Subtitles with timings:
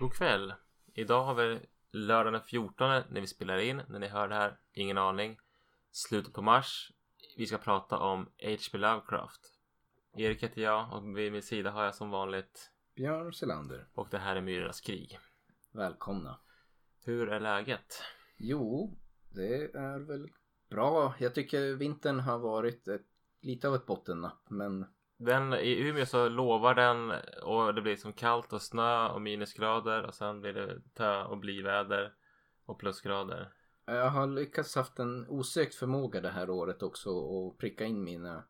[0.00, 0.54] God kväll.
[0.94, 1.60] Idag har vi
[1.90, 3.82] lördagen den 14 när vi spelar in.
[3.88, 5.38] När ni hör det här, ingen aning.
[5.90, 6.92] Slutet på mars.
[7.36, 8.78] Vi ska prata om H.P.
[8.78, 9.40] Lovecraft.
[10.16, 13.88] Erik heter jag och vid min sida har jag som vanligt Björn Selander.
[13.94, 15.18] och det här är Myrornas krig.
[15.72, 16.38] Välkomna.
[17.04, 18.02] Hur är läget?
[18.36, 20.28] Jo, det är väl
[20.70, 21.14] bra.
[21.18, 23.06] Jag tycker vintern har varit ett,
[23.40, 24.86] lite av ett bottennapp, men
[25.20, 30.02] Den, I Umeå så lovar den och det blir som kallt och snö och minusgrader
[30.02, 32.14] och sen blir det tö och blyväder
[32.66, 33.52] och plusgrader.
[33.86, 38.44] jag har lyckats haft en osökt förmåga det här året också att pricka in mina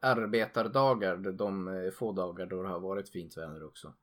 [0.00, 3.94] arbetardagar, de eh, få dagar då det har varit fint väder också.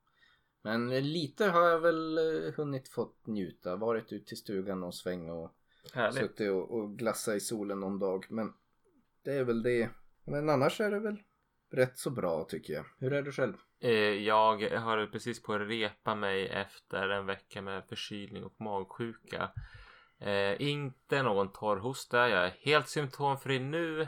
[0.62, 5.30] Men lite har jag väl eh, hunnit fått njuta, varit ute i stugan och sväng
[5.30, 5.56] och
[5.94, 6.20] Härligt.
[6.20, 8.26] suttit och, och glassa i solen någon dag.
[8.30, 8.54] Men
[9.24, 9.90] det är väl det.
[10.26, 11.18] Men annars är det väl
[11.72, 12.86] rätt så bra tycker jag.
[13.00, 13.54] Hur är du själv?
[13.80, 19.52] Eh, jag har precis på att repa mig efter en vecka med förkylning och magsjuka.
[20.20, 22.30] Eh, inte någon torrhosta.
[22.30, 24.08] Jag är helt symptomfri nu.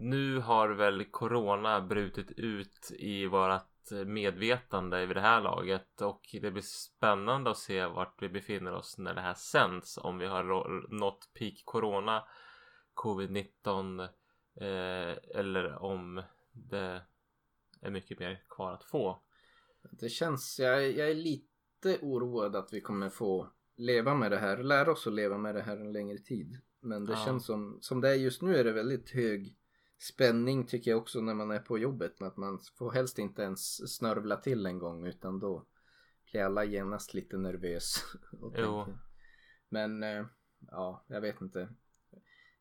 [0.00, 3.66] Nu har väl corona brutit ut i vårat
[4.06, 8.98] medvetande vid det här laget och det blir spännande att se vart vi befinner oss
[8.98, 9.98] när det här sänds.
[9.98, 10.44] Om vi har
[10.94, 12.24] nått peak corona,
[12.94, 14.00] covid-19
[14.60, 17.02] eh, eller om det
[17.80, 19.22] är mycket mer kvar att få.
[19.90, 24.62] Det känns, jag, jag är lite oroad att vi kommer få leva med det här,
[24.62, 26.58] lära oss att leva med det här en längre tid.
[26.80, 27.24] Men det Ja.
[27.24, 29.56] känns som, som det är just nu är det väldigt hög
[29.98, 32.22] spänning tycker jag också när man är på jobbet.
[32.22, 35.66] Att man får helst inte ens snörvla till en gång utan då
[36.30, 38.04] blir alla genast lite nervös.
[38.40, 38.84] och Jo.
[38.84, 39.00] tänker-
[39.68, 40.26] Men eh,
[40.70, 41.68] ja, jag vet inte.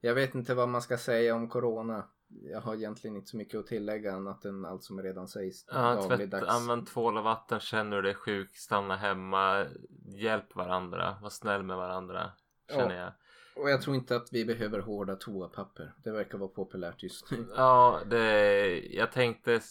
[0.01, 2.09] Jag vet inte vad man ska säga om corona.
[2.29, 5.95] Jag har egentligen inte så mycket att tillägga annat än allt som redan sägs Ja,
[5.95, 6.47] tvätt, dagligdags.
[6.49, 9.65] använd tvål och vatten, känner du dig sjuk, stanna hemma,
[10.07, 12.31] hjälp varandra, var snäll med varandra,
[12.69, 13.11] känner jag.
[13.55, 15.93] Och jag tror inte att vi behöver hårda toapapper.
[16.03, 17.47] Det verkar vara populärt just nu.
[17.55, 19.61] Ja, det, jag tänkte,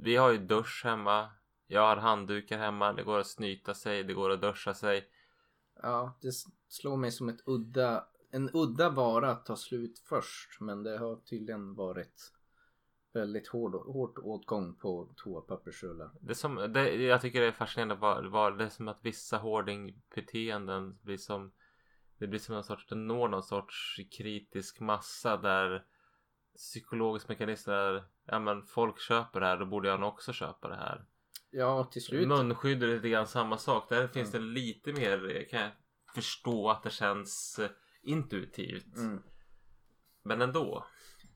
[0.00, 1.28] vi har ju dusch hemma,
[1.66, 5.04] jag har handdukar hemma, det går att snyta sig, det går att duscha sig.
[5.82, 6.32] Ja, det
[6.68, 10.60] slår mig som ett udda, en udda vara att ta slut först.
[10.60, 12.32] Men det har tydligen varit
[13.12, 16.10] väldigt hård, hårt åtgång på toapappersrullar.
[16.20, 19.38] Det som, det, jag tycker det är fascinerande var, var det är som att vissa
[19.38, 21.52] hoardingbeteenden blir som
[22.18, 25.84] det blir som en sorts, det når någon sorts kritisk massa där
[26.56, 30.68] psykologisk mekanism är, ja men folk köper det här, då borde jag nog också köpa
[30.68, 31.04] det här.
[31.50, 32.28] Ja, till slut.
[32.28, 33.88] Munskydd är lite grann samma sak.
[33.88, 35.70] Där finns det lite mer, kan jag
[36.14, 37.60] förstå att det känns
[38.02, 38.96] intuitivt.
[38.96, 39.22] Mm.
[40.22, 40.86] Men ändå.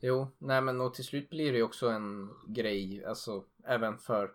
[0.00, 4.30] Jo, nej men och till slut blir det ju också en grej, alltså även för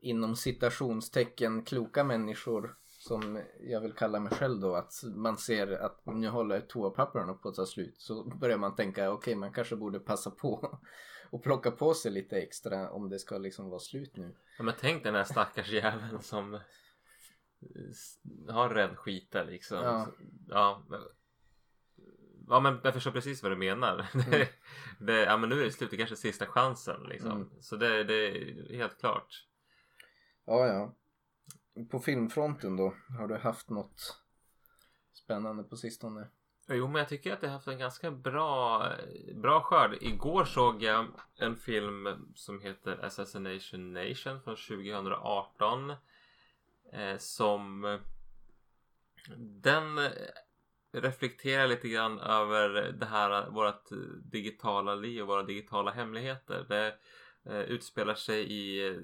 [0.00, 6.06] inom citationstecken kloka människor som jag vill kalla mig själv då att man ser att
[6.06, 10.00] nu håller toapapperna på att ta slut så börjar man tänka okej man kanske borde
[10.00, 10.78] passa på
[11.30, 14.36] och plocka på sig lite extra om det ska liksom vara slut nu.
[14.58, 16.60] Ja, men tänk den här stackars jäveln som
[18.48, 19.78] har räddskita liksom.
[19.78, 20.06] Ja.
[20.48, 20.82] Ja.
[22.48, 24.06] Ja men jag förstår precis vad du menar.
[24.30, 24.48] Det,
[24.98, 27.30] det, ja men nu är det slut, det kanske är sista chansen liksom.
[27.30, 27.50] Mm.
[27.60, 29.46] Så det, det är helt klart.
[30.44, 30.94] Ja, ja.
[31.90, 34.22] På filmfronten då, har du haft något
[35.12, 36.28] spännande på sistone?
[36.68, 38.88] Jo, men jag tycker att det har haft en ganska bra,
[39.34, 39.98] bra skörd.
[40.00, 45.90] Igår såg jag en film som heter Assassination Nation från 2018.
[46.92, 47.98] Eh, som
[49.36, 49.98] den
[51.00, 53.88] Reflektera lite grann över det här vårt
[54.32, 56.66] digitala liv och våra digitala hemligheter.
[56.68, 56.94] Det
[57.52, 58.96] eh, utspelar sig i eh,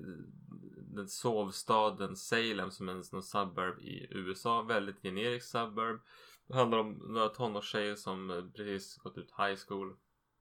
[0.76, 4.62] den sovstaden Salem som är en suburb i USA.
[4.62, 6.00] Väldigt generisk suburb.
[6.47, 9.97] Det handlar om några tonårstjejer som precis gått ut high school.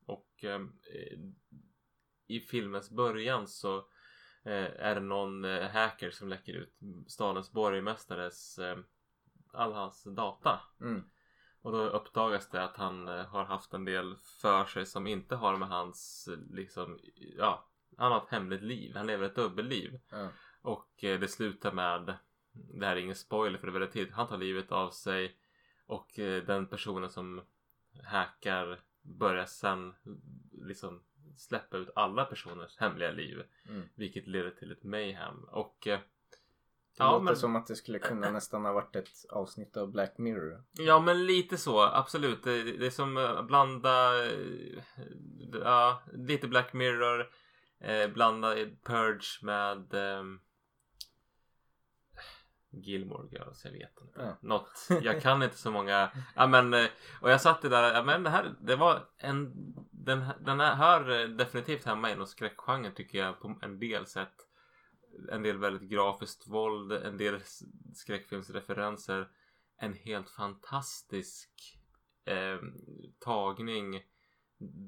[0.05, 0.61] Och eh,
[2.27, 3.77] i filmens början så
[4.43, 8.77] eh, är det någon eh, hacker som läcker ut stadens borgmästares eh,
[9.53, 10.59] all hans data.
[10.81, 11.03] Mm.
[11.61, 15.35] Och då uppdagas det att han eh, har haft en del för sig som inte
[15.35, 16.99] har med hans eh, liksom,
[17.37, 17.67] ja,
[17.97, 18.95] han har ett hemligt liv.
[18.95, 19.99] Han lever ett dubbelliv.
[20.09, 20.29] Ja.
[20.61, 22.17] Och eh, det slutar med,
[22.51, 25.37] det här är ingen spoiler för det är väldigt tidigt, han tar livet av sig
[25.85, 26.11] och
[26.45, 27.41] den personen som
[28.03, 29.93] hackar börjar sen
[30.51, 31.03] liksom
[31.37, 33.43] släppa ut alla personers hemliga liv.
[33.69, 33.89] Mm.
[33.95, 35.43] Vilket leder till ett mayhem.
[35.43, 35.87] Och
[37.01, 39.91] Det Ja, låter men- som att det skulle kunna nästan ha varit ett avsnitt av
[39.91, 40.63] Black Mirror.
[40.71, 42.43] Ja men lite så, absolut.
[42.43, 44.83] Det, det är som blanda, eh,
[45.63, 47.29] ja, lite Black Mirror,
[47.79, 50.39] eh, blanda Purge med, ehm,
[52.73, 54.21] Gilmore Girls, jag vet inte.
[54.21, 54.37] Ja.
[54.41, 56.09] Något, jag kan inte så många.
[56.35, 56.85] Ja men, eh,
[57.21, 59.51] och jag satt där, ja men det här, det var en,
[59.91, 64.47] den, den här hör definitivt hemma inom skräckgenren tycker jag på en del sätt.
[65.31, 67.39] En del väldigt grafiskt våld, en del
[67.93, 69.27] skräckfilmsreferenser.
[69.77, 71.49] En helt fantastisk
[72.25, 72.59] eh,
[73.19, 74.01] tagning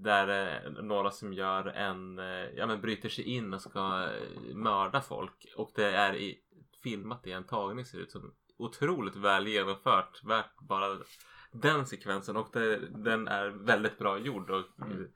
[0.04, 0.28] där
[0.66, 5.02] eh, några som gör en, eh, ja men bryter sig in och ska eh, mörda
[5.02, 6.40] folk och det är i,
[6.84, 10.24] filmat i en tagning ser ut som otroligt väl genomfört.
[10.24, 11.00] Värt bara
[11.52, 15.08] den sekvensen och det, den är väldigt bra gjord och Mm.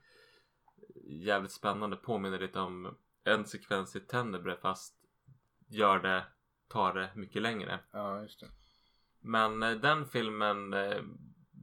[1.06, 1.95] jävligt spännande.
[1.95, 4.96] Påminner lite om en sekvens i Tenebre fast
[5.67, 6.23] gör det,
[6.67, 7.79] tar det mycket längre.
[7.91, 8.47] Ja, just det.
[9.19, 11.01] Men eh, den filmen eh,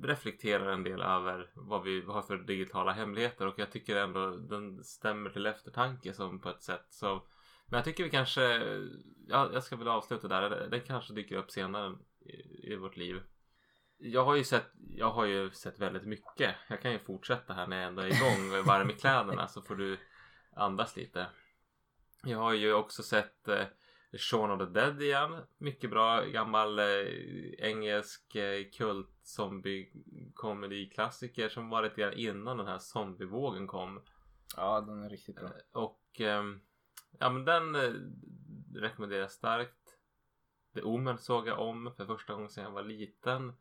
[0.02, 4.84] reflekterar en del över vad vi har för digitala hemligheter och jag tycker ändå den
[4.84, 6.86] stämmer till eftertanke som på ett sätt.
[6.88, 7.22] Så,
[7.66, 8.42] men jag tycker vi kanske,
[9.28, 10.68] ja, jag ska väl avsluta där.
[10.70, 13.22] Den kanske dyker upp senare i, i vårt liv.
[13.98, 16.54] Jag har ju sett, jag har ju sett väldigt mycket.
[16.68, 19.48] Jag kan ju fortsätta här när jag ändå är igång och är varm i kläderna
[19.48, 19.98] så får du
[20.56, 21.26] andas lite.
[22.24, 23.64] Jag har ju också sett eh,
[24.18, 25.36] Shaun of the Dead igen.
[25.58, 27.06] Mycket bra gammal eh,
[27.58, 29.92] engelsk eh, kult zombie
[30.34, 34.02] komediklassiker som var lite grann innan den här zombievågen kom.
[34.56, 35.50] Ja, den är riktigt bra.
[35.72, 36.60] Och ehm,
[37.18, 37.92] ja men den eh,
[38.74, 39.98] rekommenderar jag starkt.
[40.74, 43.52] The Omen såg jag om för första gången sedan jag var liten.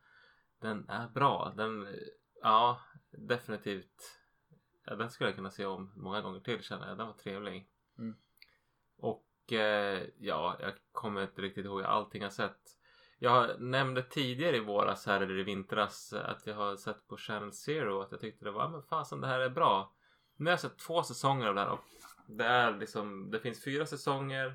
[0.62, 1.54] Den är bra.
[1.58, 1.94] Den, eh,
[2.42, 4.20] ja definitivt.
[4.86, 6.98] Ja, den skulle jag kunna se om många gånger till känner jag.
[6.98, 7.70] Den var trevlig.
[9.44, 12.60] Och eh, ja, jag kommer inte riktigt ihåg allting jag sett.
[13.20, 17.54] Jag nämnde tidigare i våras här eller i vintras att jag har sett på Channel
[17.54, 19.94] Zero att jag tyckte det var, men fasen det här är bra.
[20.36, 21.80] Nu har jag sett två säsonger av det här och
[22.28, 24.46] det är liksom, det finns fyra säsonger.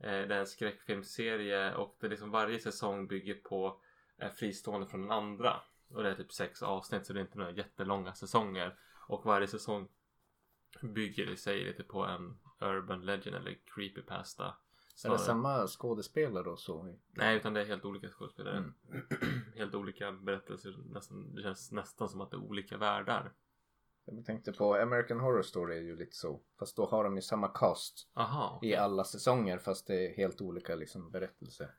[0.00, 3.80] Eh, det är en skräckfilmsserie och det är liksom varje säsong bygger på
[4.18, 5.60] är fristående från den andra.
[5.88, 8.78] Och det är typ sex avsnitt så det är inte några jättelånga säsonger.
[9.08, 9.88] Och varje säsong
[10.82, 14.44] bygger i sig lite på en urban legend eller creepypasta.
[14.44, 14.54] Är
[14.94, 15.18] snarare.
[15.18, 16.94] det samma skådespelare och så?
[17.10, 18.56] Nej, utan det är helt olika skådespelare.
[18.56, 18.74] Mm.
[19.56, 20.76] helt olika berättelser.
[20.92, 23.32] Nästan, det känns nästan som att det är olika världar.
[24.04, 26.40] Jag tänkte på American Horror Story är ju lite så.
[26.58, 28.52] Fast då har de ju samma cast Aha.
[28.56, 28.70] okej.
[28.70, 31.74] i alla säsonger fast det är helt olika liksom berättelser.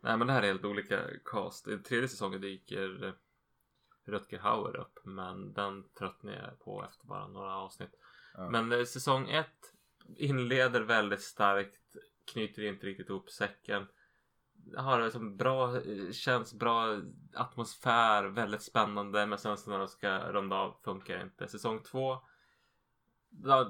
[0.00, 1.68] Nej, men det här är helt olika cast.
[1.68, 3.12] I tredje säsongen dyker eh,
[4.04, 4.98] Rutger Hauer upp.
[5.04, 7.94] Men den tröttnade jag på efter bara några avsnitt.
[8.34, 8.50] Ja.
[8.50, 9.72] Men eh, säsong ett
[10.16, 11.96] inleder väldigt starkt.
[12.32, 13.86] Knyter inte riktigt ihop säcken.
[14.76, 15.80] Har liksom bra,
[16.12, 17.00] känns bra
[17.34, 19.26] atmosfär, väldigt spännande.
[19.26, 21.48] Men sen så när de ska runda av funkar inte.
[21.48, 22.18] Säsong två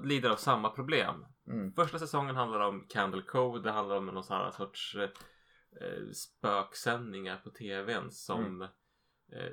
[0.05, 1.27] lider av samma problem.
[1.47, 1.73] Mm.
[1.73, 3.61] Första säsongen handlar om Candle Cove.
[3.61, 8.63] Det handlar om någon sån här sorts eh, spöksändningar på tvn som
[9.33, 9.53] eh,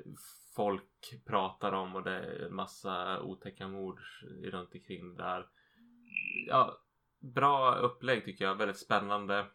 [0.54, 4.00] folk pratar om och det är en massa otäcka mord
[4.42, 5.46] runt omkring där.
[6.46, 6.78] Ja,
[7.20, 8.54] bra upplägg tycker jag.
[8.54, 9.46] Väldigt spännande.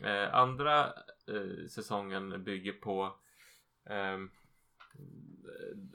[0.00, 0.84] Eh, andra
[1.26, 3.16] eh, säsongen bygger på
[3.84, 4.18] eh,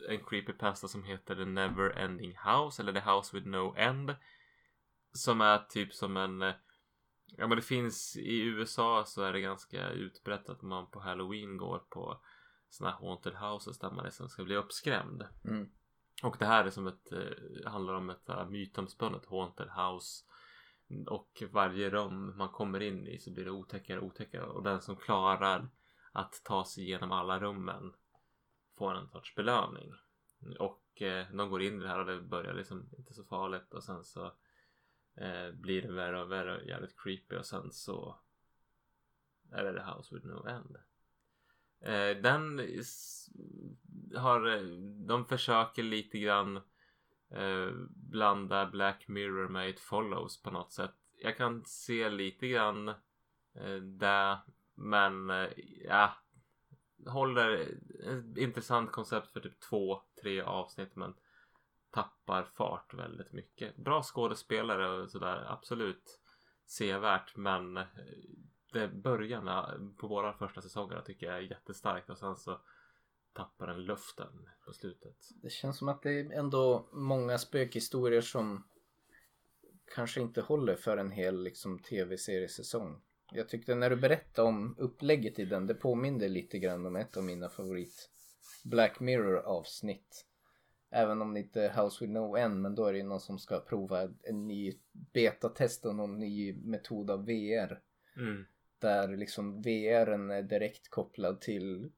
[0.10, 4.16] en creepypasta som heter The Never Ending House eller The House with No End.
[5.12, 6.54] Som är typ som en eh,
[7.38, 11.58] Ja men det finns i USA så är det ganska utbrett att man på Halloween
[11.58, 12.22] går på
[12.70, 15.24] såna här haunted houses där man liksom ska bli uppskrämd.
[15.46, 15.70] Mm.
[16.24, 20.26] Och det här är som ett, eh, handlar om ett eh, mytomspunnet haunted house.
[21.08, 24.44] Och varje rum man kommer in i så blir det otäckare och otäckare.
[24.44, 25.70] Och den som klarar
[26.12, 27.94] att ta sig igenom alla rummen
[28.78, 29.94] får en sorts belöning.
[30.60, 33.74] Och eh, de går in i det här och det börjar liksom inte så farligt
[33.74, 34.26] och sen så
[35.18, 38.20] eh, blir det värre och värre och jävligt creepy och sen så
[39.52, 40.78] är det The House with No End.
[41.82, 42.62] Eh, den
[44.16, 44.62] har, eh,
[45.08, 46.58] de försöker lite grann
[47.32, 50.96] eh, blanda Black Mirror med It Follows på något sätt.
[51.22, 52.88] Jag kan se lite grann
[53.56, 54.38] eh, det
[54.76, 55.50] men eh,
[55.84, 56.14] ja
[57.08, 57.50] håller
[58.04, 61.14] ett intressant koncept för typ två, tre avsnitt men
[61.92, 63.76] tappar fart väldigt mycket.
[63.76, 66.20] Bra skådespelare och sådär, absolut
[66.66, 67.86] sevärt men eh,
[68.76, 72.62] det början på våra första säsonger tycker jag är jättestarkt och sen så
[73.34, 75.18] tappar den luften på slutet.
[75.42, 78.68] Det känns som att det är ändå många spökhistorier som
[79.96, 83.02] kanske inte håller för en hel liksom, tv-seriesäsong.
[83.32, 87.18] Jag tyckte när du berättade om upplägget i den, det påminde lite grann om ett
[87.18, 88.10] av mina favorit
[88.64, 90.26] Black Mirror avsnitt.
[90.92, 93.40] Även om det inte är House with No End, men då är det någon som
[93.40, 94.80] ska prova en ny
[95.14, 97.82] betatest och någon ny metod av VR.
[98.18, 98.46] Mm.
[98.80, 101.92] Där liksom VRen är direkt kopplad till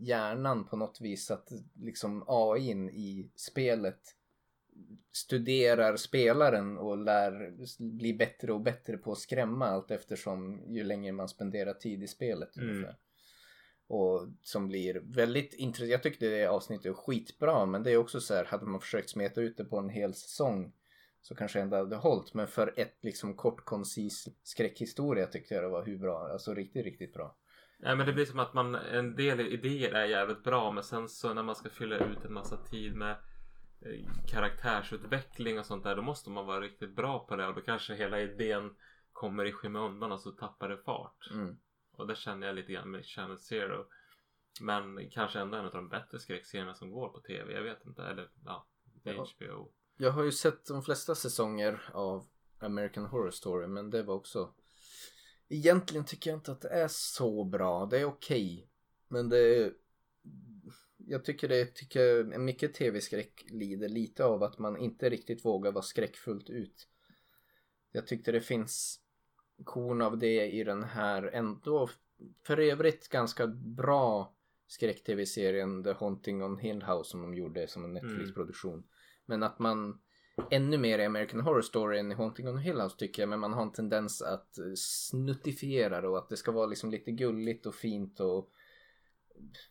[0.00, 4.00] hjärnan på något vis att liksom AIn i spelet
[5.12, 11.12] studerar spelaren och lär bli bättre och bättre på att skrämma allt eftersom ju längre
[11.12, 12.94] man spenderar tid i spelet Mm.
[13.90, 15.90] Och som blir väldigt intressant.
[15.90, 19.10] Jag tyckte det avsnittet var skitbra men det är också så här, hade man försökt
[19.10, 20.72] smeta ut det på en hel säsong
[21.20, 22.34] så kanske ändå hade hållit.
[22.34, 26.84] Men för ett liksom kort koncis skräckhistoria tyckte jag det var hur bra, alltså riktigt,
[26.84, 27.36] riktigt bra.
[27.78, 31.08] Nej men det blir som att man, en del idéer är jävligt bra men sen
[31.08, 33.16] så när man ska fylla ut en massa tid med
[33.80, 37.60] eh, karaktärsutveckling och sånt där då måste man vara riktigt bra på det och då
[37.60, 38.76] kanske hela idén
[39.12, 41.30] kommer i skymundan och så tappar det fart.
[41.30, 41.56] Mm.
[41.92, 43.86] Och det känner jag lite grann med Channel Zero.
[44.60, 47.52] Men kanske ändå en av de bättre skräckserierna som går på tv.
[47.52, 48.02] Jag vet inte.
[48.02, 48.66] Eller Ja.
[49.04, 49.72] HBO.
[50.00, 52.26] Jag har ju sett de flesta säsonger av
[52.58, 54.54] American Horror Story men det var också
[55.48, 57.86] Egentligen tycker jag inte att det är så bra.
[57.86, 58.68] Det är okej.
[59.08, 59.72] Men det är...
[60.96, 65.82] Jag tycker det tycker mycket tv-skräck lider lite av att man inte riktigt vågar vara
[65.82, 66.88] skräckfullt ut.
[67.92, 69.00] Jag tyckte det finns
[69.64, 71.90] korn av det i den här ändå
[72.42, 74.34] för övrigt ganska bra
[74.66, 78.84] skräck-tv-serien The Haunting on Hill House som de gjorde som en Netflix-produktion.
[79.28, 80.00] Men att man
[80.50, 83.28] ännu mer i American Horror Story än i Haunting on Hill House tycker jag.
[83.28, 86.90] Men man har en tendens att eh, snuttifiera det och att det ska vara liksom
[86.90, 88.52] lite gulligt och fint och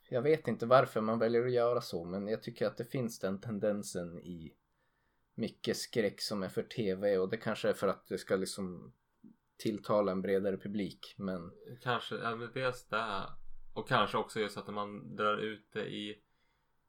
[0.10, 3.20] jag vet inte varför man väljer att göra så men jag tycker att det finns
[3.20, 4.54] den tendensen i
[5.36, 8.94] mycket skräck som är för tv och det kanske är för att det ska liksom
[9.58, 13.24] tilltala en bredare publik men Kanske, ja, men dels det.
[13.74, 16.22] Och kanske också just att man drar ut det i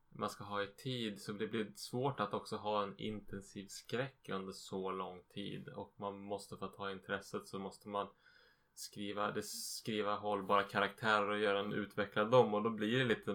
[0.08, 4.28] man ska ha i tid så det blir svårt att också ha en intensiv skräck
[4.28, 8.08] under så lång tid och man måste för att ha intresset så måste man
[8.74, 13.32] skriva, det, skriva hållbara karaktärer och göra en utveckla dem och då blir det lite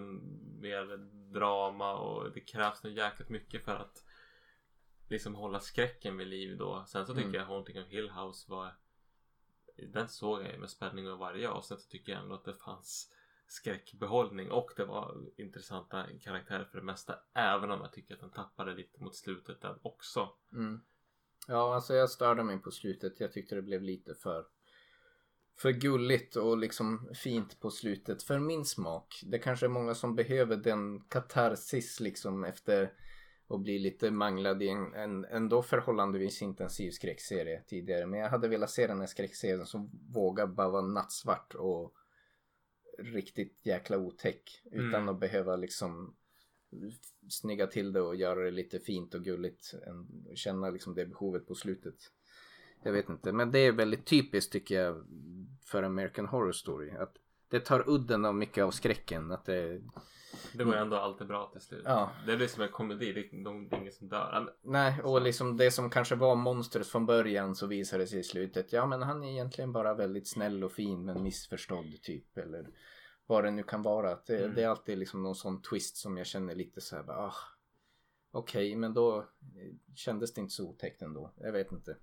[0.60, 0.96] mer
[1.32, 4.04] drama och det krävs nog jäkligt mycket för att
[5.08, 6.84] liksom hålla skräcken vid liv då.
[6.88, 7.40] Sen så tycker Mm.
[7.40, 8.74] jag Haunting of Hill House var
[9.76, 13.14] den såg jag med spänning och varje avsnitt så tycker jag ändå att det fanns
[13.54, 17.18] skräckbehållning och det var intressanta karaktärer för det mesta.
[17.34, 20.28] Även om jag tycker att den tappade lite mot slutet den också.
[20.52, 20.80] mm.
[21.46, 23.20] Ja alltså jag störde mig på slutet.
[23.20, 24.46] Jag tyckte det blev lite för
[25.56, 29.20] för gulligt och liksom fint på slutet för min smak.
[29.26, 32.92] Det kanske är många som behöver den katarsis liksom efter
[33.48, 38.06] att bli lite manglad i en, en ändå förhållandevis intensiv skräckserie tidigare.
[38.06, 41.94] Men jag hade velat se den här skräckserien som vågar bara vara nattsvart och
[42.98, 44.62] riktigt jäkla otäck.
[44.72, 45.08] Utan Mm.
[45.08, 46.14] att behöva liksom
[47.28, 49.74] snygga till det och göra det lite fint och gulligt.
[49.86, 51.94] En- Känna liksom det behovet på slutet.
[52.82, 55.04] Jag vet inte, men det är väldigt typiskt tycker jag
[55.64, 56.90] för American Horror Story.
[56.90, 57.16] Att
[57.48, 59.32] det tar udden av mycket av skräcken.
[59.32, 59.80] Att det,
[60.52, 61.82] Det var ju ändå alltid bra till slut.
[61.84, 62.10] Ja.
[62.26, 63.12] Det blir som en komedi.
[63.12, 64.54] Det är, de, det är ingen som dör.
[64.62, 68.22] Nej, och liksom det som kanske var monstret från början så visar det sig i
[68.24, 68.72] slutet.
[68.72, 72.38] Ja, men han är egentligen bara väldigt snäll och fin men missförstådd typ.
[72.38, 72.66] Eller
[73.26, 74.18] vad det nu kan vara.
[74.26, 74.54] Det, Mm.
[74.54, 77.02] det är alltid liksom någon sån twist som jag känner lite så här.
[77.02, 77.34] bara, Ah,
[78.36, 79.24] Okej, men då
[79.94, 81.30] kändes det inte så otäckt ändå.
[81.36, 81.96] Jag vet inte.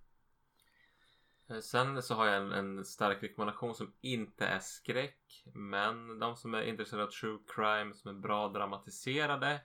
[1.51, 5.43] Eh, sen så har jag en, en stark rekommendation som inte är skräck.
[5.53, 9.61] Men de som är intresserade av true crime som är bra dramatiserade.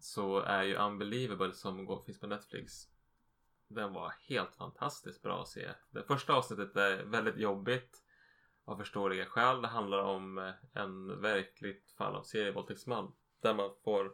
[0.00, 2.72] Så är ju Unbelievable som går, finns på Netflix.
[3.68, 5.68] Den var helt fantastiskt bra att se.
[5.90, 8.04] Det första avsnittet är väldigt jobbigt.
[8.64, 9.62] Av förståeliga skäl.
[9.62, 13.12] Det handlar om eh, en verkligt fall av serievåldtäktsman.
[13.40, 14.12] Där man får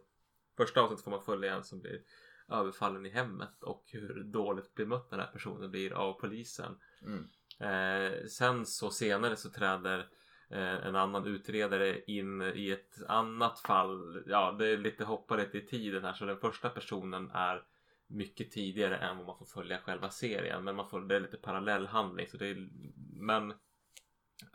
[0.57, 2.03] Första avsnittet får man följa en som blir
[2.49, 6.79] överfallen i hemmet och hur dåligt bemött den här personen blir av polisen.
[7.03, 7.29] Mm.
[7.61, 9.99] Eh, sen så senare så träder
[10.51, 14.23] eh, en annan utredare in i ett annat fall.
[14.27, 17.65] Ja, det är lite hopparigt i tiden här så den första personen är
[18.07, 20.65] mycket tidigare än vad man får följa själva serien.
[20.65, 22.29] Men man får, det är lite parallellhandling.
[22.29, 22.69] Så det är,
[23.17, 23.55] men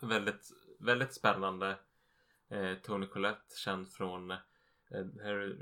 [0.02, 1.78] väldigt, väldigt spännande.
[2.50, 4.34] Eh, Tony Collette känd från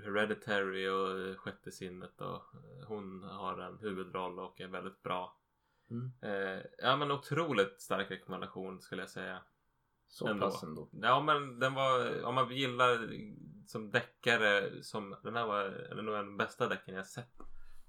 [0.03, 5.37] Hereditary och eh, Sjätte sinnet och eh, hon har en huvudroll och är väldigt bra.
[5.91, 6.11] Mm.
[6.21, 9.41] Eh, ja men otroligt stark rekommendation skulle jag säga.
[10.07, 10.45] Så Ändå.
[10.45, 10.89] pass ändå.
[10.91, 13.09] Ja men den var, om man gillar
[13.67, 17.33] som deckare som den här var nog den bästa decken jag sett.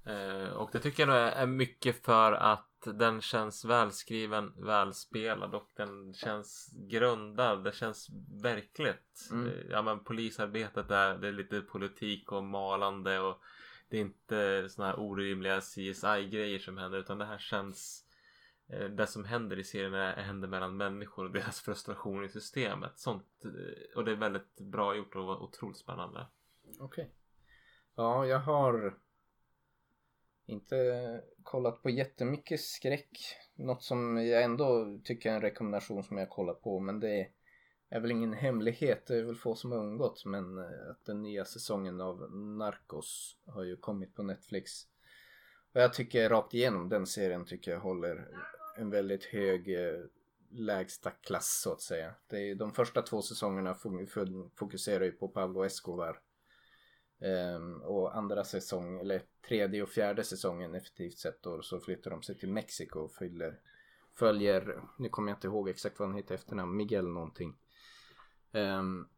[0.08, 5.54] Eh, och det tycker jag nog är, är mycket för att den känns välskriven, välspelad
[5.54, 7.64] och den känns grundad.
[7.64, 8.08] Det känns
[8.42, 9.28] verkligt.
[9.30, 9.46] Mm.
[9.46, 13.42] Eh, ja men polisarbetet där, det är lite politik och malande och
[13.88, 18.04] det är inte såna här orimliga CSI-grejer som händer utan det här känns
[18.68, 22.98] eh, det som händer i serien är, händer mellan människor och deras frustration i systemet.
[22.98, 23.44] Sånt,
[23.96, 26.26] och det är väldigt bra gjort och otroligt spännande.
[26.80, 27.14] Okej.
[27.94, 28.98] Ja, jag har
[30.48, 33.18] inte kollat på jättemycket skräck.
[33.54, 37.28] Något som jag ändå tycker är en rekommendation som jag kollar på men det
[37.90, 39.06] är väl ingen hemlighet.
[39.06, 43.36] Det är väl få som har undgått men eh, att den nya säsongen av Narcos
[43.46, 44.72] har ju kommit på Netflix.
[45.72, 48.28] Och jag tycker rakt igenom den serien tycker jag håller
[48.76, 50.00] en väldigt hög eh,
[50.50, 52.14] lägsta klass så att säga.
[52.26, 53.74] Det är, de första två säsongerna
[54.54, 56.20] fokuserar ju på Pablo Escobar.
[57.20, 62.22] Um, och andra säsong, eller tredje och fjärde säsongen effektivt sett då, så flyttar de
[62.22, 63.60] sig till Mexiko och följer,
[64.14, 67.56] följer nu kommer jag inte ihåg exakt vad han heter efternamn, Miguel någonting.
[68.52, 69.08] Um,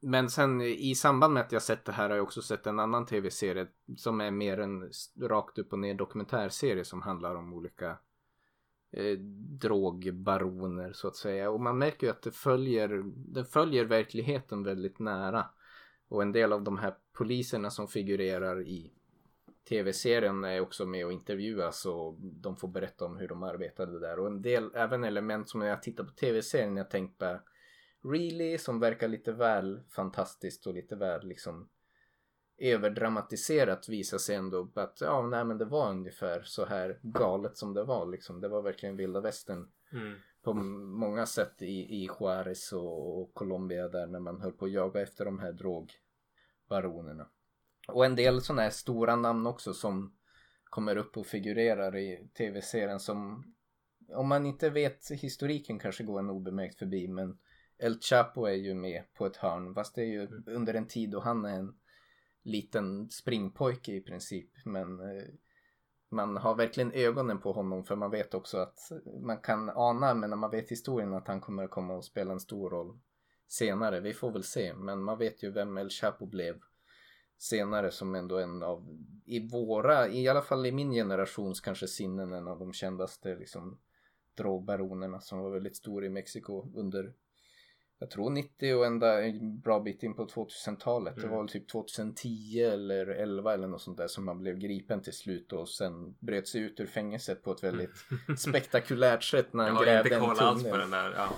[0.00, 2.78] men sen i samband med att jag sett det här har jag också sett en
[2.78, 3.66] annan tv-serie
[3.96, 4.90] som är mer en
[5.20, 7.98] rakt upp och ner dokumentärserie som handlar om olika
[8.90, 9.18] eh,
[9.60, 11.50] drogbaroner så att säga.
[11.50, 15.46] Och man märker ju att det följer, den följer verkligheten väldigt nära.
[16.08, 18.92] Och en del av de här poliserna som figurerar i
[19.68, 24.18] tv-serien är också med och intervjuas och de får berätta om hur de arbetade där.
[24.18, 27.40] Och en del, även element som när jag tittar på tv-serien jag tänkt på
[28.02, 31.68] Really som verkar lite väl fantastiskt och lite väl liksom
[32.58, 37.74] överdramatiserat visar sig ändå att ja, nej men det var ungefär så här galet som
[37.74, 38.40] det var liksom.
[38.40, 43.88] Det var verkligen vilda västern mm på många sätt i, i Juarez och, och Colombia
[43.88, 47.28] där när man höll på att jaga efter de här drogbaronerna.
[47.88, 50.14] Och en del sådana här stora namn också som
[50.64, 53.44] kommer upp och figurerar i tv-serien som
[54.08, 57.38] om man inte vet historiken kanske går en obemärkt förbi men
[57.78, 60.44] El Chapo är ju med på ett hörn fast det är ju mm.
[60.46, 61.74] under en tid då han är en
[62.42, 65.24] liten springpojke i princip men eh,
[66.08, 70.30] man har verkligen ögonen på honom för man vet också att man kan ana men
[70.30, 72.98] när man vet historien att han kommer att komma och spela en stor roll
[73.48, 74.00] senare.
[74.00, 76.60] Vi får väl se men man vet ju vem El Chapo blev
[77.38, 82.32] senare som ändå en av i våra, i alla fall i min generations kanske sinnen
[82.32, 83.78] en av de kändaste liksom
[84.34, 87.14] drogbaronerna som var väldigt stor i Mexiko under
[87.98, 91.16] jag tror 90 och ända en bra bit in på 2000-talet.
[91.16, 91.28] Mm.
[91.28, 95.02] Det var väl typ 2010 eller 11 eller något sånt där som man blev gripen
[95.02, 97.90] till slut och sen bröt sig ut ur fängelset på ett väldigt
[98.38, 100.90] spektakulärt sätt när han jag grävde en tunnel.
[100.90, 101.28] Där, ja.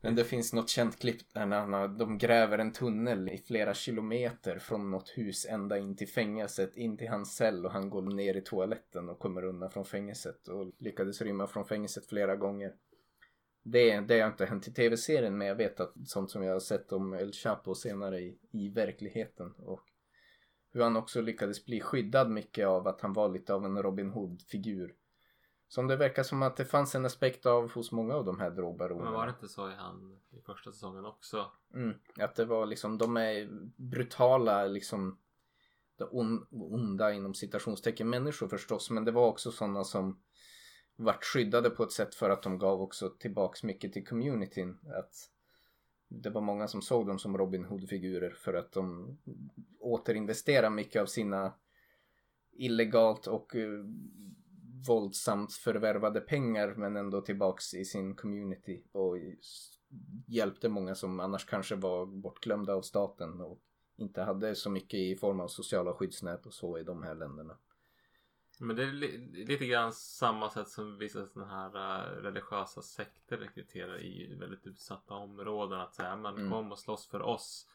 [0.00, 3.74] Men det finns något känt klipp där när han, de gräver en tunnel i flera
[3.74, 8.02] kilometer från något hus ända in till fängelset, in till hans cell och han går
[8.02, 12.72] ner i toaletten och kommer undan från fängelset och lyckades rymma från fängelset flera gånger.
[13.70, 16.60] Det, det har inte hänt i tv-serien men jag vet att sånt som jag har
[16.60, 19.84] sett om El Chapo senare i, i verkligheten och
[20.72, 24.10] hur han också lyckades bli skyddad mycket av att han var lite av en Robin
[24.10, 24.94] Hood-figur.
[25.68, 28.50] Som det verkar som att det fanns en aspekt av hos många av de här
[28.50, 29.10] drogbaronerna.
[29.10, 31.50] Men var det inte så i han i första säsongen också?
[31.74, 35.18] Mm, att det var liksom, de är brutala liksom
[36.10, 40.20] on, onda inom citationstecken människor förstås men det var också sådana som
[40.98, 44.78] vart skyddade på ett sätt för att de gav också tillbaks mycket till communityn.
[44.98, 45.30] Att
[46.08, 49.16] det var många som såg dem som Robin Hood-figurer för att de
[49.80, 51.52] återinvesterade mycket av sina
[52.52, 53.84] illegalt och uh,
[54.86, 59.16] våldsamt förvärvade pengar men ändå tillbaks i sin community och
[60.26, 63.58] hjälpte många som annars kanske var bortglömda av staten och
[63.96, 67.56] inte hade så mycket i form av sociala skyddsnät och så i de här länderna.
[68.60, 73.36] Men det är li lite grann samma sätt som vissa sådana här uh, religiösa sekter
[73.36, 75.80] rekryterar i väldigt utsatta områden.
[75.80, 76.50] Att säga man mm.
[76.50, 77.66] kom och slåss för oss.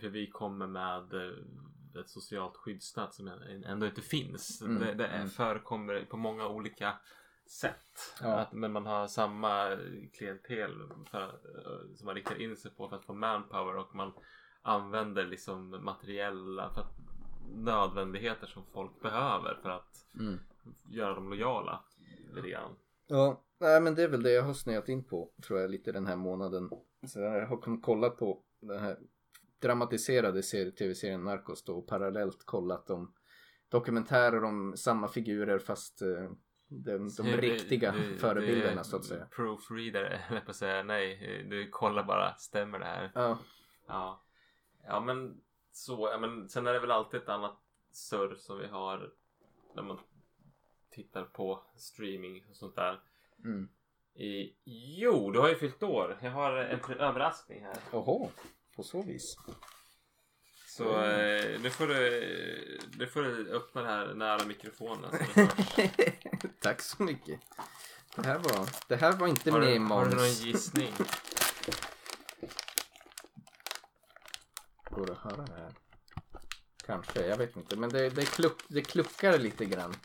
[0.00, 3.28] För vi kommer med uh, ett socialt skyddsnät som
[3.66, 4.62] ändå inte finns.
[4.62, 4.78] Mm.
[4.78, 5.28] Det, det mm.
[5.28, 6.98] förekommer på många olika
[7.46, 8.16] sätt.
[8.20, 8.38] Ja.
[8.38, 9.78] Att, men man har samma
[10.12, 14.12] klientel för, uh, som man riktar in sig på för att få manpower och man
[14.62, 17.05] använder liksom materiella för att
[17.54, 20.38] nödvändigheter som folk behöver för att mm.
[20.88, 21.84] göra dem lojala.
[22.34, 22.76] Lite grann.
[23.06, 25.92] Ja, nej, men det är väl det jag har snöat in på tror jag lite
[25.92, 26.70] den här månaden.
[27.06, 28.98] Så jag har kollat på den här
[29.62, 33.12] dramatiserade tv-serien Narcos då och parallellt kollat om
[33.68, 36.30] dokumentärer om samma figurer fast uh,
[36.68, 39.26] de, de du, riktiga du, förebilderna du, så att säga.
[39.26, 41.46] Proofreader, eller på säga nej.
[41.50, 43.12] Du kollar bara, stämmer det här?
[43.14, 43.38] Ja.
[43.86, 44.24] Ja,
[44.86, 45.40] ja men
[45.76, 47.58] så, ja, men sen är det väl alltid ett annat
[47.92, 49.12] surr som vi har
[49.74, 49.98] när man
[50.90, 53.00] tittar på streaming och sånt där.
[53.44, 53.68] Mm.
[54.14, 54.56] I,
[55.00, 56.18] jo, du har ju fyllt år.
[56.22, 57.76] Jag har en överraskning här.
[57.92, 58.30] Oho,
[58.76, 59.36] på så vis.
[60.66, 65.10] Så eh, nu, får du, nu får du öppna det här nära mikrofonen.
[66.60, 67.40] Tack så mycket.
[68.16, 70.92] Det här var, det här var inte Har med i du, har du någon gissning?
[74.96, 75.72] Går det att höra det här?
[76.86, 77.76] Kanske, jag vet inte.
[77.76, 79.96] Men det, det, kluck, det kluckar lite grann.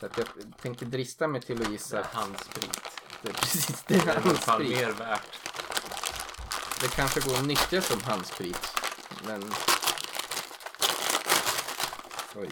[0.00, 0.26] Så att jag
[0.62, 2.80] tänkte drista mig till att Det gissa är att handsprit.
[3.22, 4.78] det är precis det Det är är i alla fall handsprit.
[4.78, 5.40] mer värt.
[6.80, 8.58] Det kanske går att nyttja som handsprit.
[9.26, 9.42] Men...
[12.36, 12.48] Oj.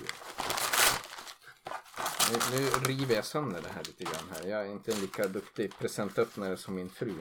[2.30, 4.46] Nu, nu river jag sönder det här lite grann här.
[4.46, 7.14] Jag är inte en lika duktig presentöppnare som min fru.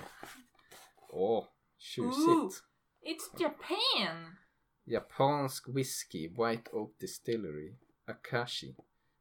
[1.09, 1.45] Åh,
[1.77, 2.63] tjusigt.
[3.01, 4.37] It's Japan!
[4.83, 7.75] Japansk whisky, White Oak Distillery,
[8.07, 8.75] Akashi.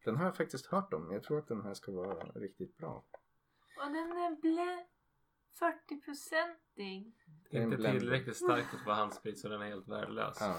[0.04, 1.12] Den har jag faktiskt hört om.
[1.12, 3.04] Jag tror att den här ska vara riktigt bra.
[3.76, 4.86] Och den är blä
[5.60, 7.12] 40-procentig.
[7.50, 10.36] Det är en Inte tillräckligt starkt för att vara handsprit så den är helt värdelös.
[10.40, 10.56] Ja.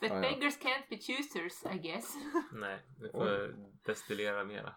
[0.00, 0.20] But Ja, ja.
[0.20, 2.14] beggars can't be choosers, I guess.
[2.52, 4.74] Nej, du får destillera mera.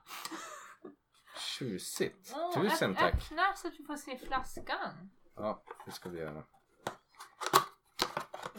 [1.38, 2.34] Tjusigt.
[2.36, 3.14] Åh, Tusen tack.
[3.14, 5.12] Öppna så att vi får se flaskan.
[5.36, 6.44] Ja, det ska vi göra.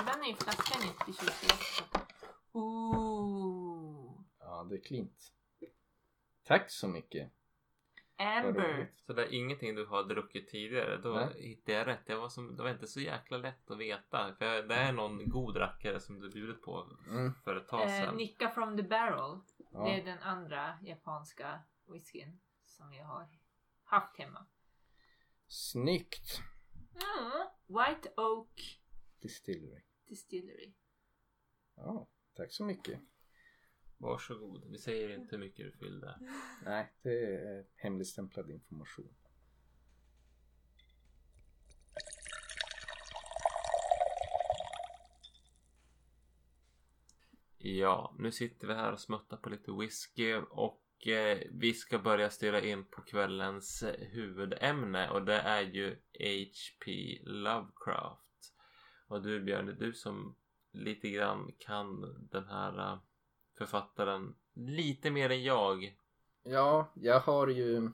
[0.01, 1.85] Ibland är ju flaskan inte tjusig också.
[2.53, 4.21] Ooh.
[4.39, 5.33] Ja, det är klint.
[6.45, 7.33] Tack så mycket.
[8.17, 8.93] Amber.
[9.07, 10.97] Så det är ingenting du har druckit tidigare.
[10.97, 11.49] Då Nej.
[11.49, 12.07] hittade jag rätt.
[12.07, 14.35] Det var, som, det var inte så jäkla lätt att veta.
[14.39, 17.35] För det är någon god rackare som du bjudit på Mm.
[17.45, 18.17] för ett tag Eh, sedan.
[18.17, 19.41] Nicka from the barrel.
[19.71, 20.05] Det är Ja.
[20.05, 23.29] den andra japanska whiskyn som jag har
[23.85, 24.47] haft hemma.
[25.47, 26.41] Snyggt.
[26.95, 27.47] Mm.
[27.67, 28.79] White Oak
[29.23, 29.83] Distillery.
[30.07, 30.73] Distillery.
[31.75, 33.01] Ja, tack så mycket.
[33.97, 34.65] Varsågod.
[34.71, 36.19] Vi säger inte hur mycket du fyllde.
[36.65, 39.15] Nej, det är hemligstämplad information.
[47.59, 52.31] Ja, nu sitter vi här och smuttar på lite whisky och eh, vi ska börja
[52.31, 57.19] styra in på kvällens eh, huvudämne och det är ju H.P.
[57.25, 58.32] Lovecraft.
[59.13, 60.35] Och du Björn, det är du som
[60.71, 62.99] lite grann kan den här äh,
[63.59, 65.97] författaren lite mer än jag.
[66.43, 67.91] Ja, jag har ju...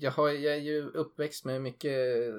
[0.00, 1.96] Jag, har, jag är ju uppväxt med mycket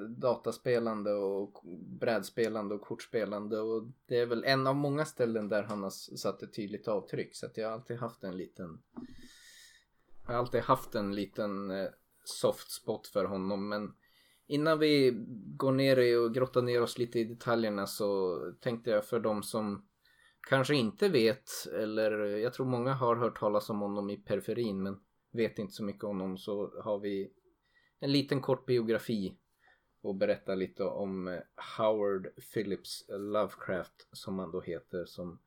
[0.08, 1.60] dataspelande och
[2.00, 6.42] brädspelande och kortspelande och det är väl en av många ställen där han har satt
[6.42, 8.82] ett tydligt avtryck så att jag har alltid haft en liten
[10.26, 11.88] jag har alltid haft en liten äh,
[12.24, 13.94] soft spot för honom men
[14.46, 15.12] innan vi
[15.56, 19.88] går ner och grottar ner oss lite i detaljerna så tänkte jag för de som
[20.48, 25.00] kanske inte vet eller jag tror många har hört talas om honom i periferin men
[25.32, 27.32] vet inte så mycket om honom så har vi
[28.00, 29.38] en liten kort biografi
[30.02, 31.40] och berätta lite om eh,
[31.78, 35.38] Howard Phillips Lovecraft som han då heter som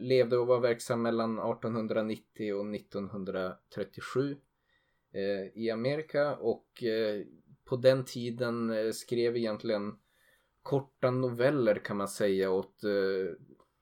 [0.00, 4.36] levde och var verksam mellan 1890 och 1937
[5.12, 7.24] eh, i Amerika och eh,
[7.64, 9.98] på den tiden eh, skrev egentligen
[10.62, 13.34] korta noveller kan man säga åt eh,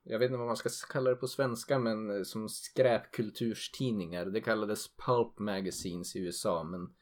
[0.04, 4.26] jag vet inte vad man ska kalla det på svenska men eh, som skräpkulturstidningar.
[4.26, 6.94] Det kallades pulp magazines i USA men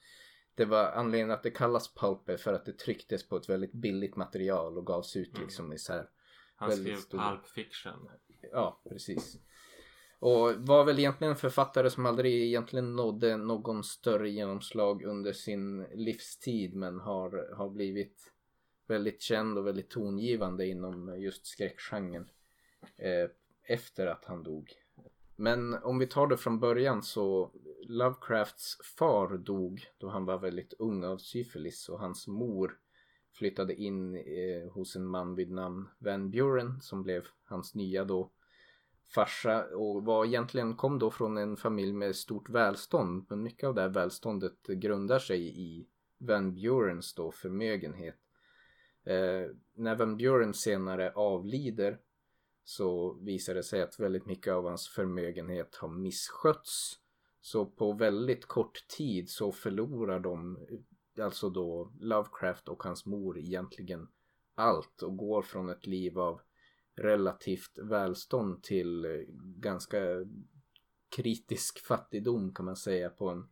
[0.54, 3.72] det var anledningen att det kallas pulp är för att det trycktes på ett väldigt
[3.72, 5.42] billigt material och gavs ut Mm.
[5.42, 6.08] liksom i så här
[6.56, 7.18] Han skrev stor.
[7.18, 8.08] Pulp Fiction.
[8.52, 9.38] Ja, precis.
[10.20, 15.86] Och var väl egentligen en författare som aldrig egentligen nådde någon större genomslag under sin
[15.94, 18.32] livstid men har, har blivit
[18.86, 22.30] väldigt känd och väldigt tongivande inom just skräckgenren
[22.96, 23.30] eh,
[23.68, 24.72] efter att han dog.
[25.36, 27.50] Men om vi tar det från början så
[27.88, 32.78] Lovecrafts far dog då han var väldigt ung av syfilis och hans mor
[33.32, 38.30] flyttade in eh, hos en man vid namn Van Buren som blev hans nya då
[39.14, 43.74] farsa och var egentligen kom då från en familj med stort välstånd men mycket av
[43.74, 45.86] det här välståndet grundar sig i
[46.18, 48.16] Van Burens då förmögenhet.
[49.04, 51.98] Eh, när Van Buren senare avlider
[52.64, 57.00] så visar det sig att väldigt mycket av hans förmögenhet har misskötts.
[57.40, 60.58] Så på väldigt kort tid så förlorar de,
[61.20, 64.08] alltså då Lovecraft och hans mor egentligen
[64.54, 66.40] allt och går från ett liv av
[66.96, 69.10] relativt välstånd till eh,
[69.56, 69.98] ganska
[71.16, 73.48] kritisk fattigdom kan man säga på en,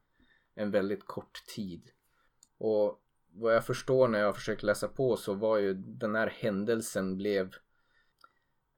[0.54, 1.90] en väldigt kort tid.
[2.58, 6.26] Och vad jag förstår när jag försöker försökt läsa på så var ju den här
[6.26, 7.54] händelsen blev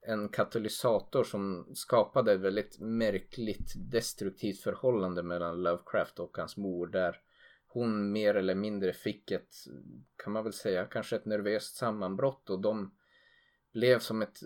[0.01, 7.21] en katalysator som skapade ett väldigt märkligt destruktivt förhållande mellan Lovecraft och hans mor där
[7.67, 9.55] hon mer eller mindre fick ett,
[10.23, 12.95] kan man väl säga, kanske ett nervöst sammanbrott och de
[13.73, 14.39] blev som ett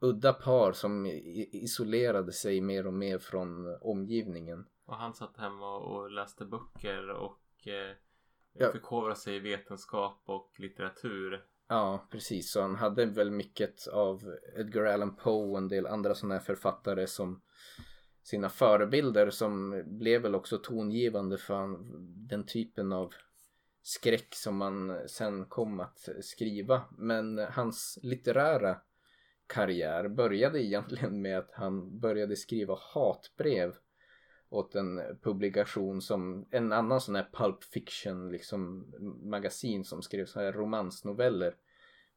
[0.00, 1.06] udda par som
[1.52, 4.66] isolerade sig mer och mer från omgivningen.
[4.86, 7.96] Och han satt hemma och läste böcker och eh,
[8.58, 8.72] Ja.
[8.72, 11.44] förkovrade sig i vetenskap och litteratur.
[11.68, 12.52] Ja, precis.
[12.52, 16.42] Så han hade väl mycket av Edgar Allan Poe och en del andra sådana här
[16.42, 17.42] författare som
[18.22, 21.78] sina förebilder som blev väl också tongivande för
[22.28, 23.12] den typen av
[23.86, 26.82] skräck som man sen kom att skriva.
[26.98, 28.80] Men hans litterära
[29.46, 33.74] karriär började egentligen med att han började skriva hatbrev
[34.48, 40.40] åt en publikation som en annan sån här pulp fiction liksom magasin som skrev så
[40.40, 41.54] här romansnoveller.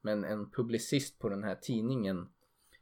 [0.01, 2.29] Men en publicist på den här tidningen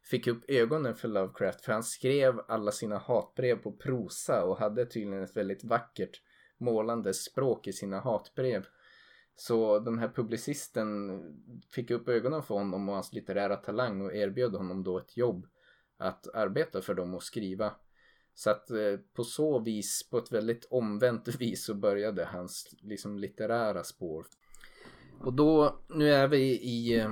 [0.04, 4.86] fick upp ögonen för Lovecraft för han skrev alla sina hatbrev på prosa och hade
[4.86, 6.21] tydligen ett väldigt vackert
[6.58, 8.65] målande språk i sina hatbrev.
[9.39, 11.21] Så den här publicisten
[11.71, 15.47] fick upp ögonen för honom och hans litterära talang och erbjöd honom då ett jobb
[15.97, 17.76] att arbeta för dem och skriva.
[18.34, 23.17] Så att eh, på så vis, på ett väldigt omvänt vis så började hans liksom
[23.17, 24.26] litterära spår.
[25.19, 27.12] Och då, nu är vi i eh,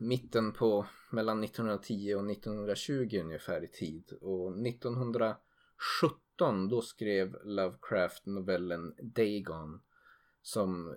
[0.00, 4.12] mitten på mellan 1910 och 1920 ungefär i tid.
[4.20, 9.80] Och 1917 då skrev Lovecraft novellen Dagon.
[10.42, 10.94] Som eh,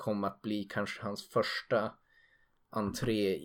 [0.00, 1.92] kom att bli kanske hans första
[2.70, 3.38] entré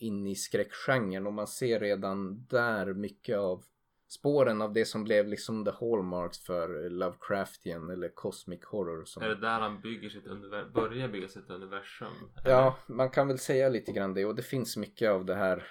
[0.00, 3.64] in i skräckgenren och man ser redan där mycket av
[4.08, 9.04] spåren av det som blev liksom the hallmarks för Lovecraftian eller cosmic horror.
[9.04, 9.22] Som...
[9.22, 12.08] Är det där han bygger sitt universum, börjar bygga sitt universum?
[12.36, 12.50] Eller?
[12.50, 15.66] Ja, man kan väl säga lite grann det och det finns mycket av det här.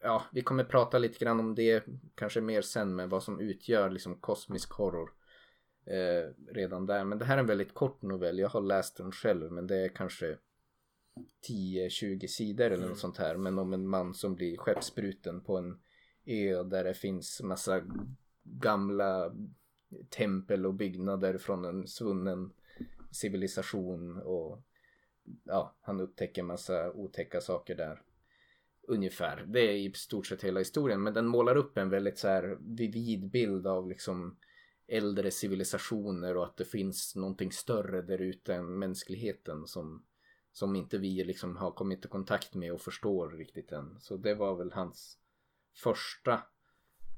[0.00, 3.90] Ja, vi kommer prata lite grann om det kanske mer sen med vad som utgör
[3.90, 5.10] liksom kosmisk horror.
[5.86, 8.38] Eh, redan där, men det här är en väldigt kort novell.
[8.38, 10.38] Jag har läst den själv, men det är kanske
[11.48, 12.88] 10-20 sidor eller Mm.
[12.88, 13.36] något sånt här.
[13.36, 15.78] Men om en man som blir skeppsbruten på en
[16.26, 17.82] ö där det finns massa
[18.42, 19.34] gamla
[20.08, 22.52] tempel och byggnader från en svunnen
[23.10, 24.62] civilisation och
[25.44, 28.02] ja, han upptäcker massa otäcka saker där.
[28.88, 29.44] Ungefär.
[29.48, 31.02] Det är i stort sett hela historien.
[31.02, 34.36] Men den målar upp en väldigt så här vivid bild av liksom
[34.86, 40.04] äldre civilisationer och att det finns någonting större där ute än mänskligheten som,
[40.52, 44.00] som inte vi liksom har kommit i kontakt med och förstår riktigt än.
[44.00, 45.18] Så det var väl hans
[45.74, 46.32] första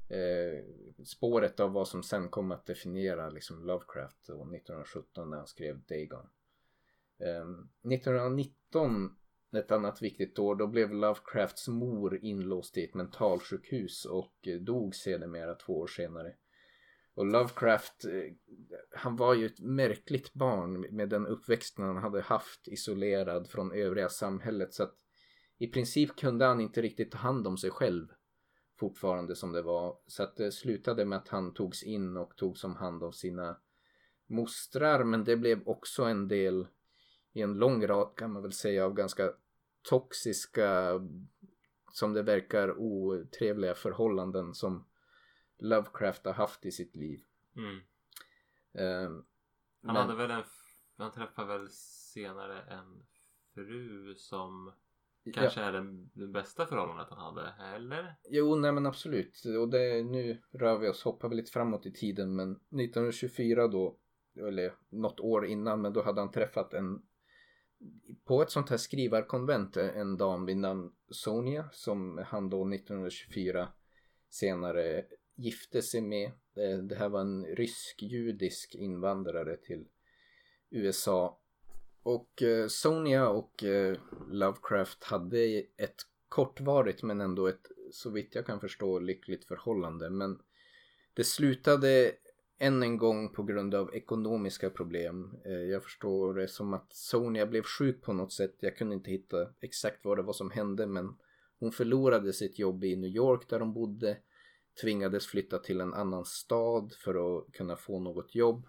[0.09, 0.65] eh,
[1.05, 5.81] spåret av vad som sen kom att definiera liksom Lovecraft och 1917 när han skrev
[5.81, 6.29] Dagon.
[7.19, 7.47] Eh,
[7.93, 9.15] 1919,
[9.55, 14.95] ett annat viktigt år, då blev Lovecrafts mor inlåst i ett mentalsjukhus och eh, dog
[14.95, 16.35] sedermera två år senare.
[17.17, 18.33] Och Lovecraft, eh,
[18.91, 24.09] han var ju ett märkligt barn med den uppväxten han hade haft isolerad från övriga
[24.09, 24.95] samhället så att
[25.57, 28.07] i princip kunde han inte riktigt ta hand om sig själv
[28.79, 29.97] fortfarande som det var.
[30.07, 33.57] Så att det slutade med att han togs in och togs om hand av sina
[34.27, 36.67] mostrar men det blev också en del
[37.33, 39.31] i en lång rad kan man väl säga av ganska
[39.89, 40.99] toxiska
[41.91, 44.85] som det verkar otrevliga förhållanden som
[45.59, 47.19] Lovecraft har haft i sitt liv.
[47.55, 47.79] Mm.
[48.73, 49.25] Ehm,
[49.81, 50.43] Han men- hade väl en,
[50.97, 53.05] han träffade väl senare en
[53.53, 54.73] fru som
[55.33, 58.15] kanske är den, den bästa förhållandet han hade, eller?
[58.29, 59.43] Jo, nej men absolut.
[59.59, 63.97] Och det, nu rör vi oss, hoppar vi lite framåt i tiden men 1924 då,
[64.35, 67.01] eller något år innan, men då hade han träffat en
[68.25, 73.69] på ett sånt här skrivarkonvent en dam vid namn Sonia som han då 1924
[74.29, 75.05] senare
[75.37, 76.31] gifte sig med.
[76.55, 79.87] Eh, det, här var en rysk-judisk invandrare till
[80.69, 81.39] USA.
[82.03, 83.97] Och eh, Sonia och eh,
[84.31, 90.09] Lovecraft hade ett kortvarigt men ändå ett så vitt jag kan förstå lyckligt förhållande.
[90.09, 90.39] Men
[91.13, 92.11] det slutade
[92.59, 95.37] än en gång på grund av ekonomiska problem.
[95.71, 98.55] Jag förstår det som att Sonia blev sjuk på något sätt.
[98.59, 101.17] Jag kunde inte hitta exakt vad det var som hände men
[101.59, 104.17] hon förlorade sitt jobb i New York där hon bodde.
[104.81, 108.67] Tvingades flytta till en annan stad för att kunna få något jobb.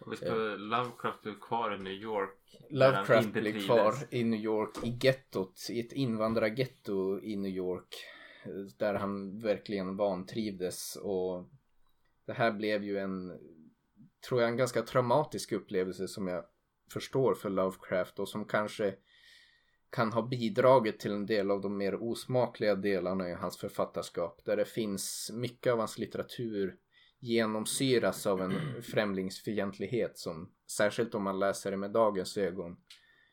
[0.00, 2.56] Och vi ska, Lovecraft blev kvar i New York.
[2.70, 3.64] Lovecraft trivdes.
[3.64, 7.94] kvar i New York i gettot, i ett invandrargetto i New York.
[8.44, 11.48] eh, Där han verkligen vantrivdes och
[12.26, 13.38] det här blev ju en,
[14.28, 16.44] tror jag, en ganska traumatisk upplevelse som jag
[16.92, 18.94] förstår för Lovecraft och som kanske
[19.90, 24.56] kan ha bidragit till en del av de mer osmakliga delarna i hans författarskap där
[24.56, 26.76] det finns mycket av hans litteratur
[27.18, 32.76] genomsyras av en främlingsfientlighet som särskilt om man läser det med dagens ögon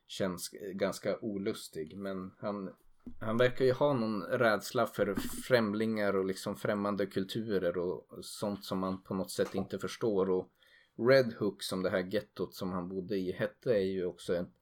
[0.08, 2.70] känns ganska olustig men han
[3.20, 5.16] Han verkar ju ha någon rädsla för
[5.48, 10.30] främlingar och liksom främmande kulturer och sånt som man på något sätt inte förstår.
[10.30, 10.52] Och
[11.10, 14.57] Red Hook som det här gettot som han bodde i hette är ju också ett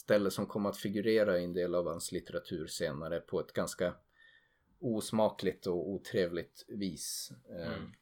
[0.00, 3.94] ställe som kom att figurera i en del av hans litteratur senare på ett ganska
[4.80, 7.32] osmakligt och otrevligt vis.
[7.48, 7.92] Mm.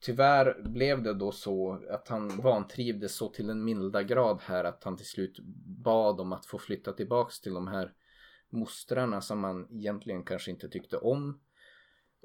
[0.00, 4.84] Tyvärr blev det då så att han vantrivdes så till en milda grad här att
[4.84, 5.38] han till slut
[5.84, 7.92] bad om att få flytta tillbaks till de här
[8.50, 11.40] mostrarna som han egentligen kanske inte tyckte om.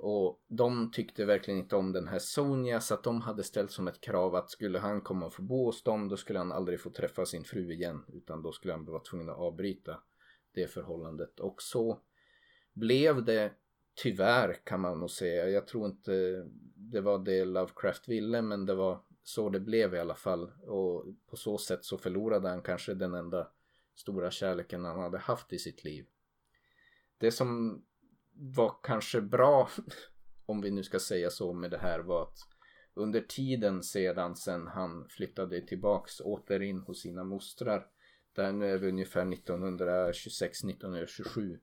[0.01, 3.87] Och de tyckte verkligen inte om den här Sonja så att de hade ställt som
[3.87, 6.81] ett krav att skulle han komma och få bo hos dem då skulle han aldrig
[6.81, 9.99] få träffa sin fru igen utan då skulle han vara tvungen att avbryta
[10.53, 11.39] det förhållandet.
[11.39, 11.99] Och så
[12.73, 13.51] blev det
[13.95, 15.49] tyvärr kan man nog säga.
[15.49, 19.99] Jag tror inte det var det Lovecraft ville men det var så det blev i
[19.99, 20.51] alla fall.
[20.61, 23.47] Och på så sätt så förlorade han kanske den enda
[23.95, 26.05] stora kärleken han hade haft i sitt liv.
[27.17, 27.81] Det som
[28.39, 29.69] var kanske bra,
[30.45, 32.37] om vi nu ska säga så med det här, var att
[32.93, 37.87] under tiden sedan sen han flyttade tillbaks åter in hos sina mostrar,
[38.33, 41.59] där nu är vi ungefär 1926-1927,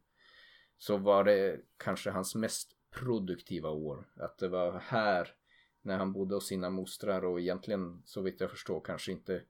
[0.79, 4.09] så var det kanske hans mest produktiva år.
[4.17, 5.29] Att det var här
[5.83, 9.43] när han bodde hos sina mostrar och egentligen så vitt jag förstår kanske inte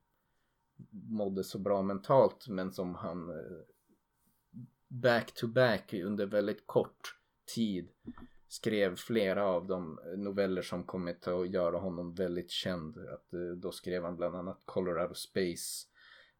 [0.92, 3.36] mådde så bra mentalt men som han eh,
[5.02, 7.14] back to back under väldigt kort
[7.54, 7.88] tid
[8.48, 12.98] skrev flera av de noveller som kommit att göra honom väldigt känd.
[12.98, 15.86] Att, eh, då skrev han bland annat Colorado Space,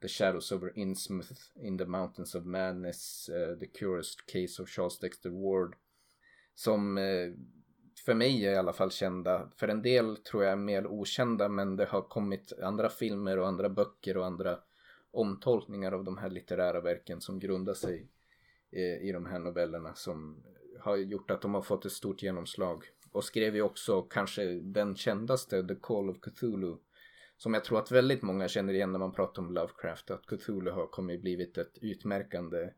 [0.03, 4.99] The Shadows over Innsmouth, In the Mountains of Madness, uh, The Curious Case of Charles
[4.99, 5.77] Dexter Ward.
[6.55, 7.35] Som uh,
[8.05, 9.51] för mig är i alla fall kända.
[9.57, 13.47] För en del tror jag är mer okända men det har kommit andra filmer och
[13.47, 14.59] andra böcker och andra
[15.11, 18.09] omtolkningar av de här litterära verken som grundar sig
[18.81, 20.43] i de här novellerna som
[20.81, 22.85] har gjort att de har fått ett stort genomslag.
[23.13, 26.77] Och skrev ju också kanske den kändaste, The Call of Cthulhu.
[27.37, 30.11] Som jag tror att väldigt många känner igen när man pratar om Lovecraft.
[30.11, 32.71] Att Cthulhu har kommit blivit ett utmärkande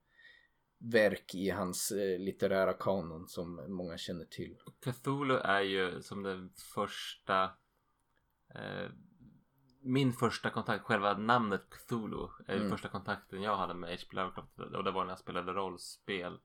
[0.78, 4.56] verk i hans eh, litterära kanon som många känner till.
[4.84, 7.42] Cthulhu är ju som den första
[8.54, 8.90] eh,
[9.80, 12.70] min första kontakt, själva namnet Cthulhu är mm.
[12.70, 14.16] första kontakten jag hade med H.P.
[14.16, 16.38] Lovecraft och det var när jag spelade rollspel.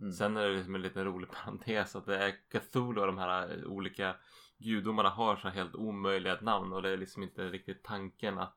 [0.00, 0.12] Mm.
[0.12, 3.66] Sen är det liksom en liten rolig parentes att det är Cthulhu och de här
[3.66, 4.16] olika
[4.58, 8.56] gudomarna har så helt omöjliga namn och det är liksom inte riktigt tanken att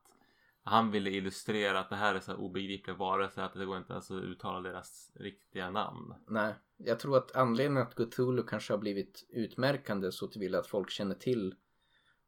[0.62, 3.92] han ville illustrera att det här är så här obegripliga varelser att det går inte
[3.92, 6.14] ens att uttala deras riktiga namn.
[6.28, 10.90] Nej, jag tror att anledningen att Cthulhu kanske har blivit utmärkande så tillvida att folk
[10.90, 11.54] känner till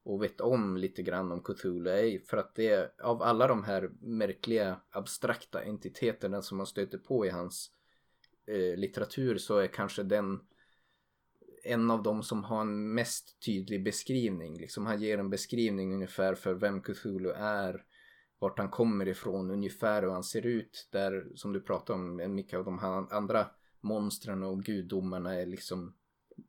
[0.06, 3.90] och vet om lite grann om Cthulhu är för att det av alla de här
[4.00, 7.70] märkliga abstrakta entiteterna som man stöter på i hans
[8.46, 10.40] eh, litteratur så är kanske den
[11.64, 14.58] en av dem som har en mest tydlig beskrivning.
[14.58, 17.84] Liksom han ger en beskrivning ungefär för vem Cthulhu är,
[18.38, 20.88] vart han kommer ifrån, ungefär hur han ser ut.
[20.92, 23.46] Där som du pratar om, mycket av de här andra
[23.80, 25.94] monstren och gudomarna är liksom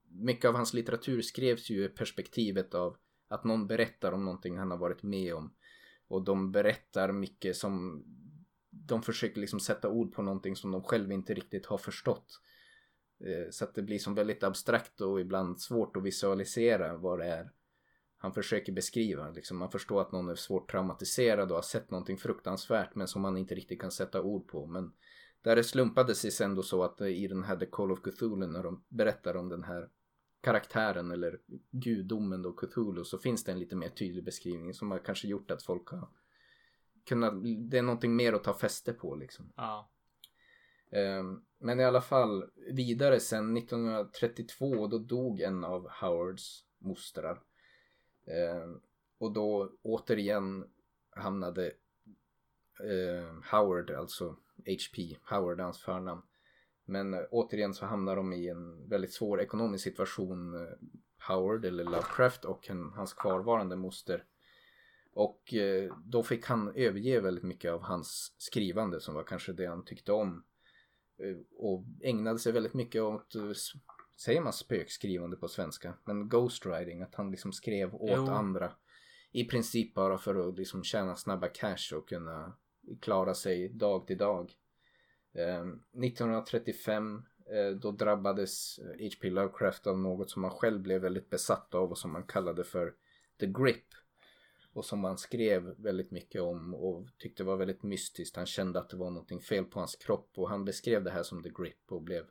[0.10, 4.72] mycket av hans litteratur skrevs ju i perspektivet av att någon berättar om någonting han
[4.72, 5.54] har varit med om.
[6.08, 8.04] Och de berättar mycket som
[8.70, 12.42] de försöker liksom sätta ord på någonting som de själva inte riktigt har förstått.
[13.20, 17.26] Eh, så att det blir som väldigt abstrakt och ibland svårt att visualisera vad det
[17.26, 17.52] är
[18.18, 19.30] han försöker beskriva.
[19.30, 23.22] Liksom man förstår att någon är svårt traumatiserad och har sett någonting fruktansvärt men som
[23.22, 24.66] man inte riktigt kan sätta ord på.
[24.66, 24.94] Men
[25.42, 28.48] där det slumpade sig sen då så att i den här The Call of Cthulhu
[28.48, 29.90] när de berättar om den här
[30.48, 31.40] karaktären eller
[31.72, 35.52] gudomen då Cthulhu så finns det en lite mer tydlig beskrivning som har kanske gjort
[35.52, 36.08] att folk har
[37.06, 39.54] kunnat, det är någonting mer att ta fäste på liksom.
[39.56, 39.90] Ja.
[40.90, 47.42] Um, men i alla fall vidare sen 1932 då dog en av Howards mostrar.
[48.64, 48.82] Um,
[49.18, 50.66] och då återigen
[51.10, 51.72] hamnade
[52.84, 56.22] uh, Howard, alltså HP, Howard hans förnamn,
[56.88, 60.54] men eh, återigen så hamnar de i en väldigt svår ekonomisk situation.
[60.54, 60.74] Eh,
[61.28, 64.24] Howard eller Lovecraft och en, hans kvarvarande moster.
[65.14, 69.66] Och eh, då fick han överge väldigt mycket av hans skrivande som var kanske det
[69.66, 70.44] han tyckte om.
[71.24, 73.34] Eh, och ägnade sig väldigt mycket åt,
[74.26, 75.94] säger man spökskrivande på svenska?
[76.06, 78.28] Men ghostwriting, att han liksom skrev åt jo.
[78.28, 78.72] andra.
[79.32, 82.58] I princip bara för att liksom tjäna snabba cash och kunna
[83.02, 84.52] klara sig dag till dag.
[85.38, 89.30] Ehm, 1935 eh, då drabbades eh, H.P.
[89.30, 92.94] Lovecraft av något som han själv blev väldigt besatt av och som han kallade för
[93.40, 93.86] The Grip.
[94.74, 98.36] och som han skrev väldigt mycket om och tyckte var väldigt mystiskt.
[98.36, 101.24] Han kände att det var någonting fel på hans kropp och han beskrev det här
[101.24, 102.26] som the grip och blev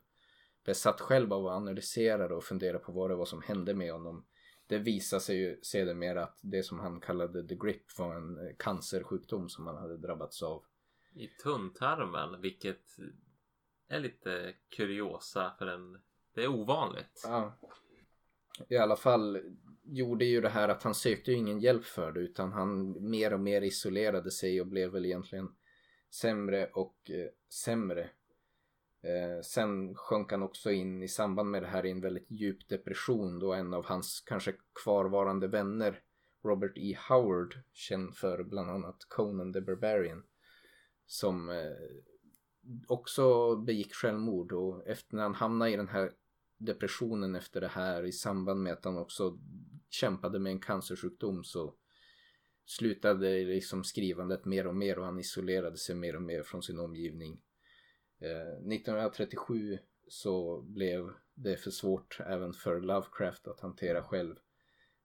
[0.65, 3.91] besatt själv av att analysera det och fundera på vad det var som hände med
[3.91, 4.25] honom.
[4.67, 8.55] Det visade sig ju sedermera att det som han kallade the grip var en eh,
[8.57, 10.63] cancersjukdom som han hade drabbats av.
[11.17, 12.85] I tunntarmen, vilket
[13.87, 16.01] är lite kuriosa för en...
[16.33, 17.21] Det är ovanligt.
[17.23, 17.57] Ja.
[18.69, 19.41] I alla fall
[19.83, 23.33] gjorde ju det här att han sökte ju ingen hjälp för det utan han mer
[23.33, 25.55] och mer isolerade sig och blev väl egentligen
[26.09, 28.09] sämre och eh, sämre.
[29.01, 32.69] Eh, sen sjönk han också in i samband med det här i en väldigt djup
[32.69, 34.53] depression då en av hans kanske
[34.83, 36.01] kvarvarande vänner
[36.43, 36.97] Robert E.
[37.09, 40.23] Howard, känd för bland annat Conan the Barbarian,
[41.07, 41.55] som eh,
[42.87, 46.11] också begick självmord och efter när han hamnade i den här
[46.57, 49.39] depressionen efter det här i samband med att han också
[49.89, 51.75] kämpade med en cancersjukdom så
[52.65, 56.79] slutade liksom skrivandet mer och mer och han isolerade sig mer och mer från sin
[56.79, 57.41] omgivning.
[58.19, 64.35] Eh, 1937 så blev det för svårt även för Lovecraft att hantera själv.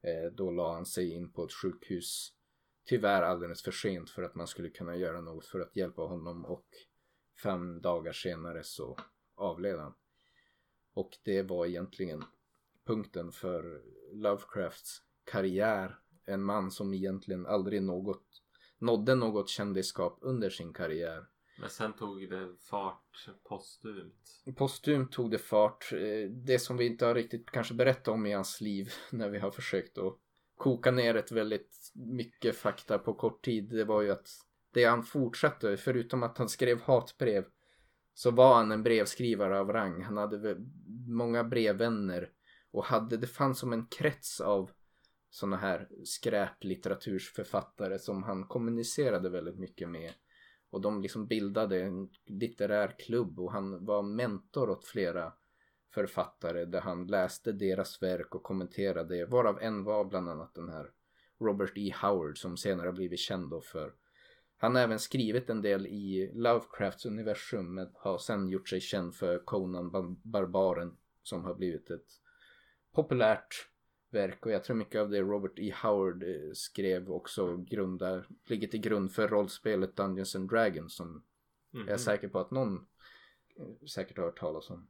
[0.02, 2.32] Eh, då la han sig in på ett sjukhus.
[2.84, 6.44] Tyvärr alldeles för sent för att man skulle kunna göra något för att hjälpa honom
[6.44, 6.66] och
[7.42, 8.96] fem dagar senare så
[9.34, 9.94] avled han.
[10.94, 12.24] Och det var egentligen
[12.86, 15.98] punkten för Lovecrafts karriär.
[16.24, 18.26] En man som egentligen aldrig något,
[18.78, 21.26] nådde något kändisskap under sin karriär.
[21.60, 24.54] Men sen tog det fart postumt.
[24.56, 25.92] Postumt tog det fart.
[25.92, 29.38] Eh, det som vi inte har riktigt kanske berättat om i hans liv när vi
[29.38, 30.18] har försökt att
[30.62, 33.68] koka ner ett väldigt mycket fakta på kort tid.
[33.68, 34.28] Det var ju att
[34.72, 37.44] det han fortsatte, förutom att han skrev hatbrev,
[38.14, 40.02] så var han en brevskrivare av rang.
[40.02, 40.56] Han hade
[41.08, 42.30] många brevvänner
[42.70, 44.70] och hade, det fanns som en krets av
[45.30, 50.12] sådana här skräplitteratursförfattare som han kommunicerade väldigt mycket med.
[50.70, 55.32] Och de liksom bildade en litterär klubb och han var mentor åt flera
[55.94, 60.90] författare där han läste deras verk och kommenterade varav en var bland annat den här
[61.40, 61.94] Robert E.
[62.02, 63.94] Howard som senare blivit känd då för
[64.56, 69.14] han har även skrivit en del i Lovecrafts universum men har sen gjort sig känd
[69.14, 72.06] för Conan Barbaren som har blivit ett
[72.92, 73.68] populärt
[74.10, 75.74] verk och jag tror mycket av det Robert E.
[75.82, 81.22] Howard eh, skrev också grundar, ligger till grund för rollspelet Dungeons and Dragons som mm
[81.22, 81.78] -hmm.
[81.78, 81.98] jag är mhm.
[81.98, 82.86] säker på att någon
[83.56, 84.88] eh, säkert har hört talas om.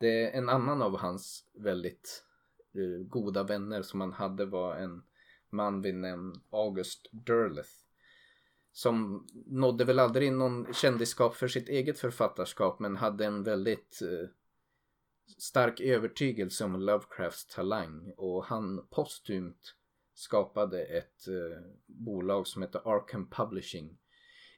[0.00, 2.24] Det är en annan av hans väldigt
[2.74, 5.02] eh, goda vänner som han hade var en
[5.50, 7.70] man vid namn August Derleth
[8.72, 14.28] som nådde väl aldrig någon kändisskap för sitt eget författarskap men hade en väldigt eh,
[15.38, 19.74] stark övertygelse om Lovecrafts talang och han postumt
[20.14, 23.98] skapade ett eh, bolag som hette Arkham Publishing.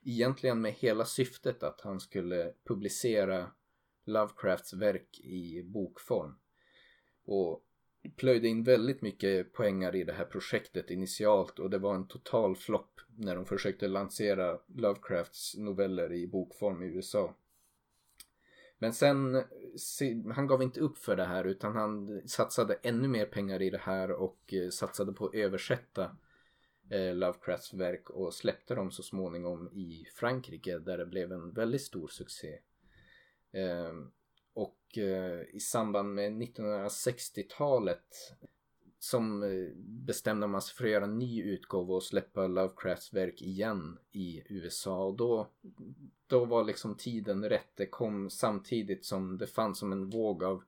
[0.04, 3.50] Egentligen med hela syftet att han skulle publicera
[4.04, 6.34] Lovecrafts verk i bokform.
[7.24, 7.64] Och
[8.16, 12.56] plöjde in väldigt mycket poängar i det här projektet initialt och det var en total
[12.56, 17.34] flopp när de försökte lansera Lovecrafts noveller i bokform i USA.
[18.78, 19.44] Men sen,
[20.34, 23.80] han gav inte upp för det här utan han satsade ännu mer pengar i det
[23.82, 26.16] här och eh, satsade på att översätta
[26.90, 31.82] eh, Lovecrafts verk och släppte dem så småningom i Frankrike där det blev en väldigt
[31.82, 32.58] stor succé.
[33.52, 34.10] Ehm,
[34.54, 38.06] och eh, i samband med 1960-talet
[38.98, 43.42] som eh, bestämde man sig för att göra en ny utgåva och släppa Lovecrafts verk
[43.42, 45.50] igen i USA och då,
[46.26, 47.76] då var liksom tiden rätt.
[47.76, 50.62] Det kom samtidigt som det fanns som en våg av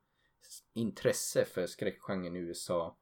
[0.75, 2.99] intresse för skräckgenren i USA.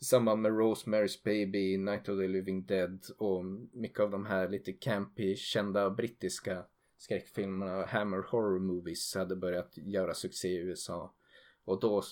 [0.00, 4.48] I samband med Rosemary's Baby, Night of the Living Dead och mycket av de här
[4.48, 6.64] lite campy, kända brittiska
[7.04, 11.14] skräckfilmerna Hammer Horror Movies hade börjat göra succé i USA.
[11.64, 12.02] Och då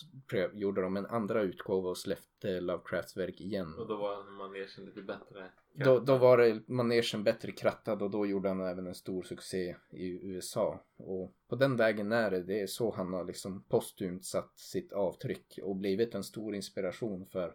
[0.53, 3.75] gjorde de en andra utgåva och släppte Lovecrafts verk igen.
[3.79, 5.51] Och då var manegen lite bättre?
[5.75, 9.77] Då, då var det manegen bättre krattad och då gjorde han även en stor succé
[9.91, 10.85] i USA.
[10.97, 12.43] Och på den vägen är det.
[12.43, 17.27] Det är så han har liksom postumt satt sitt avtryck och blivit en stor inspiration
[17.27, 17.55] för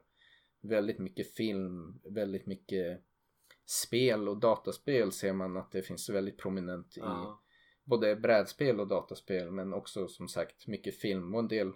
[0.62, 3.02] väldigt mycket film, väldigt mycket
[3.70, 7.42] spel och dataspel ser man att det finns väldigt prominent i ja.
[7.84, 11.68] både brädspel och dataspel men också som sagt mycket film och en del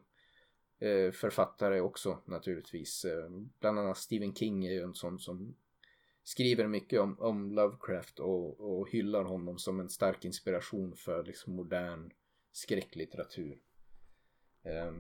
[0.80, 3.06] eh, författare också naturligtvis.
[3.06, 3.30] Eh,
[3.60, 5.56] bland annat Stephen King är ju en sån som
[6.24, 11.56] skriver mycket om, om Lovecraft och, och hyllar honom som en stark inspiration för liksom
[11.56, 12.12] modern
[12.52, 13.60] skräcklitteratur.
[14.64, 14.94] Eh,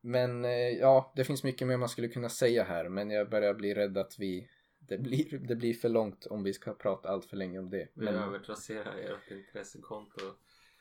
[0.00, 0.44] Men
[0.78, 3.98] ja, det finns mycket mer man skulle kunna säga här men jag börjar bli rädd
[3.98, 4.48] att vi
[4.88, 7.88] det blir, det blir för långt om vi ska prata allt för länge om det.
[7.94, 10.20] Vi Men, övertrasserar ert intressekonto.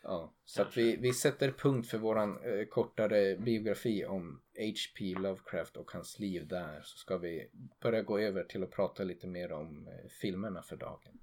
[0.04, 5.16] ja, så att vi, vi sätter punkt för våran eh, kortare biografi om H.P.
[5.20, 7.50] Lovecraft och hans liv där så ska vi
[7.82, 11.20] börja gå över till att prata lite mer om eh, filmerna för dagen.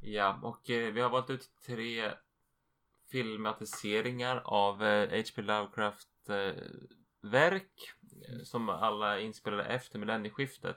[0.00, 2.12] Ja, och eh, vi har valt ut tre
[3.10, 5.42] filmatiseringar av eh, H.P.
[5.42, 6.62] Lovecraft eh,
[7.22, 7.92] verk
[8.28, 10.76] eh, som alla är inspelade efter millennieskiftet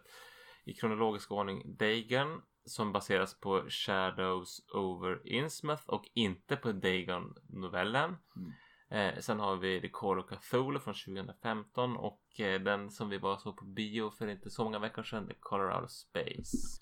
[0.63, 8.17] i kronologisk ordning Dagon som baseras på Shadows over Innsmouth och inte på Dagon-novellen.
[8.35, 8.51] Mm.
[8.89, 13.19] Eh, sen har vi The Call of Cthulhu från 2015 och eh, den som vi
[13.19, 16.81] bara såg på bio för inte så många veckor sedan, The Color Out of Space.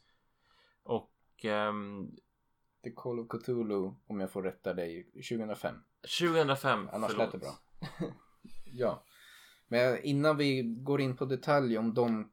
[0.84, 1.14] Och
[1.44, 2.12] ehm,
[2.84, 5.76] The Call of Cthulhu, om jag får rätta dig, 2005.
[6.20, 7.34] 2005, Annars förlåt.
[7.34, 7.54] lät det bra.
[8.74, 9.04] ja.
[9.68, 12.32] Men innan vi går in på detalj om dem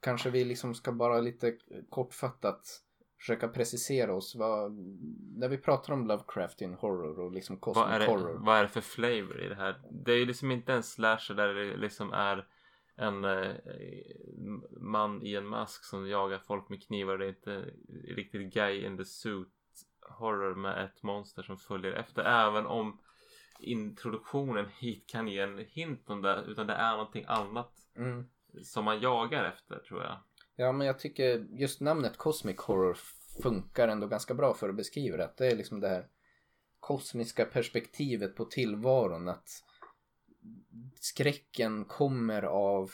[0.00, 1.56] kanske vi liksom ska bara lite
[1.88, 2.82] kortfattat
[3.18, 4.34] försöka precisera oss.
[4.34, 4.72] Vad,
[5.36, 8.38] när vi pratar om Lovecraft in horror och liksom cosmic Vad det, horror.
[8.44, 9.82] vad är det för flavor i det här?
[9.90, 12.46] Det är ju liksom inte en slasher där det liksom är
[12.96, 13.54] en eh,
[14.80, 17.18] man i en mask som jagar folk med knivar.
[17.18, 17.70] Det är inte
[18.04, 19.48] riktigt guy in the suit
[20.12, 22.22] horror med ett monster som följer efter.
[22.24, 22.98] Även om
[23.60, 26.44] introduktionen hit kan ge en hint om det.
[26.46, 28.24] Utan det är någonting annat Mm.
[28.62, 30.16] som man jagar efter tror jag.
[30.56, 32.98] Ja men jag tycker just namnet cosmic horror
[33.42, 35.24] funkar ändå ganska bra för att beskriva det.
[35.24, 36.06] Att det är liksom det här
[36.80, 39.28] kosmiska perspektivet på tillvaron.
[39.28, 39.48] Att
[41.00, 42.90] skräcken kommer av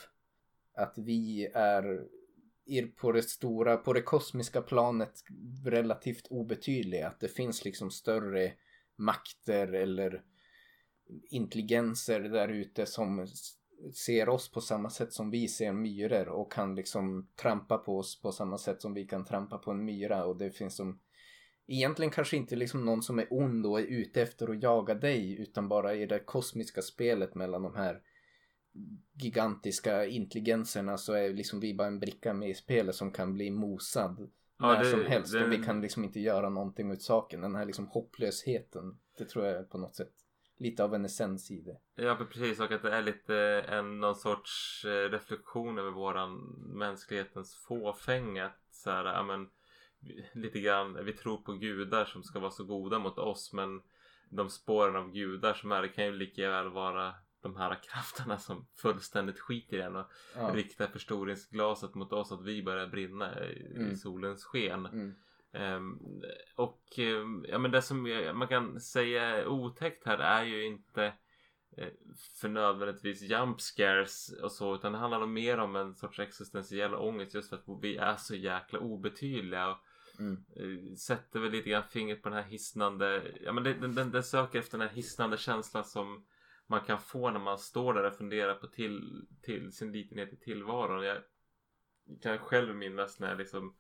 [0.75, 2.07] att vi är
[2.97, 5.13] på det stora, på det kosmiska planet
[5.65, 7.09] relativt obetydliga.
[7.09, 8.53] Att det finns liksom större
[8.97, 10.23] makter eller
[11.31, 13.27] intelligenser där ute som
[13.95, 18.21] ser oss på samma sätt som vi ser myror och kan liksom trampa på oss
[18.21, 21.01] på samma sätt som vi kan trampa på en myra och det finns som
[21.67, 25.41] egentligen kanske inte liksom någon som är ond och är ute efter att jaga dig
[25.41, 28.03] utan bara i det kosmiska spelet mellan de här
[29.15, 33.51] gigantiska intelligenserna så är liksom vi bara en bricka med i spelet som kan bli
[33.51, 37.03] mosad Ja, när det- som helst det- och vi kan liksom inte göra någonting åt
[37.03, 37.41] saken.
[37.41, 40.13] Den här liksom hopplösheten, det tror jag är på något sätt
[40.61, 42.03] lite av en essens i det.
[42.03, 43.37] Ja precis och att det är lite
[43.69, 46.37] en någon sorts eh, reflektion över våran
[46.79, 48.51] mänsklighetens fåfänga.
[48.71, 49.49] Så här, ja, men,
[50.33, 53.81] lite grann, vi tror på gudar som ska vara så goda mot oss men
[54.31, 58.39] de spåren av gudar som är det kan ju lika väl vara de här krafterna
[58.39, 60.51] som fullständigt skiter i den och Ja.
[60.55, 63.97] riktar förstoringsglaset mot oss att vi börjar brinna i, i Mm.
[63.97, 64.87] solens sken.
[64.87, 65.15] Mm.
[65.53, 65.99] Ehm,
[66.57, 70.65] och ehm, ja, men det som jag- man kan säga är otäckt här är ju
[70.67, 71.13] inte
[71.77, 71.89] eh,
[72.41, 76.95] för nödvändigtvis jump scares och så utan det handlar nog mer om en sorts existentiell
[76.95, 79.79] ångest just för att vi är så jäkla obetydliga och
[80.19, 80.45] Mm.
[80.57, 84.23] eh, sätter väl lite grann fingret på den här hisnande ja men den, den, den
[84.23, 86.25] söker efter den här hisnande känslan som
[86.71, 90.37] man kan få när man står där och funderar på till, till sin litenhet i
[90.37, 91.05] tillvaron.
[91.05, 91.19] Jag
[92.23, 93.75] kan själv minnas när jag liksom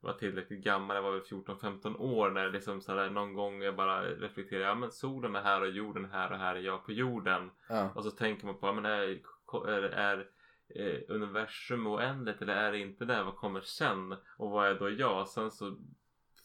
[0.00, 3.76] var tillräckligt gammal, jag var väl 14-15 år när det liksom sådär någon gång jag
[3.76, 6.84] bara reflekterade, ja men solen är här och jorden är här och här är jag
[6.84, 7.50] på jorden.
[7.68, 7.90] Ja.
[7.94, 9.20] Och så tänker man på, ja men är,
[9.66, 10.28] är, är
[10.74, 13.22] eh, universum oändligt eller är det inte det?
[13.22, 14.12] Vad kommer sen?
[14.38, 15.28] Och vad är då jag?
[15.28, 15.76] Sen så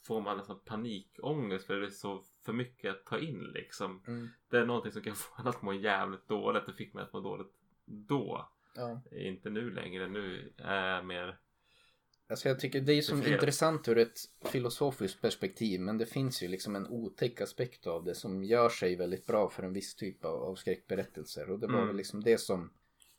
[0.03, 4.03] får man nästan panikångest för det är så för mycket att ta in liksom.
[4.07, 4.29] Mm.
[4.49, 6.65] Det är någonting som kan få en att må jävligt dåligt.
[6.65, 7.51] Det fick mig att må dåligt
[7.85, 8.49] då.
[8.75, 9.01] Ja.
[9.11, 10.07] Inte nu längre.
[10.07, 11.39] Nu är jag mer...
[12.29, 16.47] Alltså jag tycker det är som intressant ur ett filosofiskt perspektiv men det finns ju
[16.47, 20.25] liksom en otäck aspekt av det som gör sig väldigt bra för en viss typ
[20.25, 21.87] av, av skräckberättelser och det var Mm.
[21.87, 22.73] väl liksom det som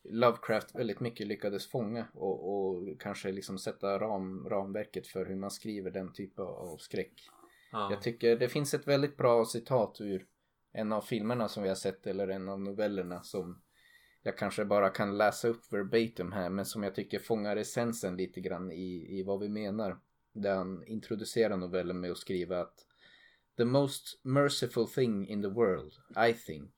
[0.05, 5.51] Lovecraft väldigt mycket lyckades fånga och, och kanske liksom sätta ram, ramverket för hur man
[5.51, 7.13] skriver den typen av skräck.
[7.73, 7.89] Ja.
[7.91, 10.27] Jag tycker det finns ett väldigt bra citat ur
[10.73, 13.63] en av filmerna som vi har sett eller en av novellerna som
[14.23, 18.41] jag kanske bara kan läsa upp verbatim här men som jag tycker fångar essensen lite
[18.41, 19.99] grann i, i vad vi menar.
[20.33, 22.87] Där han introducerar novellen med att skriva att
[23.57, 25.93] The most merciful thing in the world,
[26.29, 26.73] I think,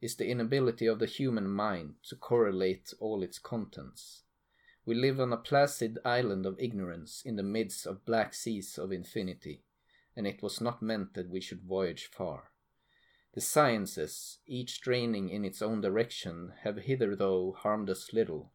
[0.00, 4.22] is the inability of the human mind to correlate all its contents.
[4.84, 8.92] We live on a placid island of ignorance in the midst of black seas of
[8.92, 9.64] infinity,
[10.16, 12.52] and it was not meant that we should voyage far.
[13.34, 18.52] The sciences, each straining in its own direction, have hitherto harmed us little,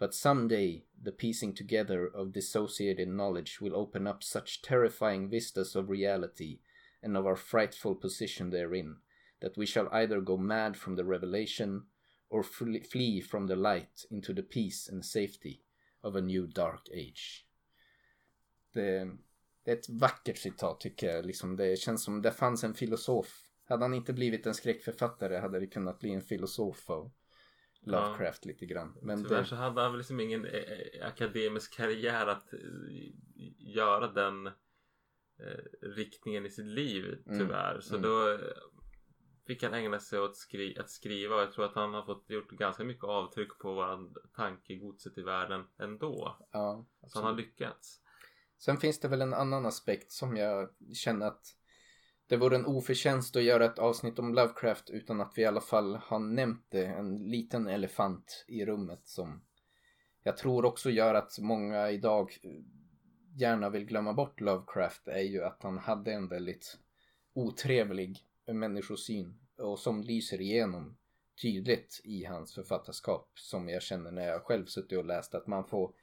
[0.00, 5.76] But some day the piecing together of dissociated knowledge will open up such terrifying vistas
[5.76, 6.60] of reality
[7.02, 8.96] and of our frightful position therein
[9.40, 11.82] that we shall either go mad from the revelation
[12.28, 15.60] or fle- flee from the light into the peace and safety
[16.00, 17.46] of a new dark age.
[18.72, 19.10] Det,
[19.64, 21.26] det är ett vackert citat tycker jag.
[21.26, 23.46] Liksom det känns som det fanns en filosof.
[23.64, 27.10] Hade han inte blivit en skräckförfattare hade det kunnat bli en filosof av
[27.82, 28.98] Lovecraft lite grann.
[29.02, 32.58] Men Tyvärr det, så hade han väl liksom ingen eh, eh, akademisk karriär att eh,
[33.58, 34.50] göra den
[35.82, 37.80] riktningen i sitt liv Mm, tyvärr.
[37.80, 38.02] Så mm.
[38.02, 38.38] då
[39.50, 42.30] fick han ägna sig åt skri- att skriva och jag tror att han har fått
[42.30, 46.36] gjort ganska mycket avtryck på våran tankegodset i världen ändå.
[46.52, 47.46] ja, Så han har absolut.
[47.46, 48.00] lyckats.
[48.58, 51.56] Sen finns det väl en annan aspekt som jag känner att
[52.26, 55.60] det vore en oförtjänst att göra ett avsnitt om Lovecraft utan att vi i alla
[55.60, 56.86] fall har nämnt det.
[56.86, 59.42] En liten elefant i rummet som
[60.22, 62.30] jag tror också gör att många idag
[63.36, 66.78] gärna vill glömma bort Lovecraft är ju att han hade en väldigt
[67.34, 70.96] otrevlig människosyn och som lyser igenom
[71.42, 75.64] tydligt i hans författarskap som jag känner när jag själv suttit och läst att man
[75.64, 75.94] får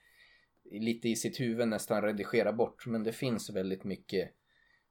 [0.71, 2.85] lite i sitt huvud nästan redigera bort.
[2.85, 4.33] Men det finns väldigt mycket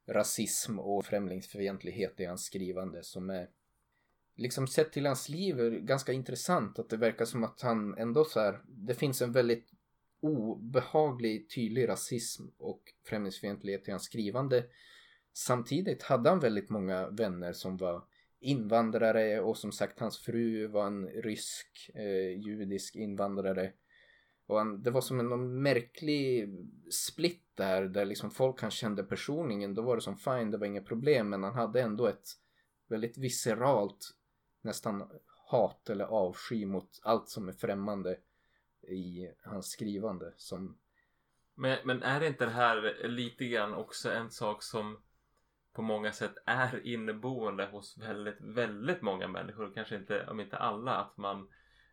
[0.07, 3.49] rasism och främlingsfientlighet i hans skrivande som är
[4.37, 8.25] liksom sett till hans liv är ganska intressant att det verkar som att han ändå
[8.25, 9.73] så här det finns en väldigt
[10.21, 14.65] obehaglig tydlig rasism och främlingsfientlighet i hans skrivande.
[15.33, 18.05] Samtidigt hade han väldigt många vänner som var
[18.41, 23.73] invandrare och som sagt hans fru var en rysk eh, judisk invandrare.
[24.47, 26.49] Och han, det var som en någon märklig
[26.91, 30.67] split där, där liksom folk han kände personligen, då var det som fine, det var
[30.67, 32.29] inga problem, men han hade ändå ett
[32.89, 34.11] väldigt visceralt
[34.63, 35.11] nästan
[35.51, 38.19] hat eller avsky mot allt som är främmande
[38.89, 40.79] i hans skrivande som
[41.55, 45.03] Men, men är det inte det här lite grann också en sak som
[45.77, 49.73] på många sätt är inneboende hos väldigt, väldigt många människor.
[49.75, 51.49] Kanske inte, om inte alla, att man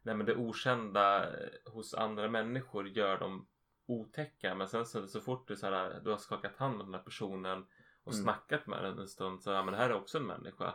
[0.05, 1.25] Nej men det okända
[1.65, 3.47] hos andra människor gör dem
[3.85, 4.55] otäcka.
[4.55, 7.01] Men sen så, så fort du, så här, du har skakat hand med den här
[7.01, 7.65] personen
[8.03, 8.23] och Mm.
[8.23, 10.73] snackat med den en stund så ja men det här är också en människa.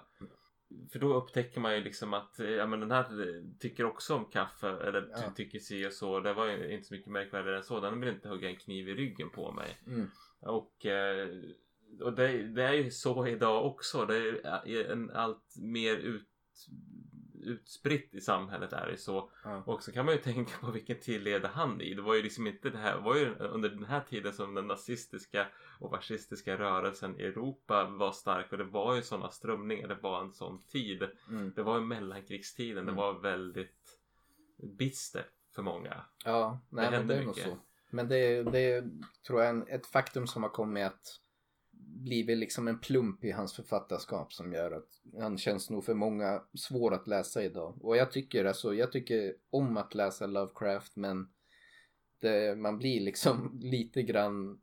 [0.93, 3.07] För då upptäcker man ju liksom att ja, men den här
[3.59, 5.33] tycker också om kaffe eller Ja.
[5.37, 6.21] tycker si och så.
[6.21, 7.81] Det var ju inte så mycket märkvärdigare än så.
[7.81, 9.79] Den vill inte hugga en kniv i ryggen på mig.
[9.87, 11.29] mm, Och, eh,
[12.01, 14.05] och det, det är ju så idag också.
[14.07, 16.29] Det är en allt mer ut,
[17.43, 19.31] utspritt i samhället är det så.
[19.45, 21.95] ja, Och så kan man ju tänka på vilken tid levde han i.
[21.95, 24.55] Det var ju liksom inte det här, det var ju under den här tiden som
[24.55, 25.47] den nazistiska
[25.81, 30.21] och fascistiska rörelsen i Europa var stark och det var ju sådana strömningar, det var
[30.21, 31.03] en sån tid.
[31.29, 31.53] mm.
[31.57, 32.97] Det var ju mellankrigstiden, det Mm.
[32.97, 33.99] var väldigt
[34.79, 36.05] bistert för många.
[36.25, 37.51] ja nej Det men händer det är nog mycket.
[37.53, 37.59] så
[37.91, 38.85] men det, det
[39.27, 41.21] tror jag är ett faktum som har kommit att
[41.89, 44.89] blivit liksom en plump i hans författarskap som gör att
[45.21, 47.85] han känns nog för många svår att läsa idag.
[47.85, 51.29] Och jag tycker alltså, jag tycker om att läsa Lovecraft men
[52.21, 54.61] det, man blir liksom lite grann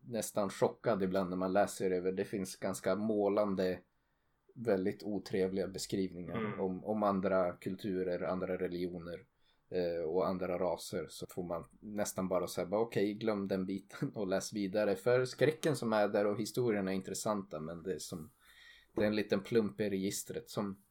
[0.00, 2.12] nästan chockad ibland när man läser över.
[2.12, 3.78] Det finns ganska målande
[4.54, 6.60] väldigt otrevliga beskrivningar Mm.
[6.60, 9.24] om, om andra kulturer, andra religioner
[9.74, 14.12] Eh, och andra raser så får man nästan bara säga bara okej glöm den biten
[14.14, 14.96] och läs vidare.
[14.96, 18.30] För skräcken som är där och historierna är intressanta men det är som
[18.94, 20.82] det är en liten plump i registret som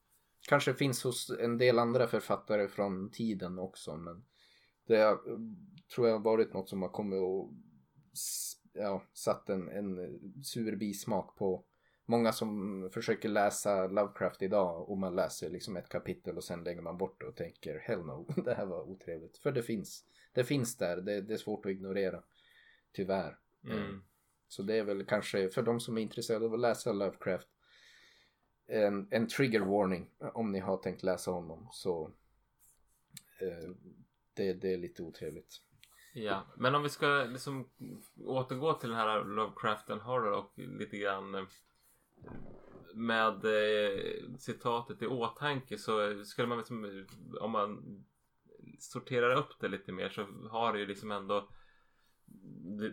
[0.50, 4.26] kanske finns hos en del andra författare från tiden också men
[4.88, 5.20] det har,
[5.96, 7.54] tror jag har varit något som har kommit och
[8.74, 11.66] ja, satt en, en sur bismak på
[12.06, 16.82] många som försöker läsa Lovecraft idag och man läser liksom ett kapitel och sen lägger
[16.82, 19.38] man bort det och tänker hell no, det här var otrevligt.
[19.38, 22.24] För det finns, det finns där, det, det är svårt att ignorera.
[22.92, 23.38] Tyvärr.
[23.64, 24.04] Mm.
[24.48, 27.48] Så det är väl kanske för de som är intresserade av att läsa Lovecraft
[28.68, 32.12] en, en trigger warning om ni har tänkt läsa honom så
[33.40, 33.70] eh,
[34.34, 35.62] det, det är lite otrevligt.
[36.14, 37.70] Ja, men om vi ska liksom
[38.26, 41.44] återgå till den här Lovecraft and Horror och lite grann eh,
[42.94, 47.06] med eh, citatet i åtanke så skulle man liksom,
[47.42, 48.04] om man
[48.80, 51.50] sorterar upp det lite mer så har det ju liksom ändå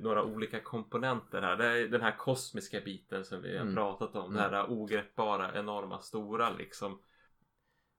[0.01, 1.57] några olika komponenter här.
[1.57, 3.75] Det är den här kosmiska biten som vi har Mm.
[3.75, 4.37] pratat om.
[4.37, 4.51] Mm.
[4.51, 7.01] Det här ogreppbara, enorma, stora liksom.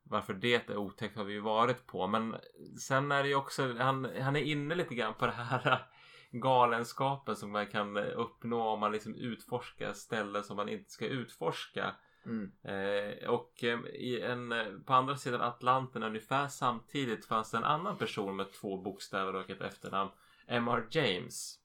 [0.04, 2.08] Varför det är otäckt har vi ju varit på.
[2.08, 2.36] Men
[2.80, 5.86] sen är det ju också, han, han är inne lite grann på det här
[6.32, 11.96] galenskapen som man kan uppnå om man liksom utforskar ställen som man inte ska utforska.
[12.26, 12.52] Mm.
[12.64, 17.64] Eh, och eh, i en, eh, på andra sidan Atlanten ungefär samtidigt fanns det en
[17.64, 20.12] annan person med två bokstäver och ett efternamn.
[20.48, 20.88] M.R.
[20.92, 21.58] James.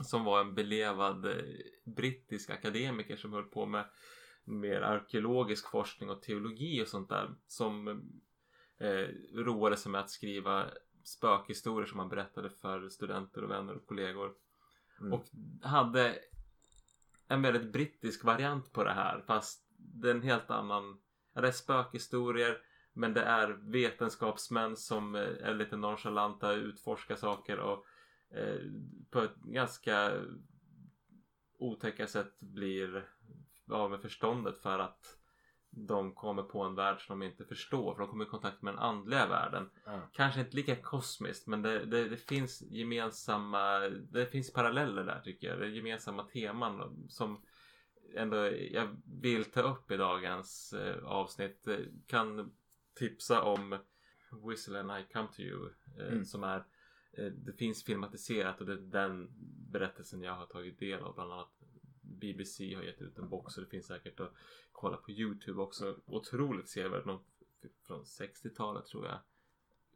[0.00, 1.44] Som var en belevad eh,
[1.84, 3.84] brittisk akademiker som höll på med
[4.44, 7.34] mer arkeologisk forskning och teologi och sånt där.
[7.46, 7.88] Som
[8.78, 10.66] eh, roade sig med att skriva
[11.04, 14.34] spökhistorier som han berättade för studenter och vänner och kollegor.
[15.00, 15.12] Mm.
[15.12, 15.24] Och
[15.62, 16.18] hade
[17.28, 20.98] en väldigt brittisk variant på det här fast det är en helt annan
[21.32, 22.58] ja, det är spökhistorier
[22.92, 27.86] men det är vetenskapsmän som eh, är lite nonchalanta utforskar saker och
[28.30, 28.60] eh,
[29.10, 30.12] på ett ganska
[31.58, 33.08] otäcka sätt blir
[33.70, 35.18] av med förståndet för att
[35.76, 38.74] de kommer på en värld som de inte förstår för de kommer i kontakt med
[38.74, 40.00] den andliga världen Ja.
[40.12, 45.48] kanske inte lika kosmiskt men det, det, det finns gemensamma det finns paralleller där tycker
[45.48, 47.42] jag det är gemensamma teman som
[48.16, 48.36] ändå
[48.70, 48.88] jag
[49.20, 52.52] vill ta upp i dagens eh, avsnitt Eh, kan
[52.98, 53.78] tipsa om
[54.48, 56.24] Whistle and I come to you eh, Mm.
[56.24, 56.64] som är
[57.12, 59.28] eh, det finns filmatiserat och det är den
[59.72, 61.62] berättelsen jag har tagit del av bland annat
[62.04, 64.32] BBC har gett ut en box och det finns säkert att
[64.72, 67.24] kolla på Youtube också otroligt sevärd någon
[67.86, 69.18] från 60-talet tror jag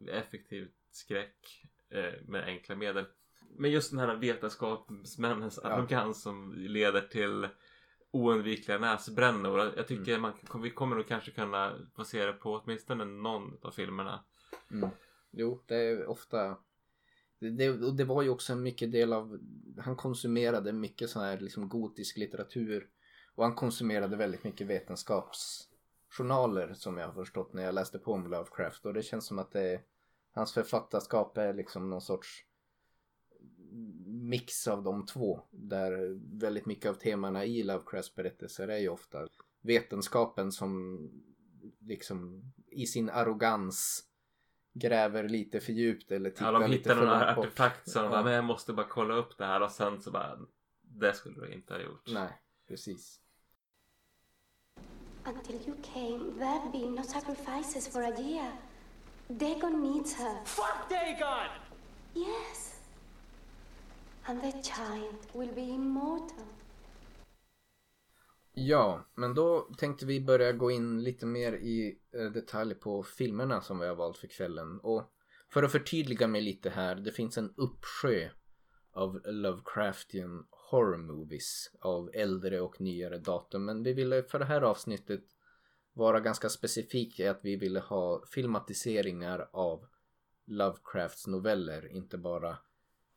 [0.06, 3.04] effektiv skräck eh, med enkla medel.
[3.56, 5.68] Men just den här vetenskapsmännens Ja.
[5.68, 7.48] arrogans som leder till
[8.10, 9.72] oundvikliga näsbrännor.
[9.76, 10.32] Jag tycker man,
[10.62, 11.78] vi kommer nog kanske kunna
[12.12, 14.24] det på åtminstone någon av filmerna.
[14.70, 14.90] Mm.
[15.30, 16.56] Jo, det är ofta
[17.38, 19.38] det, och det var ju också en mycket del av
[19.78, 22.88] han konsumerade mycket sån här liksom gotisk litteratur.
[23.34, 28.30] Och han konsumerade väldigt mycket vetenskapsjournaler som jag har förstått när jag läste på om
[28.30, 28.86] Lovecraft.
[28.86, 29.80] Och det känns som att det
[30.32, 32.44] hans författarskap är liksom någon sorts
[34.06, 35.40] mix av de två.
[35.50, 39.28] Där väldigt mycket av temana i Lovecrafts berättelser är ju ofta
[39.60, 40.98] vetenskapen som
[41.80, 44.07] liksom i sin arrogans
[44.78, 48.18] gräver lite för djupt eller tittar Ja, de lite hittar för någon artefakt som bara,
[48.20, 48.24] Ja.
[48.24, 50.38] men jag måste bara kolla upp det här och sen så bara
[50.82, 52.06] det skulle du inte ha gjort.
[52.06, 52.28] Nej,
[52.68, 53.20] precis.
[55.24, 58.52] Until you came, there'd been no sacrifices for a year.
[59.28, 60.44] Dagon needs her.
[60.44, 61.48] Fuck Dagon!
[62.14, 62.80] Yes.
[64.24, 66.44] And the child will be immortal.
[68.66, 73.60] Ja, men då tänkte vi börja gå in lite mer i eh, detalj på filmerna
[73.60, 74.80] som vi har valt för kvällen.
[74.80, 75.12] Och
[75.52, 78.28] för att förtydliga mig lite här, det finns en uppsjö
[78.92, 83.64] av Lovecraftian horror movies av äldre och nyare datum.
[83.64, 85.24] Men vi ville för det här avsnittet
[85.92, 89.84] vara ganska specifika i att vi ville ha filmatiseringar av
[90.46, 92.58] Lovecrafts noveller, inte bara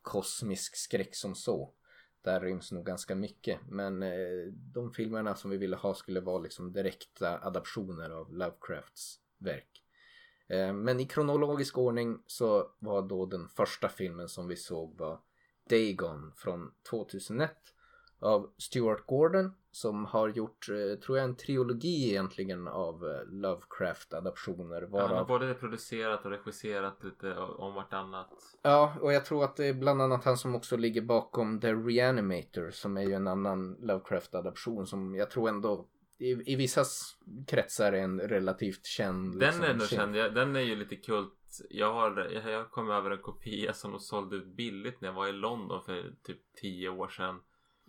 [0.02, 1.74] kosmisk skräck som så.
[2.22, 3.58] Där ryms nog ganska mycket.
[3.68, 9.18] Men eh, de filmerna som vi ville ha skulle vara liksom direkta adaptioner av Lovecrafts
[9.38, 9.82] verk.
[10.48, 15.20] Eh, men i kronologisk ordning så var då den första filmen som vi såg var
[15.68, 17.50] Dagon från 2001
[18.18, 24.82] av Stuart Gordon som har gjort, eh, tror jag, en trilogi egentligen av eh, Lovecraft-adaptioner.
[24.92, 28.28] Ja, han har Varav både producerat och regisserat lite om vartannat.
[28.62, 31.72] Ja, och jag tror att det är bland annat han som också ligger bakom The
[31.72, 36.84] Reanimator som är ju en annan Lovecraft-adaption som jag tror ändå i, i vissa
[37.46, 39.32] kretsar är en relativt känd.
[39.32, 40.16] Den liksom, är ändå känd.
[40.16, 41.32] Jag- Den är ju lite kult.
[41.70, 45.14] Jag har, jag, jag kom över en kopia som de sålde ut billigt när jag
[45.14, 47.40] var i London för typ 10 år sedan.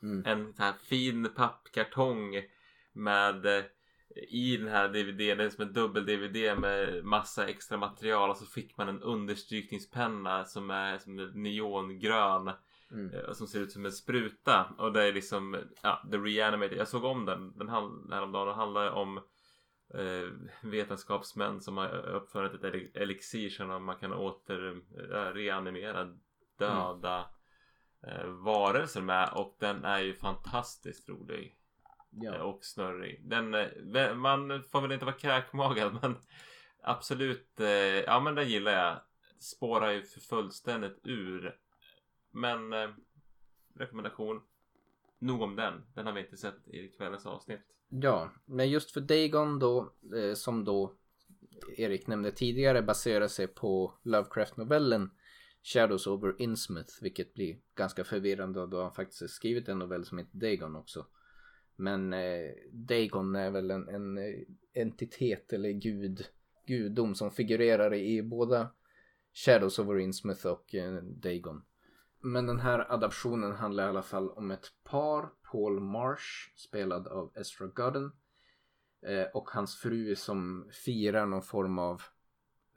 [0.03, 0.23] Mm.
[0.25, 2.41] En sån här fin pappkartong
[2.93, 3.63] med eh,
[4.29, 8.45] i den här DVDn, det är som en dubbel-DVD med massa extra material och så
[8.45, 12.51] fick man en understrykningspenna som är som är neongrön
[12.91, 13.13] Mm.
[13.15, 16.77] eh, som ser ut som en spruta och det är liksom ja, The Reanimator.
[16.77, 19.17] Jag såg om den, den häromdagen och handlar om
[19.93, 20.29] eh,
[20.61, 24.81] vetenskapsmän som har uppfunnit ett eli- elixir som man kan åter
[25.13, 26.17] eh, reanimera
[26.59, 27.25] döda
[28.07, 31.53] eh, varelser med och den är ju fantastiskt rolig eh,
[32.23, 32.43] Ja.
[32.43, 33.21] och snurrig.
[33.29, 36.15] Den, eh, man får väl inte vara kräkmagad men
[36.83, 38.97] absolut, eh, ja men den gillar jag.
[39.39, 41.57] Spårar ju för fullständigt ur.
[42.31, 42.89] Men eh,
[43.75, 44.41] rekommendation.
[45.19, 45.85] Nog om den.
[45.95, 47.61] Den har vi inte sett i kvällens avsnitt.
[47.89, 50.93] ja, men just för Dagon då, eh, som då
[51.77, 55.11] Erik nämnde tidigare baserar sig på Lovecraft-novellen
[55.63, 60.37] Shadows over Innsmouth, vilket blir ganska förvirrande då han faktiskt skrivit en novell som heter
[60.37, 61.05] Dagon också.
[61.75, 64.41] Men eh, Dagon är väl en, en eh,
[64.73, 66.27] entitet eller gud,
[66.67, 68.69] gudom som figurerar i båda
[69.33, 71.63] Shadows over Innsmouth och eh, Dagon.
[72.19, 77.31] Men den här adaptionen handlar i alla fall om ett par, Paul Marsh, spelad av
[77.35, 78.11] Ezra Godden,
[79.05, 82.01] Eh, och hans fru som firar någon form av,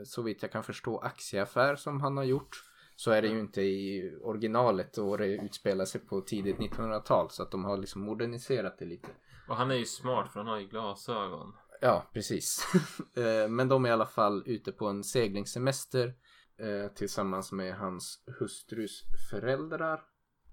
[0.05, 2.57] så vitt jag kan förstå, aktieaffär som han har gjort.
[2.97, 7.43] Så är det ju inte i originalet och det utspelar sig på tidigt 1900-tal så
[7.43, 9.09] att de har liksom moderniserat det lite.
[9.49, 11.53] Och han är ju smart för han har ju glasögon.
[11.81, 12.67] Ja, precis.
[13.17, 16.15] Eh, Men de är i alla fall ute på en seglingssemester
[16.59, 20.01] eh, tillsammans med hans hustrus föräldrar.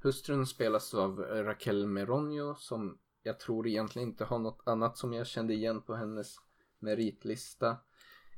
[0.01, 5.27] Hustrun spelas av Raquel Meronio som jag tror egentligen inte har något annat som jag
[5.27, 6.35] kände igen på hennes
[6.79, 7.77] meritlista.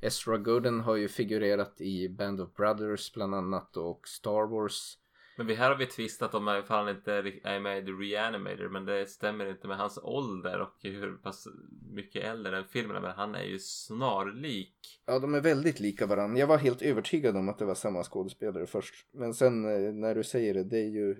[0.00, 4.98] Ezra Gooden har ju figurerat i Band of Brothers bland annat och Star Wars.
[5.36, 8.68] Men vi här har vi tvistat om ifall han inte är med i The Reanimator
[8.68, 11.48] men det stämmer inte med hans ålder och hur pass
[11.92, 15.02] mycket äldre än filmen men han är ju snarlik.
[15.06, 16.38] Ja, de är väldigt lika varandra.
[16.38, 18.94] Jag var helt övertygad om att det var samma skådespelare först.
[19.12, 21.16] Men sen eh, när du säger det, det är ju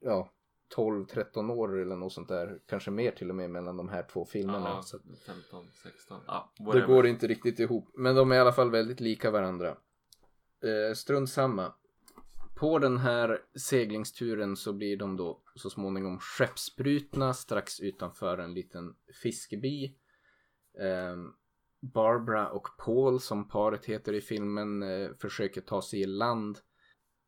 [0.00, 0.32] ja,
[0.76, 2.58] 12-13 år eller något sånt där.
[2.66, 4.68] Kanske mer till och med mellan de här två filmerna.
[4.68, 6.20] Ja, så att 15, 16.
[6.26, 7.90] Ja, det går inte riktigt ihop.
[7.94, 9.76] Men de är i alla fall väldigt lika varandra.
[10.62, 11.72] Eh, strunt samma.
[12.54, 18.94] På den här seglingsturen så blir de då så småningom skeppsbrutna strax utanför en liten
[19.22, 19.84] fiskeby.
[20.78, 21.16] Eh,
[21.80, 26.58] Barbara och Paul som paret heter i filmen eh, försöker ta sig i land.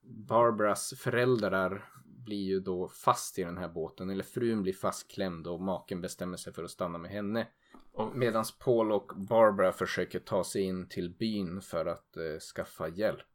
[0.02, 1.90] Barbaras föräldrar
[2.24, 6.36] blir ju då fast i den här båten eller frun blir fastklämd och maken bestämmer
[6.36, 7.46] sig för att stanna med henne.
[8.14, 13.26] Medan Paul och Barbara försöker ta sig in till byn för att eh, skaffa hjälp.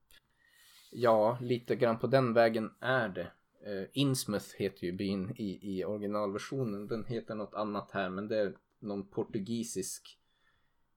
[0.91, 3.31] Ja, lite grann på den vägen är det.
[3.65, 6.87] Eh, Innsmouth heter ju byn i, i originalversionen.
[6.87, 10.19] Den heter något annat här men det är någon portugisisk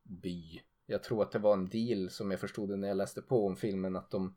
[0.03, 0.61] by.
[0.87, 3.57] Jag tror att det var en deal som jag förstod när jag läste på om
[3.57, 4.37] filmen att de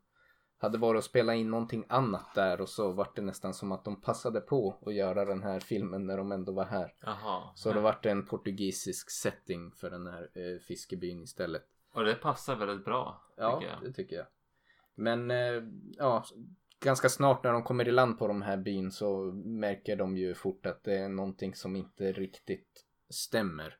[0.58, 3.84] hade varit och spelat in någonting annat där och så var det nästan som att
[3.84, 6.94] de passade på att göra den här filmen när de ändå var här.
[7.00, 7.42] Jaha.
[7.54, 11.62] Så det vart en portugisisk setting för den här eh, fiskebyn istället.
[11.92, 13.22] Och det passar väldigt bra.
[13.36, 13.82] Ja, tycker jag.
[13.82, 14.26] det tycker jag.
[14.94, 15.62] Men eh,
[15.96, 16.24] ja,
[16.80, 20.34] ganska snart när de kommer i land på de här byn så märker de ju
[20.34, 23.78] fort att det är någonting som inte riktigt stämmer.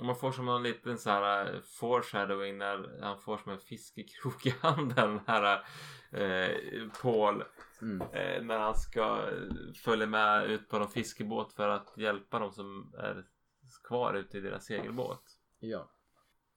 [0.00, 4.54] Man får som en liten så här foreshadowing när han får som en fiskekrok i
[4.60, 5.20] handen.
[5.26, 5.64] Här
[6.10, 7.44] eh, Paul.
[7.82, 8.00] Mm.
[8.00, 9.28] Eh, när han ska
[9.84, 13.24] följa med ut på någon fiskebåt för att hjälpa dem som är
[13.88, 15.22] kvar ute i deras segelbåt.
[15.58, 15.90] Ja.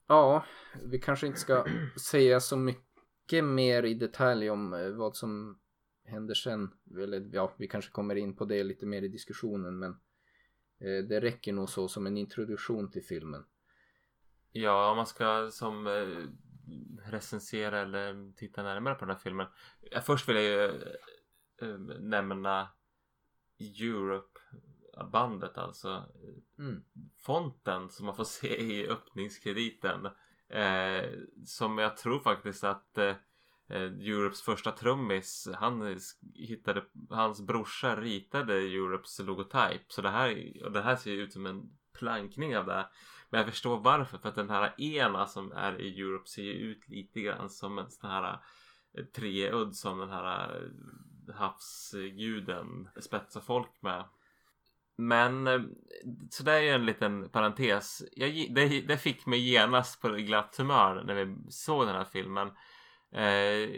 [0.07, 0.45] Ja,
[0.83, 1.65] vi kanske inte ska
[2.09, 5.59] säga så mycket mer i detalj om eh, vad som
[6.03, 6.71] händer sen.
[6.97, 9.99] Eller ja, vi kanske kommer in på det lite mer i diskussionen men
[10.79, 13.45] det räcker nog så som en introduktion till filmen.
[14.51, 16.27] Ja, om man ska som eh,
[17.11, 19.47] recensera eller titta närmare på den här filmen.
[20.01, 20.65] Först vill jag ju
[21.61, 22.69] eh, nämna
[23.59, 24.39] Europe
[25.11, 26.03] bandet alltså.
[26.59, 26.83] Mm.
[27.17, 30.05] Fonten som man får se i öppningskrediten.
[30.49, 31.09] Eh,
[31.45, 33.15] som jag tror faktiskt att eh, eh,
[33.67, 35.99] Eh, Europes första trummis han
[36.33, 39.91] hittade, hans brorsa ritade Europes logotyp.
[39.91, 42.87] Så det här, och det här ser ju ut som en plankning av det.
[43.29, 44.17] Men jag förstår varför.
[44.17, 47.77] För att den här ena som är i Europe ser ju ut lite grann som
[47.77, 48.39] en sån här
[48.97, 54.03] eh, treudd som den här eh, havsguden spetsar folk med.
[54.97, 55.45] Men
[56.29, 58.03] så det är ju en liten parentes.
[58.11, 62.51] Jag, det, det fick mig genast på glatt humör när vi såg den här filmen.
[63.15, 63.69] Eh,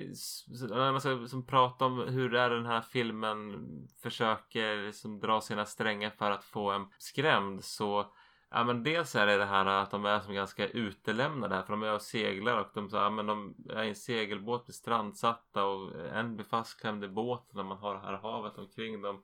[0.69, 3.67] man ska som prata om hur är den här filmen
[4.03, 8.13] försöker liksom dra sina strängar för att få en skrämd så
[8.49, 11.73] Ja men dels är det det här att de är som ganska utelämnade här för
[11.73, 14.73] de är och seglar och de, så, ja, men de är i en segelbåt blir
[14.73, 19.23] strandsatta och en blir fastklämd i båten när man har det här havet omkring dem.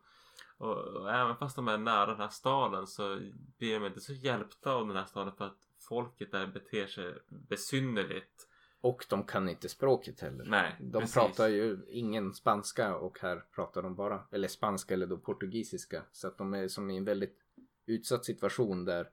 [0.58, 3.20] Och, och även fast de är nära den här staden så
[3.58, 5.58] blir de inte så hjälpta av den här staden för att
[5.90, 8.48] folket där beter sig besynnerligt.
[8.84, 10.46] Och de kan inte språket heller.
[10.46, 11.14] Nej, De precis.
[11.14, 16.04] pratar ju ingen spanska och här pratar de bara, eller spanska eller då portugisiska.
[16.12, 17.38] Så att de är som i en väldigt
[17.86, 19.10] utsatt situation där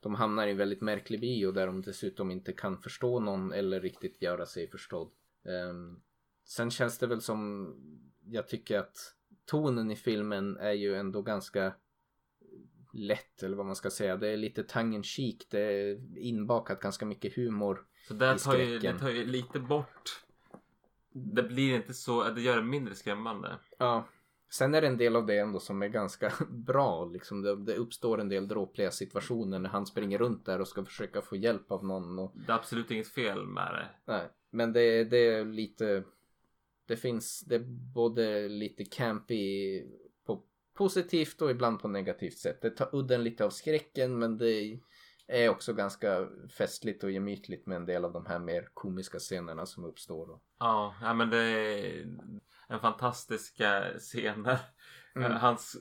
[0.00, 3.80] de hamnar i en väldigt märklig och där de dessutom inte kan förstå någon eller
[3.80, 5.10] riktigt göra sig förstådd.
[5.44, 6.00] Ehm,
[6.44, 7.68] sen känns det väl som,
[8.24, 8.96] jag tycker att
[9.44, 11.74] tonen i filmen är ju ändå ganska
[12.92, 14.16] lätt eller vad man ska säga.
[14.16, 17.86] Det är lite tongue in cheek, det är inbakat ganska mycket humor.
[18.08, 20.24] Så det tar, ju, det tar ju lite bort.
[21.12, 23.58] Det blir inte så, det gör det mindre skrämmande.
[23.78, 24.08] Ja.
[24.50, 27.04] Sen är det en del av det ändå som är ganska bra.
[27.04, 30.84] Liksom det, det uppstår en del dråpliga situationer när han springer runt där och ska
[30.84, 32.18] försöka få hjälp av någon.
[32.18, 34.12] Och, Det är absolut inget fel med det.
[34.12, 34.28] nej.
[34.50, 36.04] Men det, det är lite...
[36.86, 37.40] Det finns...
[37.40, 39.82] Det är både lite campy
[40.26, 40.42] på
[40.74, 42.62] positivt och ibland på negativt sätt.
[42.62, 44.78] Det tar udden lite av skräcken men det
[45.28, 49.66] är också ganska festligt och gemytligt med en del av de här mer komiska scenerna
[49.66, 50.30] som uppstår.
[50.30, 50.42] Och...
[50.58, 52.06] Ja, ja men det är
[52.68, 54.58] en fantastiska scener.
[55.16, 55.32] Mm.
[55.32, 55.76] Hans,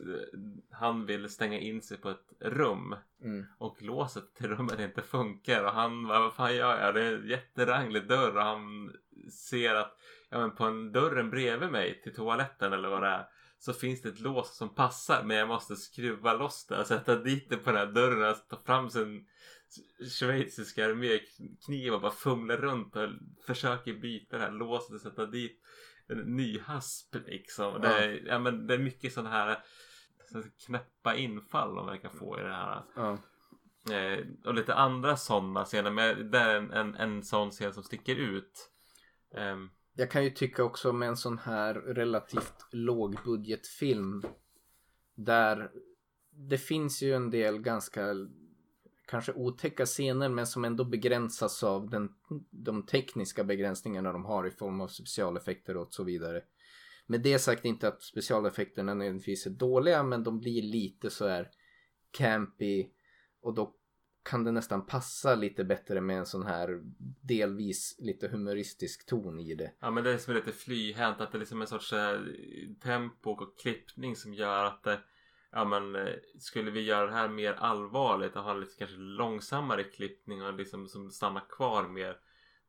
[0.72, 3.46] han vill stänga in sig på ett rum Mm.
[3.58, 6.96] och låset till rummet inte funkar och han vad fan gör jag?
[6.96, 8.94] Det är en jätteranglig dörr och han
[9.32, 9.98] ser att
[10.30, 13.28] ja, men på en dörren bredvid mig till toaletten eller vad det är
[13.64, 17.16] så finns det ett lås som passar men jag måste skruva loss det och sätta
[17.16, 19.28] dit det på den här dörren och ta fram sin
[20.20, 23.10] schweiziska armékniv och bara fumla runt och
[23.46, 25.62] försöker byta det här låset och sätta dit
[26.08, 27.82] en ny hasp liksom.
[27.82, 29.58] Det, är, ja, men det är mycket sådana här
[30.66, 32.84] knäppa infall de verkar få i det här.
[32.96, 33.18] Ja.
[33.96, 35.92] Eh, och lite andra sådana scener.
[35.92, 38.72] Men det är en, en, en sån scen som sticker ut.
[39.36, 44.24] Ehm, jag kan ju tycka också med en sån här relativt lågbudgetfilm
[45.16, 45.72] där
[46.32, 48.16] det finns ju en del ganska
[49.06, 52.10] kanske otäcka scener men som ändå begränsas av den,
[52.52, 56.44] de tekniska begränsningarna de har i form av specialeffekter och så vidare.
[57.06, 61.50] Med det sagt inte att specialeffekterna nödvändigtvis är dåliga men de blir lite så här
[62.12, 62.90] campy
[63.42, 63.76] och då
[64.24, 66.82] kan det nästan passa lite bättre med en sån här
[67.22, 69.74] delvis lite humoristisk ton i det.
[69.80, 71.22] ja men det är som lite flyhänt.
[71.22, 72.20] Att det är liksom en sorts eh,
[72.84, 75.00] tempo och klippning som gör att det
[75.56, 79.84] Ja men eh, skulle vi göra det här mer allvarligt och ha lite kanske långsammare
[79.84, 82.18] klippning och liksom som stannar kvar mer.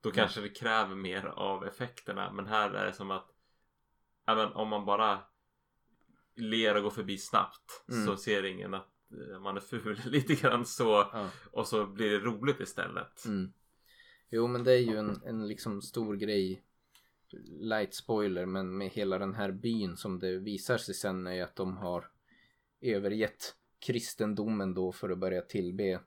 [0.00, 2.32] Då kanske det kräver mer av effekterna.
[2.32, 3.30] Men här är det som att
[4.26, 5.18] ja, men om man bara
[6.36, 8.07] ler och går förbi snabbt Mm.
[8.07, 8.93] så ser ingen att eh,
[9.41, 10.01] man är ful.
[10.07, 11.09] Lite grann så.
[11.12, 11.31] Ja.
[11.53, 13.25] Och så blir det roligt istället.
[13.25, 13.53] Mm.
[14.31, 16.62] Jo men det är ju en, en liksom stor grej
[17.47, 21.57] Light spoiler men med hela den här byn som det visar sig sen är att
[21.57, 22.11] de har
[22.81, 26.01] övergett kristendomen då för att börja tillbe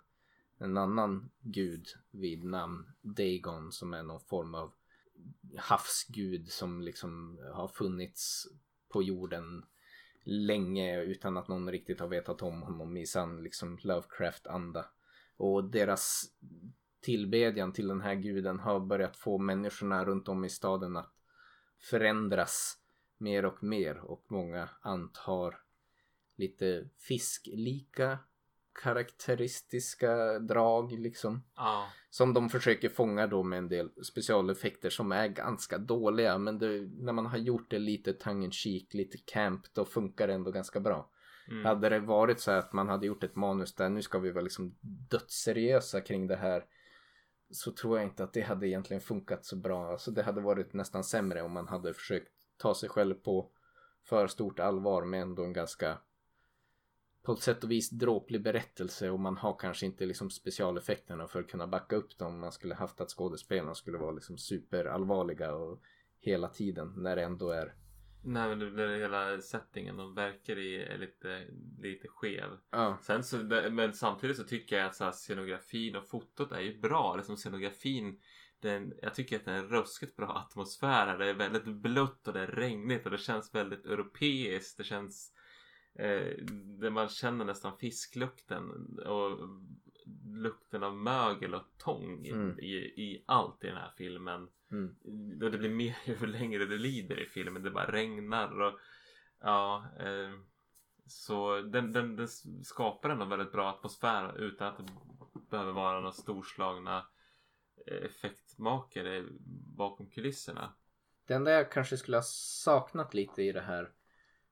[0.58, 4.74] en annan gud vid namn Dagon som är någon form av
[5.58, 8.48] havsgud som liksom har funnits
[8.90, 9.66] på jorden
[10.30, 14.86] länge utan att någon riktigt har vetat om honom i sann liksom Lovecraft-anda.
[15.38, 16.24] Och deras
[17.02, 21.14] tillbedjan till den här guden har börjat få människorna runt om i staden att
[21.80, 22.78] förändras
[23.18, 25.62] mer och mer och många antar
[26.36, 28.20] lite fisklika
[28.78, 31.44] karaktäristiska drag liksom.
[31.56, 31.88] Ja.
[32.10, 36.90] Som de försöker fånga då med en del specialeffekter som är ganska dåliga men det,
[36.98, 38.16] när man har gjort det lite
[38.52, 41.10] cheek, lite camp då funkar det ändå ganska bra.
[41.48, 41.66] Mm.
[41.66, 44.44] Hade det varit så att man hade gjort ett manus där nu ska vi vara
[44.44, 44.78] liksom
[45.10, 46.66] dödsseriösa kring det här
[47.52, 49.92] så tror jag inte att det hade egentligen funkat så bra.
[49.92, 53.52] Alltså det hade varit nästan sämre om man hade försökt ta sig själv på
[54.10, 55.98] för stort allvar med ändå en ganska
[57.28, 61.40] på ett sätt och vis dråplig berättelse och man har kanske inte liksom specialeffekterna för
[61.40, 62.40] att kunna backa upp dem.
[62.40, 65.82] Man skulle haft att skådespelarna skulle vara liksom superallvarliga och
[66.20, 67.74] hela tiden när det ändå är
[68.24, 71.48] Nej men det blir hela settingen de verkar i lite,
[71.82, 72.50] lite skev.
[72.72, 73.38] ja, Sen så,
[73.72, 77.16] men samtidigt så tycker jag att så här, scenografin och fotot är ju bra.
[77.16, 78.20] Liksom scenografin,
[78.60, 81.08] den, jag tycker att det är en ruskigt bra atmosfär.
[81.08, 81.18] här.
[81.18, 84.78] Det är väldigt blött och det är regnigt och det känns väldigt europeiskt.
[84.78, 85.34] Det känns
[86.00, 86.46] eh,
[86.80, 88.70] där man känner nästan fisklukten
[89.06, 89.40] och
[90.26, 92.60] lukten av mögel och tång i, Mm.
[92.60, 94.50] i, i allt i den här filmen.
[94.72, 94.96] mm,
[95.40, 97.64] det blir mer ju längre det lider i filmen.
[97.64, 98.80] Det bara regnar och
[99.40, 99.86] ja.
[100.00, 100.32] Eh,
[101.06, 102.28] så den, den, den
[102.64, 104.86] skapar ändå väldigt bra atmosfär utan att det
[105.50, 107.08] behöver vara några storslagna
[107.88, 109.26] eh, effektmakare
[109.78, 110.74] bakom kulisserna.
[111.28, 112.24] Det enda jag kanske skulle ha
[112.64, 113.92] saknat lite i det här.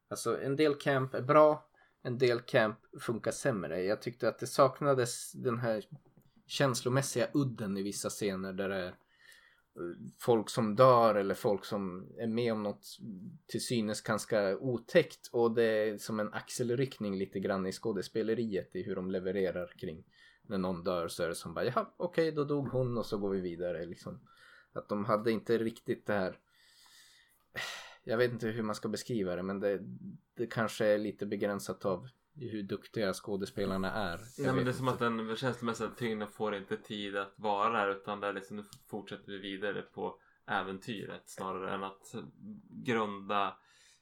[0.08, 1.70] Alltså en del camp är bra.
[2.04, 3.84] En del camp funkar sämre.
[3.84, 5.86] Jag tyckte att det saknades den här
[6.48, 8.94] känslomässiga udden i vissa scener där det är eh,
[10.22, 12.88] folk som dör eller folk som är med om något
[13.48, 18.84] till synes ganska otäckt och det är som en axelryckning lite grann i skådespeleriet i
[18.84, 20.04] hur de levererar kring
[20.42, 23.18] när någon dör så är det som bara jaha okej då dog hon och så
[23.18, 24.20] går vi vidare liksom.
[24.74, 26.40] Att de hade inte riktigt det här
[27.54, 29.80] eh, jag vet inte hur man ska beskriva det men det,
[30.36, 34.20] det kanske är lite begränsat av hur duktiga skådespelarna är.
[34.38, 37.92] Nej men det är som att den känslomässiga tyngden får inte tid att vara där
[37.96, 42.16] utan där liksom nu fortsätter vi vidare på äventyret snarare än att
[42.70, 43.58] grunda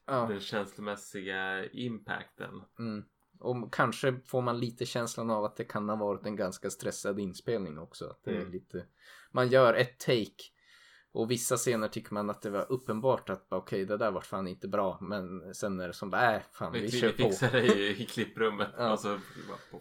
[0.06, 0.26] Ja.
[0.28, 2.62] den känslomässiga impacten.
[2.78, 3.04] Mm.
[3.40, 7.18] Och kanske får man lite känslan av att det kan ha varit en ganska stressad
[7.20, 8.04] inspelning också.
[8.06, 8.52] Att det är Mm.
[8.52, 8.86] lite...
[9.32, 10.42] Man gör ett take
[11.14, 14.48] och vissa scener tycker man att det var uppenbart att okej det där var fan
[14.48, 17.30] inte bra men sen är det som bara, äh fan vi, Vi, kör vi på.
[17.30, 18.92] fixar det i, i klipprummet Ja.
[18.92, 19.08] och så
[19.48, 19.80] bara på.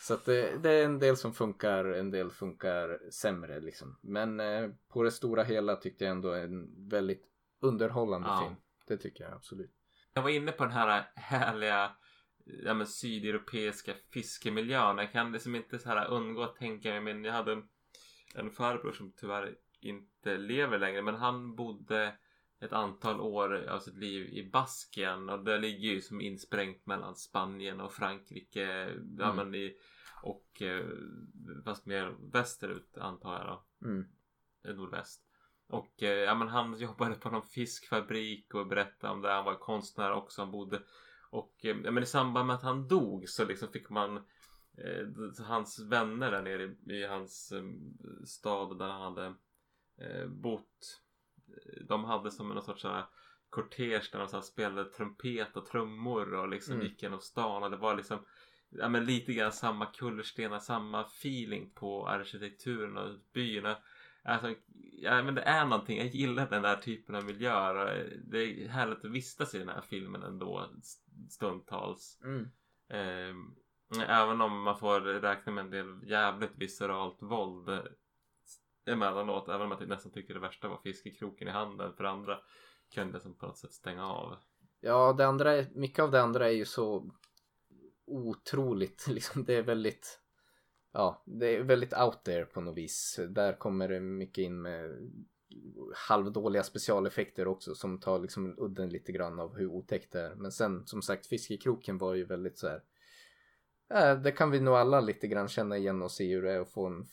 [0.00, 3.98] Så att det, det är en del som funkar, en del funkar sämre liksom.
[4.00, 7.24] Men eh, på det stora hela tyckte jag ändå en väldigt
[7.60, 8.40] underhållande Ja.
[8.44, 8.56] film.
[8.86, 9.70] Det tycker jag absolut.
[10.14, 11.90] Jag var inne på den här härliga
[12.64, 14.98] ja, men, sydeuropeiska fiskemiljön.
[14.98, 17.00] Jag kan liksom inte så här undgå att tänka mig.
[17.00, 17.62] Men jag hade en,
[18.34, 21.02] en farbror som tyvärr inte lever längre.
[21.02, 22.14] Men han bodde
[22.60, 25.28] ett antal år av sitt liv i Baskien.
[25.28, 28.60] Och det ligger ju som insprängt mellan Spanien och Frankrike.
[29.18, 29.36] Ja, Mm.
[29.36, 29.76] men i,
[30.22, 30.86] och eh,
[31.64, 34.04] fast mer västerut antar jag då Mm.
[34.64, 35.22] eh, nordväst.
[35.68, 39.32] Och eh, ja, men han jobbade på någon fiskfabrik och berättade om det.
[39.32, 40.42] Han var konstnär också.
[40.42, 40.82] Han bodde
[41.30, 44.16] och eh, ja, men i samband med att han dog så liksom fick man
[44.78, 45.06] eh,
[45.46, 47.62] hans vänner där nere i, i hans eh,
[48.24, 49.34] stad där han hade
[50.00, 51.00] eh, bott.
[51.48, 52.86] eh, De hade som någon sorts
[53.50, 56.86] kortege där de så spelade trumpet och trummor och liksom Mm.
[56.86, 58.18] gick genom stan och det var liksom
[58.68, 63.76] ja, men lite grann samma kullerstenar, samma feeling på arkitekturen och byarna.
[64.24, 64.54] Alltså,
[64.92, 65.98] ja, men det är någonting.
[65.98, 68.08] Jag gillar den där typen av miljöer.
[68.24, 70.70] Det är härligt att vistas i den här filmen ändå
[71.30, 72.20] stundtals.
[72.24, 72.48] Mm.
[72.88, 73.54] Ehm,
[74.08, 77.80] även om man får räkna med en del jävligt visceralt våld eh,
[78.86, 79.48] emellanåt.
[79.48, 81.92] Även om jag nästan tycker det värsta var fiskekroken i handen.
[81.96, 82.38] För andra
[82.94, 84.36] kunde jag som på något sätt stänga av.
[84.80, 87.10] Ja, det andra är, mycket av det andra är ju så
[88.06, 89.06] otroligt.
[89.10, 90.20] Liksom, det är väldigt,
[90.92, 93.20] ja, det är väldigt out there på något vis.
[93.28, 95.10] Där kommer det mycket in med
[95.94, 100.34] halvdåliga specialeffekter också som tar liksom udden lite grann av hur otäckt det är.
[100.34, 102.82] Men sen som sagt fiskekroken var ju väldigt så här.
[103.88, 106.60] Ja, det kan vi nog alla lite grann känna igen och se hur det är
[106.60, 107.06] att få en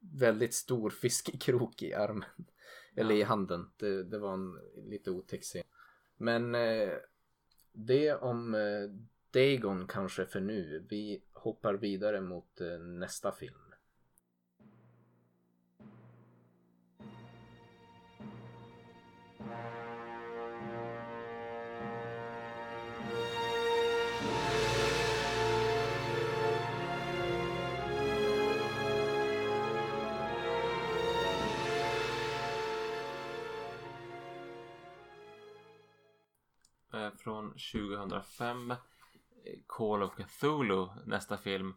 [0.00, 2.24] väldigt stor fiskekrok i armen.
[2.94, 3.70] Eller i handen.
[3.76, 5.62] Det, det var en lite otäck scen.
[6.16, 6.92] Men eh,
[7.72, 8.90] det om eh,
[9.30, 10.86] Dagon kanske för nu.
[10.88, 13.69] Vi hoppar vidare mot eh, nästa film.
[37.20, 38.70] Från 2005.
[38.70, 38.76] eh,
[39.66, 41.74] Call of Cthulhu, nästa film.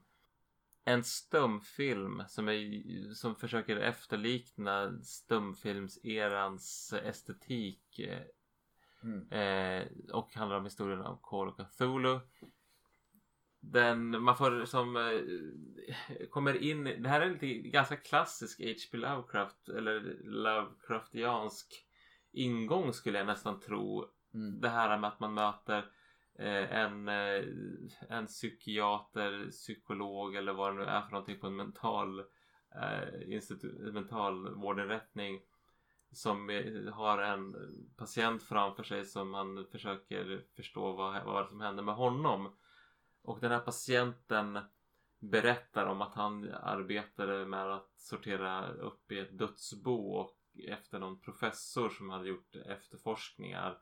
[0.85, 7.99] En stumfilm som, är, som försöker efterlikna stumfilmserans estetik.
[7.99, 8.21] eh,
[9.03, 9.31] Mm.
[9.31, 12.19] Eh, och handlar om historien om Call of Cthulhu.
[13.59, 18.97] Den, man får som eh, kommer in, det här är lite ganska klassisk H.P.
[18.97, 21.85] Lovecraft eller Lovecraftiansk
[22.31, 24.05] ingång skulle jag nästan tro.
[24.33, 24.61] Mm.
[24.61, 25.91] Det här med att man möter
[26.39, 27.43] eh, en, eh,
[28.09, 32.19] en psykiater, psykolog eller vad det nu är för någonting på en mental,
[32.75, 35.41] eh, institu- mental vårdinrättning
[36.11, 37.55] som eh, har en
[37.97, 42.55] patient framför sig som han försöker förstå vad, vad som händer med honom.
[43.21, 44.59] Och den här patienten
[45.19, 51.19] berättar om att han arbetade med att sortera upp i ett dödsbo och efter någon
[51.19, 53.77] professor som hade gjort efterforskningar.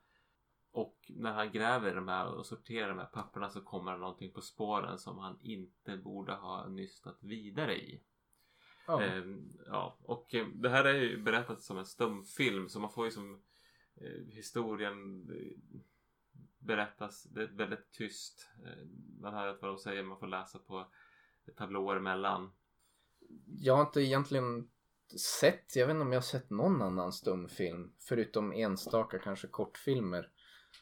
[0.72, 4.42] Och när han gräver de här och sorterar de här papperna så kommer någonting på
[4.42, 8.02] spåren som han inte borde ha nystat vidare i.
[8.88, 9.02] Ja.
[9.02, 13.06] Ehm, ja, och eh, det här är ju berättat som en stumfilm så man får
[13.06, 13.44] ju som
[13.96, 15.80] eh, historien eh,
[16.60, 18.50] berättas det är väldigt tyst.
[18.66, 18.88] Eh,
[19.22, 20.88] man hör inte vad de säger, man får läsa på
[21.58, 22.52] tablåer emellan.
[23.46, 24.70] Jag har inte egentligen
[25.20, 30.30] sett, jag vet inte om jag har sett någon annan stumfilm förutom enstaka kanske kortfilmer.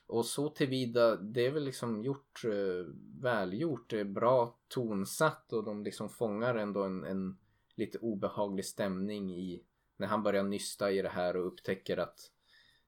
[0.07, 5.63] Och så tillvida, det är väl liksom gjort eh, välgjort, det är bra tonsatt och
[5.63, 7.37] de liksom fångar ändå en, en
[7.75, 9.63] lite obehaglig stämning i
[9.97, 12.31] när han börjar nysta i det här och upptäcker att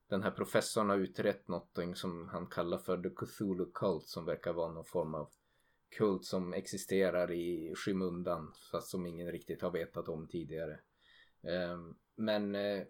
[0.08, 4.54] den här professorn har utrett någonting som han kallar för The Cthulhu Cult som verkar
[4.54, 5.30] vara någon form av
[5.98, 10.80] kult som existerar i skymundan fast som ingen riktigt har vetat om tidigare.
[11.44, 12.84] Ehm, men eh,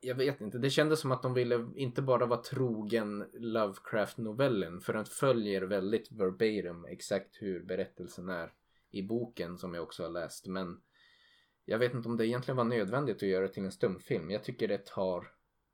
[0.00, 4.92] jag- vet inte, det kändes som att de ville inte bara vara trogen Lovecraft-novellen för
[4.92, 8.52] den följer väldigt verbatim exakt hur berättelsen är
[8.90, 10.80] i boken som jag också har läst men
[11.64, 14.30] jag vet inte om det egentligen var nödvändigt att göra det till en stumfilm.
[14.30, 15.30] Jag tycker det tar,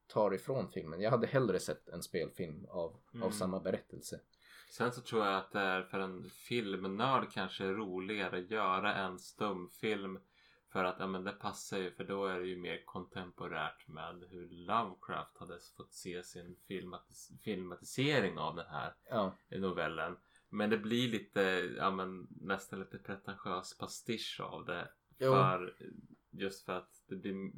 [0.07, 1.01] tar ifrån filmen.
[1.01, 3.33] Jag hade hellre sett en spelfilm av, av Mm.
[3.33, 4.21] samma berättelse.
[4.71, 9.19] Sen så tror jag att det är för en filmnörd kanske roligare att göra en
[9.19, 10.19] stumfilm
[10.73, 14.25] för att ja, men det passar ju för då är det ju mer kontemporärt med
[14.31, 20.17] hur Lovecraft hade fått se sin filmatis- filmatisering av den här Ja, novellen.
[20.49, 21.41] Men det blir lite,
[21.77, 24.89] ja men nästan lite pretentiös pastisch av det.
[25.19, 25.33] Jo.
[25.33, 25.77] För,
[26.31, 27.53] just för att det blir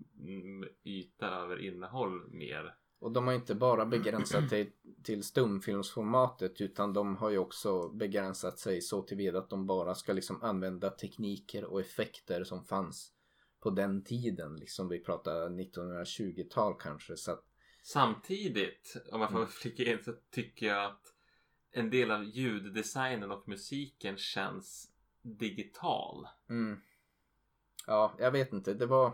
[0.84, 2.74] yta över innehåll mer.
[3.02, 8.58] Och de har inte bara begränsat sig till stumfilmsformatet utan de har ju också begränsat
[8.58, 13.12] sig så tillvida att de bara ska liksom använda tekniker och effekter som fanns
[13.60, 14.56] på den tiden.
[14.56, 17.16] Liksom vi pratar 1920-tal kanske.
[17.16, 17.44] Så att,
[17.82, 19.48] Samtidigt, om jag får Mm.
[19.50, 21.14] flika in, så tycker jag att
[21.72, 24.90] en del av ljuddesignen och musiken känns
[25.22, 26.26] digital.
[26.48, 26.80] mm,
[27.86, 28.74] ja, jag vet inte.
[28.74, 29.12] Det var...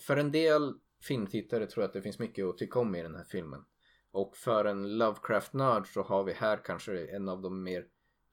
[0.00, 3.14] För en del filmtittare tror jag att det finns mycket att tycka om i den
[3.14, 3.64] här filmen.
[4.10, 7.86] Och för en Lovecraft-nörd så har vi här kanske en av de mer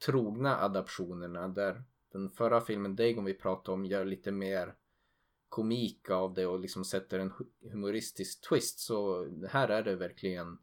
[0.05, 4.75] trogna adaptionerna där den förra filmen Dagon vi pratade om gör lite mer
[5.49, 7.33] komik av det och liksom sätter en
[7.71, 10.57] humoristisk twist så här är det verkligen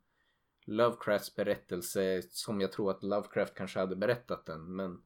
[0.65, 5.03] Lovecrafts berättelse som jag tror att Lovecraft kanske hade berättat den men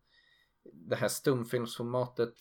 [0.73, 2.35] det här stumfilmsformatet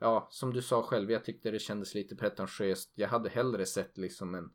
[0.00, 2.92] ja som du sa själv jag tyckte det kändes lite pretentiöst.
[2.94, 4.50] Jag hade hellre sett liksom en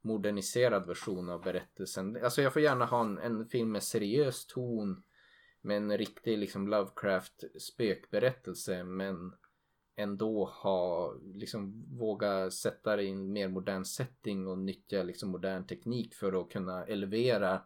[0.00, 2.18] moderniserad version av berättelsen.
[2.24, 5.02] Alltså jag får gärna ha en, en film med seriös ton
[5.60, 9.32] med en riktig liksom Lovecraft spökberättelse men
[9.96, 15.66] ändå ha liksom våga sätta det i en mer modern setting och nyttja liksom modern
[15.66, 17.62] teknik för att kunna elevera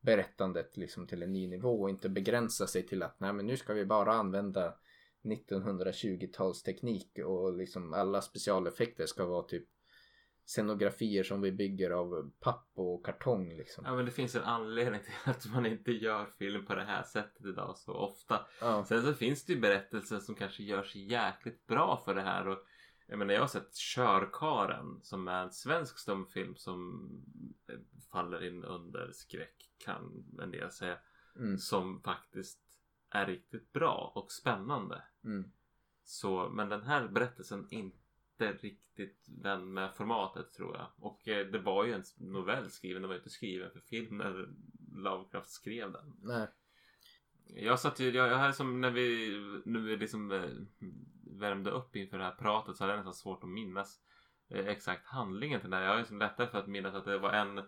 [0.00, 3.56] berättandet liksom till en ny nivå och inte begränsa sig till att nej men nu
[3.56, 4.74] ska vi bara använda
[5.24, 9.68] 1920-talsteknik och liksom alla specialeffekter ska vara typ
[10.46, 13.84] scenografier som vi bygger av papp och kartong liksom.
[13.86, 17.02] Ja men det finns en anledning till att man inte gör film på det här
[17.02, 18.46] sättet idag så ofta.
[18.60, 18.84] Ja.
[18.84, 22.48] Sen så finns det ju berättelser som kanske gör sig jäkligt bra för det här.
[22.48, 22.58] Och
[23.06, 27.08] jag menar jag har sett Körkaren som är en svensk stumfilm som
[28.12, 30.98] faller in under skräck kan en del säga.
[31.36, 32.60] Mm, Som faktiskt
[33.14, 35.02] är riktigt bra och spännande.
[35.24, 35.50] mm,
[36.04, 40.86] Så, men den här berättelsen är inte riktigt den med formatet tror jag.
[40.96, 44.16] Och eh, det var ju en novell skriven, den var ju inte skriven för film
[44.16, 44.48] när
[44.94, 46.16] Lovecraft skrev den.
[46.22, 46.46] nej.
[47.46, 49.30] Jag satt ju, jag, jag hade som när vi
[49.64, 50.50] nu liksom eh,
[51.26, 54.00] värmde upp inför det här pratet så hade jag nästan svårt att minnas
[54.48, 55.82] eh, exakt handlingen till det här.
[55.82, 57.62] Jag har liksom lättare för att minnas att det var en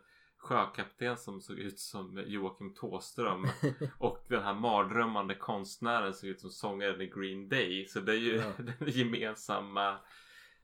[0.46, 3.46] sjökapten som såg ut som Joakim Tåström
[3.98, 7.86] och den här mardrömmande konstnären såg ut som sångaren i Green Day.
[7.88, 8.52] Så det är ju Ja.
[8.78, 9.98] den gemensamma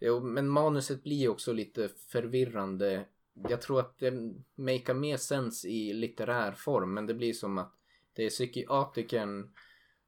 [0.05, 3.05] Jo, men manuset blir ju också lite förvirrande.
[3.49, 4.13] Jag tror att det
[4.55, 7.75] makar mer sens i litterär form, men det blir som att
[8.13, 9.53] det är psykiatrikern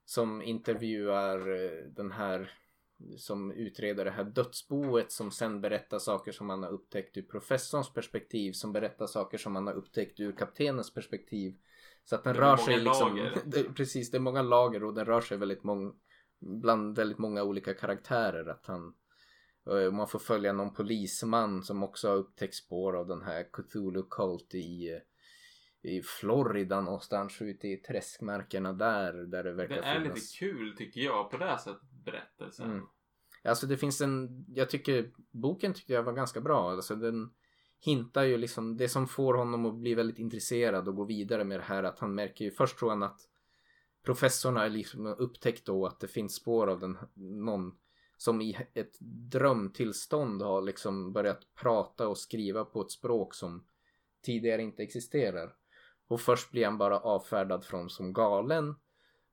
[0.05, 2.51] som intervjuar eh, den här
[3.17, 7.93] som utreder det här dödsboet som sen berättar saker som man har upptäckt ur professorns
[7.93, 11.55] perspektiv som berättar saker som man har upptäckt ur kaptenens perspektiv.
[12.03, 15.21] Så att den rör sig liksom, det, precis det är många lager och den rör
[15.21, 15.93] sig väldigt många,
[16.39, 18.49] bland väldigt många olika karaktärer.
[18.49, 18.93] Att han,
[19.69, 24.03] eh, man får följa någon polisman som också har upptäckt spår av den här Cthulhu
[24.09, 29.13] Cult i, eh, i Florida någonstans ute i träskmarkerna där.
[29.13, 30.15] Där det verkar Det är finnas.
[30.15, 32.71] lite kul tycker jag på det här sättet berättelsen.
[32.71, 32.85] Mm.
[33.43, 36.71] Alltså det finns en, jag tycker boken tyckte jag var ganska bra.
[36.71, 37.29] Alltså den
[37.79, 41.59] hintar ju liksom, det som får honom att bli väldigt intresserad och gå vidare med
[41.59, 43.19] det här att han märker ju, först tror han att
[44.05, 47.77] professorn har liksom upptäckt då att det finns spår av den, någon
[48.17, 48.97] som i ett
[49.31, 53.65] drömtillstånd har liksom börjat prata och skriva på ett språk som
[54.25, 55.53] tidigare inte existerar.
[56.07, 58.75] Och först blir han bara avfärdad från som galen.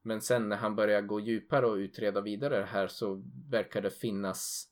[0.03, 3.91] Men sen när han börjar gå djupare och utreda vidare det här så verkar det
[3.91, 4.69] finnas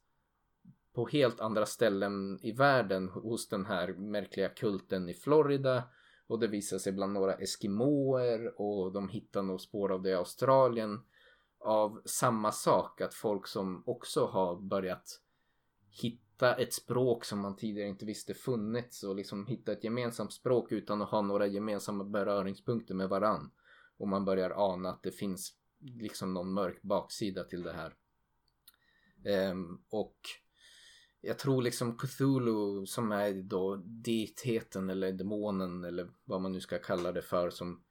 [0.94, 5.84] på helt andra ställen i världen hos den här märkliga kulten i Florida.
[6.26, 10.14] Och det visar sig bland några eskimoer och de hittar nog spår av det i
[10.14, 11.00] Australien.
[11.58, 15.20] Av samma sak, att folk som också har börjat
[16.02, 20.72] hitta ett språk som man tidigare inte visste funnits och liksom hitta ett gemensamt språk
[20.72, 23.50] utan att ha några gemensamma beröringspunkter med varann.
[24.00, 27.94] Och man börjar ana att det finns liksom någon mörk baksida till det här.
[29.50, 30.16] Um, och
[31.20, 36.78] jag tror liksom Cthulhu som är då deiteten eller demonen eller vad man nu ska
[36.78, 37.84] kalla det för som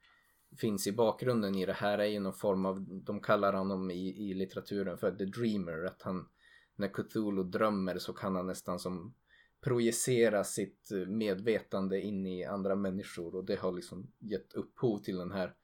[0.56, 4.30] finns i bakgrunden i det här är ju någon form av, de kallar honom i,
[4.30, 5.84] i litteraturen för the dreamer.
[5.84, 6.28] Att han,
[6.76, 9.14] när Cthulhu drömmer så kan han nästan som
[9.60, 15.16] projicera sitt eh, medvetande in i andra människor och det har liksom gett upphov till
[15.16, 15.54] den här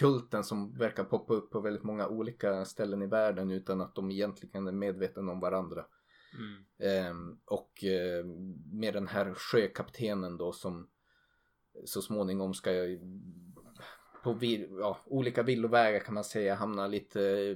[0.00, 4.10] kulten som verkar poppa upp på väldigt många olika ställen i världen utan att de
[4.10, 5.86] egentligen är medvetna om varandra.
[6.34, 6.64] Mm.
[6.78, 8.24] Ehm, och eh,
[8.72, 10.88] med den här sjökaptenen då som
[11.84, 12.70] så småningom ska
[14.22, 14.38] på
[14.80, 17.54] ja, olika villovägar kan man säga hamnar lite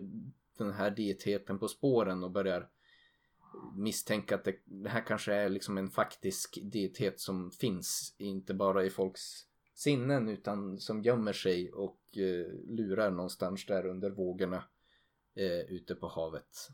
[0.58, 2.68] den här dieteten på spåren och börjar
[3.76, 8.84] misstänka att det, det här kanske är liksom en faktisk dietet som finns inte bara
[8.84, 14.64] i folks sinnen utan som gömmer sig och eh, lurar någonstans där under vågorna
[15.36, 16.68] eh, ute på havet.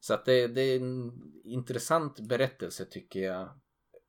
[0.00, 1.12] Så att det, det är en
[1.44, 3.60] intressant berättelse tycker jag.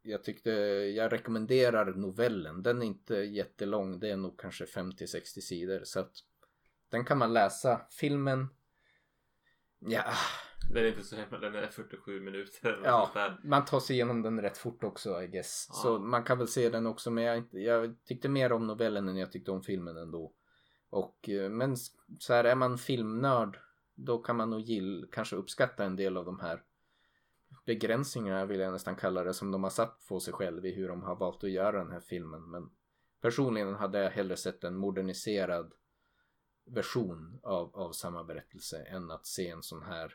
[0.02, 0.52] Jag tyckte,
[0.95, 2.64] jag rekommenderar novellen.
[2.64, 5.82] Den är inte jättelång, det är nog kanske 50-60 sidor.
[5.84, 6.11] Så att
[6.90, 7.82] den kan man läsa.
[7.91, 8.48] Filmen,
[9.80, 10.14] ja,
[10.69, 12.81] den är inte så hemma, den är 47 minuter.
[12.84, 13.11] Ja,
[13.43, 15.65] man tar sig igenom den rätt fort också I guess.
[15.69, 15.75] Ja.
[15.75, 19.17] Så man kan väl se den också men jag, jag tyckte mer om novellen än
[19.17, 20.34] jag tyckte om filmen ändå.
[20.89, 21.77] Och, eh, men
[22.19, 23.59] så här är man filmnörd
[23.95, 26.63] då kan man nog gill, kanske uppskatta en del av de här
[27.65, 30.88] begränsningarna vill jag nästan kalla det som de har satt på sig själv i hur
[30.88, 32.49] de har valt att göra den här filmen.
[32.51, 32.69] Men
[33.21, 35.73] personligen hade jag hellre sett en moderniserad
[36.65, 40.13] version av, av samma berättelse än att se en sån här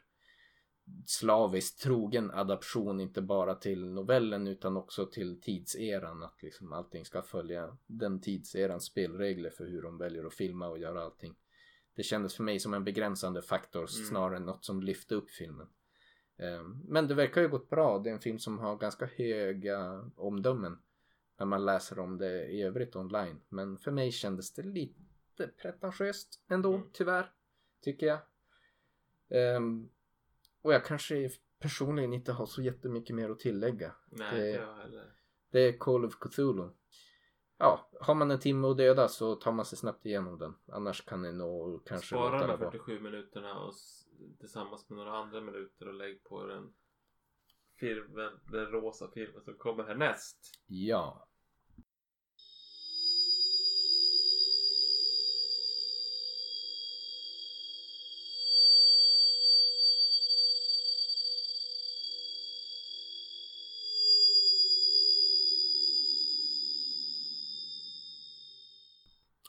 [1.07, 7.23] slaviskt trogen adaption inte bara till novellen utan också till tidseran att liksom allting ska
[7.23, 11.35] följa den tidserans spelregler för hur de väljer att filma och göra allting.
[11.95, 15.69] Det kändes för mig som en begränsande faktor snarare än något som lyfte upp filmen.
[16.37, 17.99] Ehm, Men det verkar ju gått bra.
[17.99, 20.79] Det är en film som har ganska höga omdömen
[21.39, 23.41] när man läser om det i övrigt online.
[23.49, 26.87] Men för mig kändes det lite pretentiöst ändå, Mm.
[26.93, 27.33] tyvärr.
[27.83, 28.19] Tycker jag.
[30.63, 33.93] Och jag kanske personligen inte har så jättemycket mer att tillägga.
[34.11, 35.13] Nej, Det- jag heller.
[35.51, 36.69] Det är Call of Cthulhu.
[37.59, 40.55] Ja, har man en timme att döda så tar man sig snabbt igenom den.
[40.67, 42.71] Annars kan ni nog kanske Spara de här vara.
[42.71, 43.75] 47 minuterna och
[44.41, 46.73] tillsammans med några andra minuter och lägg på den
[47.81, 50.39] filmen, den rosa filmen som kommer härnäst.
[50.67, 51.29] Ja.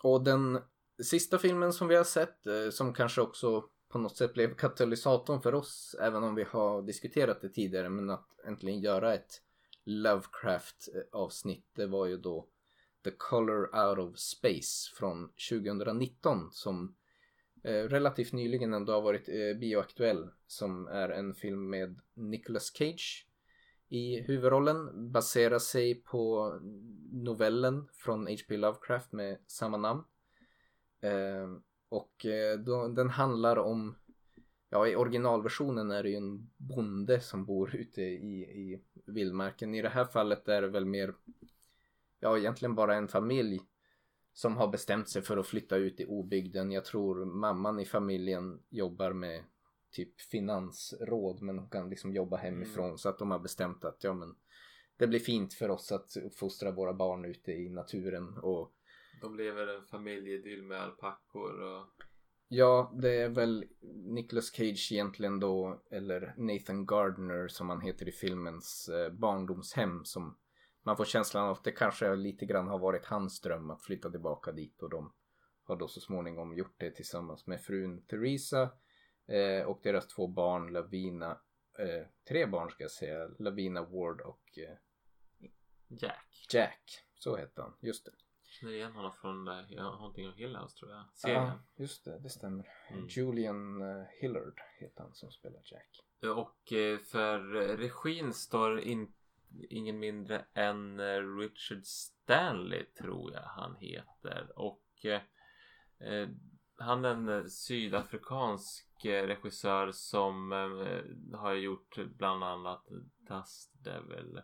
[0.04, 0.60] Och den
[1.04, 5.42] sista filmen som vi har sett, eh, som kanske också på något sätt blev katalysatorn
[5.42, 9.42] för oss, även om vi har diskuterat det tidigare, men att äntligen göra ett
[9.86, 12.48] Lovecraft-avsnitt, det var ju då
[13.04, 16.96] The Color Out of Space från 2019 som
[17.64, 23.28] eh, relativt nyligen ändå har varit eh, bioaktuell som är en film med Nicolas Cage
[23.94, 26.54] i huvudrollen baserar sig på
[27.12, 28.58] novellen från H.P.
[28.58, 30.04] Lovecraft med samma namn.
[31.02, 31.58] Eh,
[31.90, 33.96] och eh, då, den handlar om,
[34.70, 39.76] ja i originalversionen är det ju en bonde som bor ute i, i vildmarken.
[39.76, 41.16] I det här fallet är det väl mer,
[42.20, 43.62] ja egentligen bara en familj
[44.34, 46.72] som har bestämt sig för att flytta ut i obygden.
[46.72, 49.44] Jag tror mamman i familjen jobbar med
[49.94, 52.98] typ finansråd men hon kan liksom jobba hemifrån.
[52.98, 54.36] Så att de har bestämt att ja men
[54.98, 58.74] det blir fint för oss att uppfostra våra barn ute i naturen och
[59.22, 61.86] De lever en familjeidyll med alpackor och
[62.48, 63.66] Ja, det är väl
[63.96, 70.38] Nicolas Cage egentligen då, eller Nathan Gardner som han heter i filmens eh, barndomshem som
[70.84, 74.12] man får känslan av att det kanske lite grann har varit hans dröm att flytta
[74.12, 75.14] tillbaka dit och de
[75.64, 78.70] har då så småningom gjort det tillsammans med frun Theresa
[79.28, 81.42] eh, och deras två barn Lavina,
[81.80, 84.78] eh, tre barn ska jag säga, Lavina Ward och eh,
[85.88, 86.48] Jack.
[86.54, 88.12] Jack, så heter han, just det.
[88.44, 91.06] Känner igen honom från ja, Haunting of Hill House tror jag.
[91.14, 91.44] Serien.
[91.44, 92.68] Ja, just det, det stämmer.
[92.90, 93.08] Mm.
[93.10, 96.00] Julian eh, Hillard heter han som spelar Jack.
[96.36, 97.40] Och eh, för
[97.78, 99.14] regin står in,
[99.70, 104.60] ingen mindre än eh, Richard Stanley tror jag han heter.
[104.60, 105.22] Och eh,
[106.10, 106.30] eh,
[106.78, 112.88] han är en eh, sydafrikansk eh, regissör som eh, har gjort bland annat
[113.18, 114.42] Dust Devil.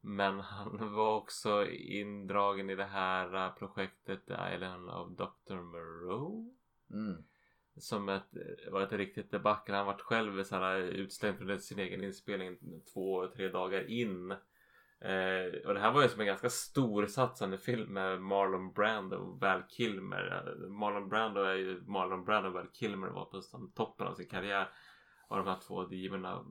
[0.00, 5.56] Men han var också indragen i det här projektet The Island of Dr.
[5.56, 6.54] Moreau.
[6.90, 7.24] Mm.
[7.78, 8.36] Som ett,
[8.70, 9.76] var ett riktigt debacle.
[9.76, 12.58] Han vart själv så här utslängd från sin egen inspelning
[12.92, 14.34] två, tre dagar in.
[15.00, 19.16] Eh, och det här var ju som en ganska stor satsande film med Marlon Brando
[19.16, 20.54] och Val Kilmer.
[20.62, 23.42] Eh, Marlon Brando är ju Marlon Brando och Val Kilmer var på
[23.74, 24.68] toppen av sin karriär.
[25.28, 26.44] Och de här två divorna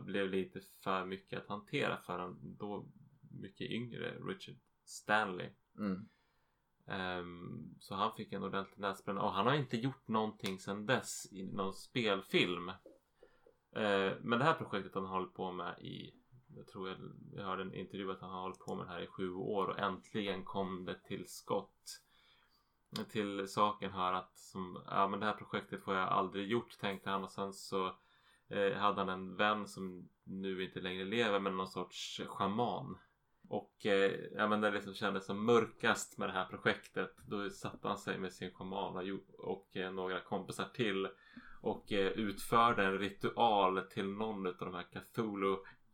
[0.00, 2.88] blev lite för mycket att hantera för en då
[3.30, 5.50] mycket yngre Richard Stanley.
[5.78, 6.08] Mm.
[6.86, 11.32] Ehm, så han fick en ordentlig näsbränna och han har inte gjort någonting sedan dess
[11.32, 12.68] i någon spelfilm.
[13.76, 16.17] Eh, men det här projektet han hållit på med i
[16.56, 16.98] jag tror jag,
[17.32, 19.66] jag hörde en intervju att han har hållit på med det här i sju år
[19.66, 22.02] och äntligen kom det till skott.
[23.10, 27.10] till saken hör att som, ja, men det här projektet får jag aldrig gjort tänkte
[27.10, 27.86] han och sen så
[28.48, 32.98] eh, hade han en vän som nu inte längre lever men någon sorts schaman.
[33.48, 37.16] Och eh, ja, men det liksom kändes som mörkast med det här projektet.
[37.26, 41.08] Då satte han sig med sin schaman och, och eh, några kompisar till
[41.60, 44.86] och eh, utförde en ritual till någon av de här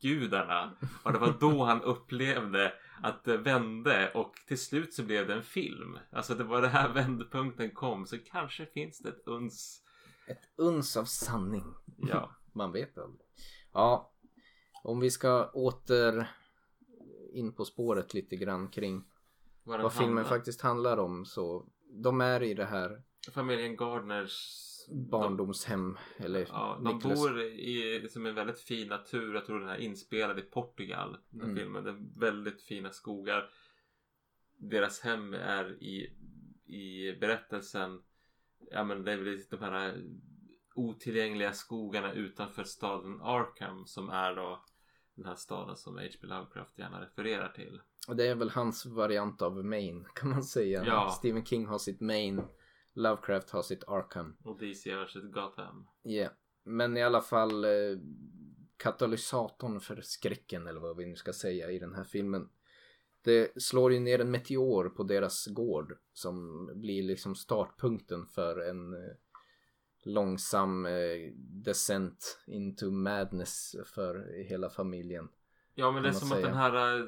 [0.05, 0.71] Cthulhu-gudarna.
[1.03, 5.33] Och det var då han upplevde att det vände och till slut så blev det
[5.33, 5.99] en film.
[6.11, 9.81] Alltså det var det här vändpunkten kom så kanske finns det ett uns.
[10.27, 11.73] Ett uns av sanning.
[11.97, 12.35] Ja.
[12.53, 13.27] Man vet aldrig.
[13.73, 14.11] Ja,
[14.83, 16.27] om vi ska åter
[17.33, 19.03] in på spåret lite grann kring
[19.63, 20.37] Vad, vad filmen handlar.
[20.37, 21.65] faktiskt handlar om så
[22.03, 28.25] de är i det här Familjen Gardners barndomshem eller Ja, de Nicholas- bor i liksom
[28.25, 29.33] en väldigt fin natur.
[29.35, 31.17] Jag tror den här är inspelad i Portugal.
[31.29, 31.55] Den Mm.
[31.55, 31.83] filmen.
[31.83, 33.49] Det är väldigt fina skogar.
[34.57, 36.13] Deras hem är i,
[36.65, 38.01] i berättelsen.
[38.71, 40.03] Ja men det är väl de här
[40.75, 43.85] otillgängliga skogarna utanför staden Arkham.
[43.85, 44.63] Som är då
[45.15, 46.27] den här staden som H.P.
[46.27, 47.81] Lovecraft gärna refererar till.
[48.07, 50.83] Och det är väl hans variant av Maine kan man säga.
[50.85, 51.09] Ja.
[51.09, 52.41] Stephen King har sitt Maine,
[52.95, 54.37] Lovecraft har sitt Arkham.
[54.43, 55.87] Och DC har sitt Gotham.
[56.03, 56.29] Ja,
[56.63, 57.71] men i alla fall eh,
[58.77, 62.49] katalysatorn för skräcken eller vad vi nu ska säga i den här filmen.
[63.21, 68.93] Det slår ju ner en meteor på deras gård som blir liksom startpunkten för en
[68.93, 69.11] eh,
[70.03, 75.29] långsam eh, descent into madness för hela familjen.
[75.73, 76.47] Ja men det är som att säga.
[76.47, 77.05] den här äh,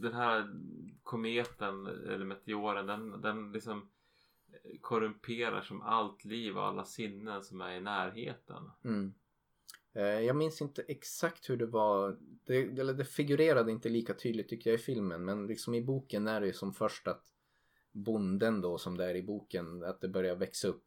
[0.00, 0.54] Den här
[1.02, 3.88] kometen eller meteoren den, den liksom
[4.80, 8.70] korrumperar som allt liv och alla sinnen som är i närheten.
[8.84, 9.14] Mm.
[9.92, 12.18] Eh, jag minns inte exakt hur det var.
[12.44, 15.24] Det, det, det figurerade inte lika tydligt tycker jag i filmen.
[15.24, 17.24] Men liksom i boken är det ju som först att
[17.92, 19.82] bonden då som det är i boken.
[19.82, 20.84] Att det börjar växa upp.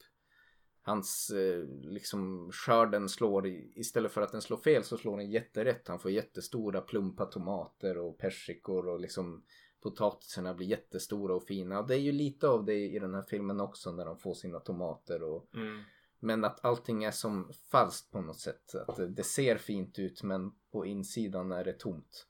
[0.81, 5.87] Hans eh, liksom skörden slår istället för att den slår fel så slår den jätterätt.
[5.87, 9.43] Han får jättestora plumpa tomater och persikor och liksom
[9.83, 11.79] potatisarna blir jättestora och fina.
[11.79, 14.33] Och det är ju lite av det i den här filmen också när de får
[14.33, 15.83] sina tomater och Mm.
[16.19, 18.75] men att allting är som falskt på något sätt.
[18.75, 22.27] Att det- det ser fint ut men på insidan är det tomt.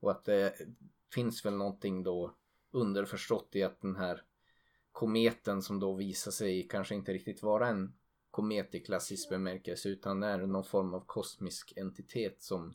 [0.00, 0.54] Och att det
[1.14, 2.34] finns väl någonting då
[2.70, 4.22] underförstått i att den här
[4.92, 7.92] kometen som då visar sig kanske inte riktigt vara en
[8.30, 12.74] komet i klassisk bemärkelse utan är någon form av kosmisk entitet som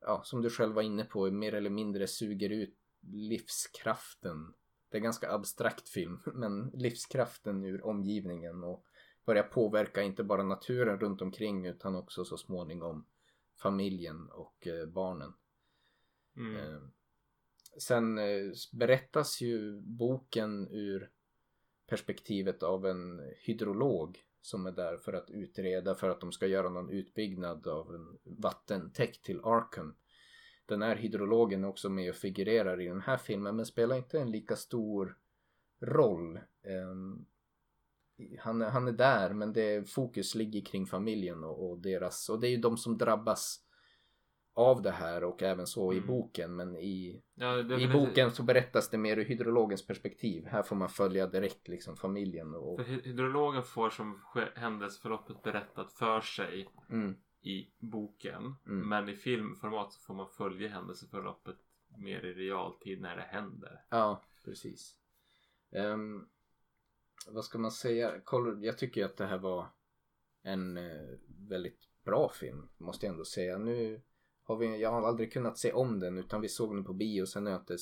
[0.00, 4.54] ja, som du själv var inne på mer eller mindre suger ut livskraften.
[4.88, 8.84] Det är ganska abstrakt film men livskraften ur omgivningen och
[9.24, 13.06] börjar påverka inte bara naturen runt omkring utan också så småningom
[13.56, 15.32] familjen och eh, barnen.
[16.36, 16.56] Mm.
[16.56, 16.80] Eh,
[17.78, 21.10] sen eh, berättas ju boken ur
[21.86, 26.68] perspektivet av en hydrolog som är där för att utreda för att de ska göra
[26.68, 29.96] någon utbyggnad av en vattentäkt till Arkham.
[30.70, 34.20] Den här hydrologen är också med och figurerar i den här filmen men spelar inte
[34.20, 35.16] en lika stor
[35.80, 36.40] roll.
[36.64, 37.26] Ehm,
[38.38, 42.48] han, han är där men det, fokus ligger kring familjen och, och deras och det
[42.48, 43.60] är ju de som drabbas
[44.54, 46.06] av det här och även så i Mm.
[46.08, 50.46] boken men i, Ja, i boken så berättas det mer ur hydrologens perspektiv.
[50.46, 54.20] Här får man följa direkt liksom familjen och För hy- hydrologen får som
[54.54, 58.54] händelseförloppet berättat för sig mm, i boken.
[58.66, 58.88] Mm.
[58.88, 61.56] Men i filmformat så får man följa händelseförloppet
[61.98, 63.84] mer i realtid när det händer.
[63.90, 64.96] ja precis.
[65.70, 66.28] Ehm,
[67.26, 68.20] vad ska man säga?
[68.60, 69.66] Jag tycker att det här var
[70.42, 71.18] en eh,
[71.48, 73.58] väldigt bra film måste jag ändå säga.
[73.58, 74.02] Nu
[74.42, 77.26] har vi, jag har aldrig kunnat se om den utan vi såg den på bio
[77.26, 77.76] sen har jag inte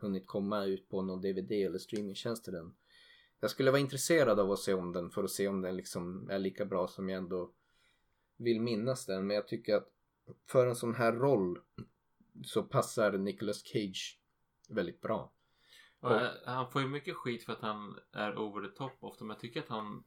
[0.00, 2.74] hunnit komma ut på någon DVD eller streamingtjänst till den.
[3.40, 6.30] Jag skulle vara intresserad av att se om den för att se om den liksom
[6.30, 7.52] är lika bra som jag ändå
[8.44, 9.26] vill minnas den.
[9.26, 9.88] Men jag tycker att
[10.48, 11.58] för en sån här roll
[12.44, 14.20] så passar Nicolas Cage
[14.68, 15.32] väldigt bra.
[16.00, 18.92] Och, Och- eh, han får ju mycket skit för att han är over the top
[19.00, 19.24] ofta.
[19.24, 20.04] Men jag tycker att han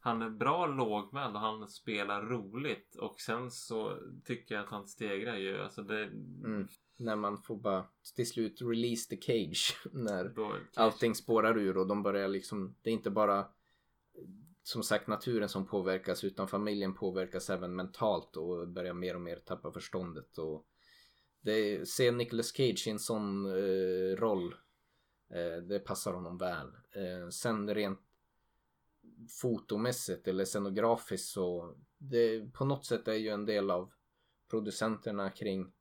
[0.00, 2.96] han är bra lågmäld och han spelar roligt.
[2.96, 5.58] Och sen så tycker jag att han stegrar ju.
[5.58, 6.04] Alltså det...
[6.04, 6.68] Mm.
[6.96, 7.84] När man får bara
[8.16, 9.76] till slut release the cage.
[9.92, 13.46] När Då, allting spårar ur och de börjar liksom, det är inte bara
[14.62, 19.36] som sagt naturen som påverkas utan familjen påverkas även mentalt och börjar mer och mer
[19.36, 20.38] tappa förståndet.
[20.38, 20.66] Och
[21.40, 24.54] det, se Nicolas Cage i en sån eh, roll,
[25.30, 26.66] eh, det passar honom väl.
[26.92, 28.00] Eh, sen rent
[29.40, 33.92] fotomässigt eller scenografiskt så det på något sätt är ju en del av
[34.50, 35.72] producenterna kring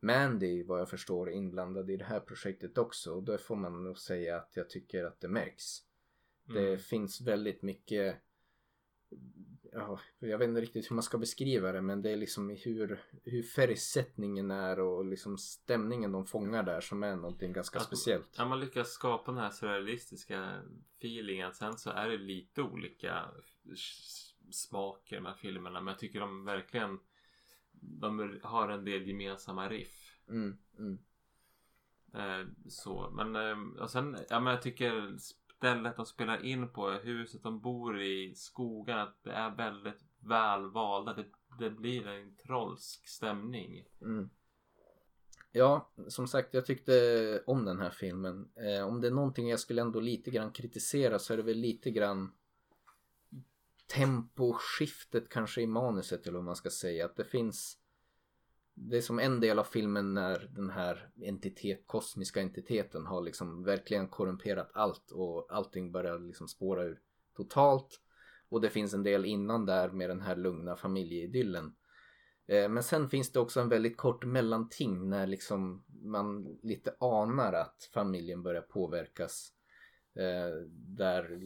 [0.00, 3.98] Mandy vad jag förstår inblandad i det här projektet också och då får man nog
[3.98, 5.78] säga att jag tycker att det märks.
[6.44, 6.78] Det Mm.
[6.78, 8.16] finns väldigt mycket
[9.76, 13.00] Ja, jag vet inte riktigt hur man ska beskriva det men det är liksom hur,
[13.24, 18.34] hur färgsättningen är och liksom stämningen de fångar där som är någonting ganska Att- speciellt.
[18.38, 20.62] Ja, man lyckas skapa den här surrealistiska
[20.98, 21.54] feelingen.
[21.54, 23.24] Sen så är det lite olika
[24.50, 25.80] smaker med filmerna.
[25.80, 26.98] Men jag tycker de verkligen
[27.72, 30.20] de har en del gemensamma riff.
[30.28, 30.98] Mm, mm.
[32.14, 35.16] Eh, så, men eh, och sen, ja men jag tycker
[35.64, 41.14] stället de spelar in på, huset de bor i, skogen, att det är väldigt välvalda.
[41.14, 41.24] Det,
[41.58, 43.84] det blir en trollsk stämning.
[44.00, 44.30] Mm.
[45.52, 48.48] Ja, som sagt jag tyckte om den här filmen.
[48.54, 51.58] Eh, om det är någonting jag skulle ändå lite grann kritisera så är det väl
[51.58, 52.32] lite grann
[53.86, 57.04] temposkiftet kanske i manuset eller vad man ska säga.
[57.04, 57.78] Att det finns
[58.74, 63.64] det är som en del av filmen när den här entitet, kosmiska entiteten har liksom
[63.64, 67.00] verkligen korrumperat allt och allting börjar liksom spåra ur
[67.36, 68.00] totalt.
[68.48, 71.74] Och det finns en del innan där med den här lugna familjeidyllen.
[72.46, 77.52] Eh, men sen finns det också en väldigt kort mellanting när liksom man lite anar
[77.52, 79.52] att familjen börjar påverkas.
[80.14, 81.40] Eh, där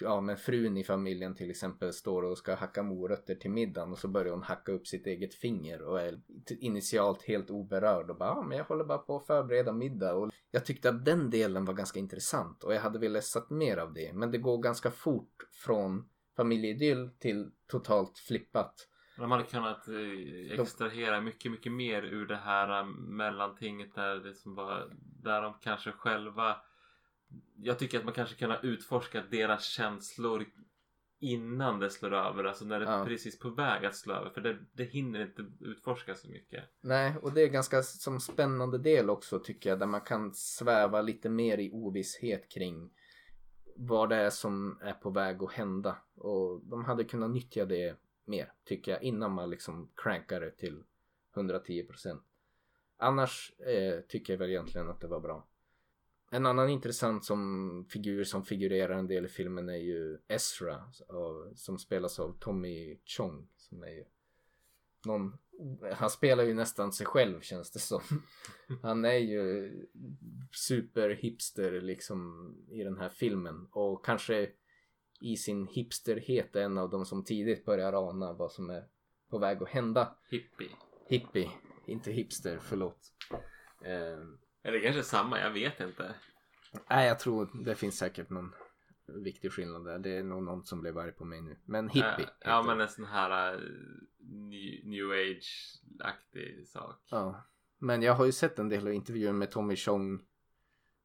[0.00, 3.98] ja, men frun i familjen till exempel står och ska hacka morötter till middagen och
[3.98, 6.20] så börjar hon hacka upp sitt eget finger och är
[6.60, 10.30] initialt helt oberörd och bara ja, men jag håller bara på att förbereda middag och
[10.50, 13.92] jag tyckte att den delen var ganska intressant och jag hade velat sett mer av
[13.92, 18.86] det men det går ganska fort från familjeidyll till totalt flippat.
[19.16, 24.34] De hade kunnat eh, extrahera mycket, mycket mer ur det här eh, mellantinget där det
[24.34, 26.56] som var, där de kanske själva
[27.56, 30.44] jag tycker att man kanske kan ha utforskat deras känslor
[31.22, 33.04] innan det slår över, alltså när det är Ja.
[33.04, 36.64] precis på väg att slå över för det, det hinner inte utforska så mycket.
[36.80, 41.02] Nej, och det är ganska som spännande del också tycker jag där man kan sväva
[41.02, 42.90] lite mer i ovisshet kring
[43.76, 47.96] vad det är som är på väg att hända och de hade kunnat nyttja det
[48.24, 50.82] mer tycker jag innan man liksom crankar det till
[51.34, 52.20] 110%.
[52.96, 55.46] Annars eh, tycker jag väl egentligen att det var bra.
[56.30, 60.82] En annan intressant som figur som figurerar en del i filmen är ju Ezra
[61.54, 64.04] som spelas av Tommy Chong som är ju
[65.06, 65.38] någon,
[65.92, 68.00] han spelar ju nästan sig själv känns det som.
[68.82, 69.72] Han är ju
[70.52, 74.50] superhipster liksom i den här filmen och kanske
[75.20, 78.84] i sin hipsterhet är en av de som tidigt börjar ana vad som är
[79.30, 80.16] på väg att hända.
[80.30, 80.70] Hippie.
[81.08, 81.50] Hippie,
[81.86, 83.12] inte hipster, förlåt.
[83.84, 84.24] Eh,
[84.62, 86.14] Eller kanske samma, jag vet inte.
[86.90, 88.54] nej, jag tror det finns säkert någon
[89.06, 89.98] viktig skillnad där.
[89.98, 91.56] Det är nog någon som blev arg på mig nu.
[91.64, 92.24] Men hippie.
[92.24, 93.60] Eh, ja men en sån här eh,
[94.18, 97.02] new, new age-aktig sak.
[97.10, 97.46] Ja.
[97.78, 100.22] Men jag har ju sett en del av intervjuer med Tommy Chong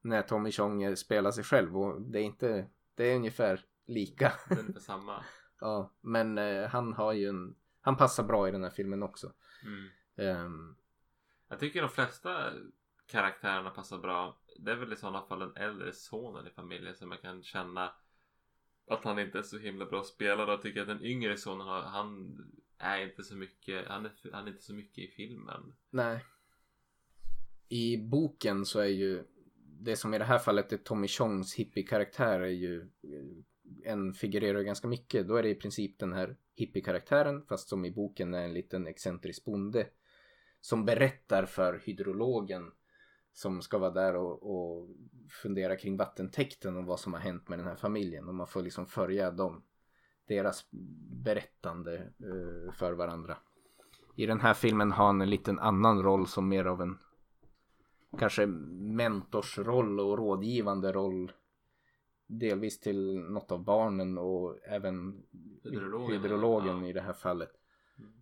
[0.01, 4.33] när Tommy Chong spelar sig själv och det är inte, det är ungefär lika.
[4.49, 5.23] Det är inte samma.
[5.59, 9.33] ja, men eh, han har ju en, han passar bra i den här filmen också.
[9.63, 9.89] Mm.
[10.15, 10.75] Ehm,
[11.49, 12.51] Jag tycker de flesta
[13.07, 14.37] karaktärerna passar bra.
[14.59, 17.91] Det är väl i sådana fall den äldre sonen i familjen som jag kan känna
[18.87, 22.37] att han inte är så himla bra spelare Jag tycker att den yngre sonen han
[22.77, 25.75] är inte så mycket, han är, han är inte så mycket i filmen.
[25.89, 26.25] nej.
[27.69, 29.23] I boken så är ju
[29.79, 34.61] det som i det här fallet är Tommy Chongs hippie-karaktär är ju eh, en figurerar
[34.61, 35.27] ganska mycket.
[35.27, 38.87] Då är det i princip den här hippie-karaktären fast som i boken är en liten
[38.87, 39.87] excentrisk bonde
[40.61, 42.71] som berättar för hydrologen
[43.35, 44.89] som ska vara där och, och
[45.29, 48.61] fundera kring vattentäkten och vad som har hänt med den här familjen och man får
[48.61, 49.63] liksom följa dem
[50.27, 50.67] deras
[51.23, 53.37] berättande eh, för varandra.
[54.15, 56.97] I den här filmen har han en liten annan roll som mer av en
[58.19, 61.31] kanske mentorsroll och rådgivande roll
[62.27, 65.23] delvis till något av barnen och även
[65.63, 66.89] Hydrologen, hydrologen ja.
[66.89, 67.51] i det här fallet.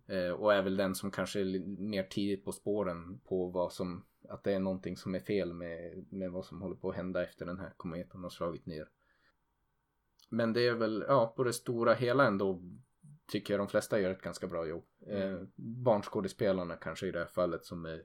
[0.06, 4.04] Eh, och är väl den som kanske är mer tidigt på spåren på vad som
[4.28, 7.22] att det är någonting som är fel med, med vad som håller på att hända
[7.22, 8.88] efter den här kometen har slagit ner.
[10.28, 12.62] Men det är väl, ja, på det stora hela ändå
[13.26, 14.84] tycker jag de flesta gör ett ganska bra jobb.
[15.06, 18.02] Eh, barnskådespelarna kanske i det här fallet som är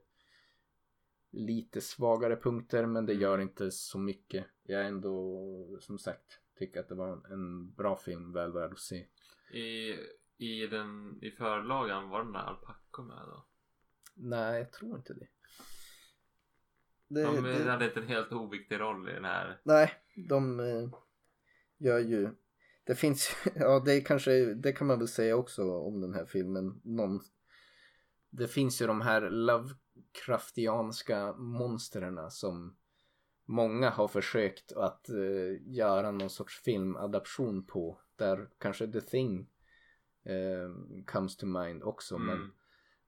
[1.31, 4.45] lite svagare punkter men det gör inte så mycket.
[4.63, 8.79] Jag ändå som sagt tycker att det var en, en bra film väl värd att
[8.79, 9.05] se.
[9.51, 9.95] I,
[10.37, 13.45] i, den, i förlagan var den där alpackor med då?
[14.15, 15.27] Nej, jag tror inte det.
[17.09, 19.61] Det, De det hade inte en helt oviktig roll i den här.
[19.63, 20.89] nej, de eh,
[21.77, 22.29] gör ju...
[22.83, 26.81] Det finns ja det kanske, det kan man väl säga också om den här filmen.
[26.83, 27.19] Någon,
[28.29, 29.69] det finns ju de här Love,
[30.09, 32.75] Lovecraftianska monsterna som
[33.45, 38.01] många har försökt att eh, göra någon sorts filmadaption på.
[38.15, 39.49] Där kanske The Thing
[40.23, 42.15] eh, comes to mind också.
[42.15, 42.27] Mm.
[42.27, 42.51] Men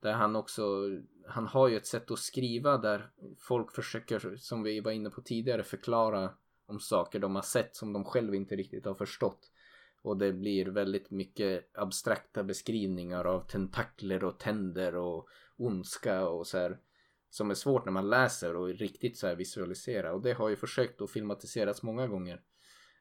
[0.02, 0.90] där han också,
[1.28, 5.22] han har ju ett sätt att skriva där folk försöker, som vi var inne på
[5.22, 6.34] tidigare, förklara
[6.65, 9.52] om saker de har sett som de själv inte riktigt har förstått.
[10.02, 16.57] Och det blir väldigt mycket abstrakta beskrivningar av tentakler och tänder och ondska och så
[16.57, 16.80] här.
[17.30, 20.14] Som är svårt när man läser och riktigt så här visualisera.
[20.14, 22.41] Och det har ju försökt att filmatiseras många gånger.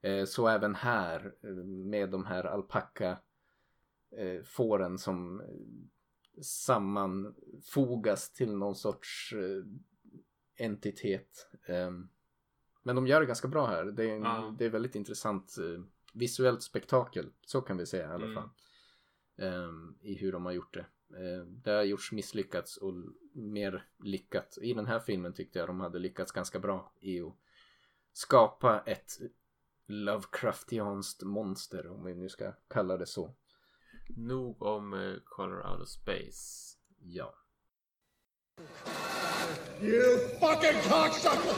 [0.02, 5.42] Eh, så även här eh, med de här alpacka-fåren eh, som
[6.42, 9.34] sammanfogas till någon sorts
[10.56, 11.48] entitet.
[11.66, 12.08] Ehm,
[12.82, 13.84] men de gör det ganska bra här.
[13.84, 14.54] Det är, en, Ja.
[14.58, 15.56] det är väldigt intressant
[16.14, 17.30] visuellt spektakel.
[17.46, 18.34] Så kan vi säga i alla Mm.
[18.34, 18.50] fall.
[19.36, 20.86] Ehm, I hur de har gjort det.
[21.14, 22.94] Uh, det har gjorts misslyckats och
[23.32, 24.58] mer lyckat.
[24.62, 27.34] I den här filmen tyckte jag de hade lyckats ganska bra i att
[28.12, 29.18] skapa ett
[29.86, 33.34] Lovecraftianskt monster om vi nu ska kalla det så.
[34.16, 36.76] Nog om eh, Color Out of Space.
[36.98, 37.34] Ja.
[39.80, 41.54] You fucking cocksucker!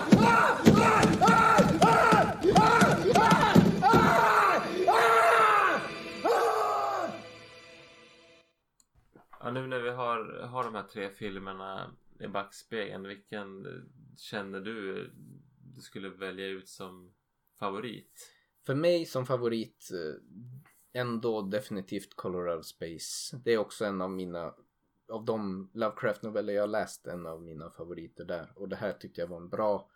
[9.40, 13.68] Ja, nu när vi har, har de här tre filmerna i backspegeln, vilken
[14.18, 15.12] känner du
[15.76, 17.14] du skulle välja ut som
[17.60, 18.32] favorit?
[18.66, 23.38] För mig som favorit eh, ändå definitivt Colorado Space.
[23.44, 24.54] Det är också en av mina
[25.10, 28.52] av de Lovecraft-noveller jag läst en av mina favoriter där.
[28.56, 29.90] Och det här tyckte jag var en bra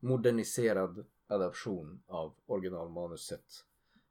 [0.00, 3.44] moderniserad adaption av originalmanuset.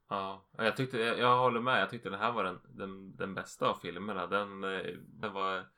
[0.08, 1.82] Ja, jag tyckte, jag, jag håller med.
[1.82, 4.26] Jag tyckte den här var den, den, den bästa av filmerna.
[4.26, 5.68] Den, eh, den var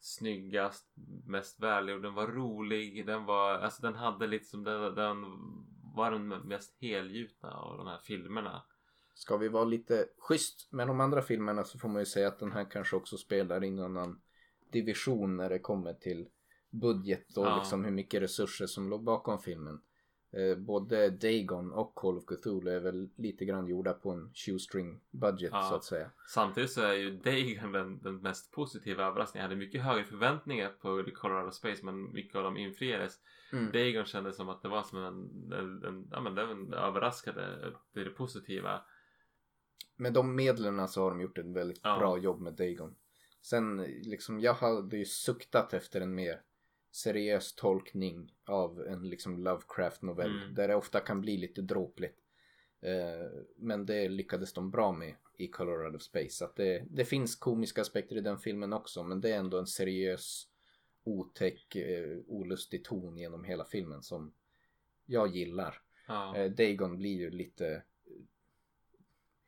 [0.00, 0.86] snyggast,
[1.26, 5.24] mest välgjord, den var rolig, den var, alltså den hade liksom, den, den
[5.94, 8.62] var den mest helgjutna av de här filmerna.
[9.14, 12.38] Ska vi vara lite schysst med de andra filmerna så får man ju säga att
[12.38, 14.20] den här kanske också spelar i en annan
[14.72, 16.28] division när det kommer till
[16.70, 17.56] budget och Ja.
[17.58, 19.80] liksom hur mycket resurser som låg bakom filmen.
[20.36, 25.00] Eh, både Dagon och Call of Cthulhu är väl lite grann gjorda på en shoestring
[25.10, 25.62] budget Ja.
[25.62, 26.10] så att säga.
[26.28, 29.42] Samtidigt så är ju Dagon den, den mest positiva överraskningen.
[29.42, 33.20] Jag hade mycket högre förväntningar på The Colorado Space men mycket av dem infriades.
[33.52, 33.72] Mm.
[33.72, 38.04] Dagon kändes som att det var som en, en, en ja men den överraskade det,
[38.04, 38.80] det positiva.
[39.96, 41.98] Med de medlen så har de gjort ett väldigt Ja.
[41.98, 42.94] bra jobb med Dagon.
[43.42, 46.40] Sen liksom jag hade ju suktat efter en mer
[46.96, 50.42] seriös tolkning av en liksom Lovecraft-novell.
[50.42, 50.54] Mm.
[50.54, 52.18] Där det ofta kan bli lite dråpligt.
[52.80, 56.44] Eh, men det lyckades de bra med i Colorado Space.
[56.44, 59.02] Att det, det finns komiska aspekter i den filmen också.
[59.02, 60.48] Men det är ändå en seriös,
[61.04, 64.32] otäck, eh, olustig ton genom hela filmen som
[65.06, 65.82] jag gillar.
[66.06, 66.36] Ja.
[66.36, 67.82] Eh, Dagon blir ju lite eh,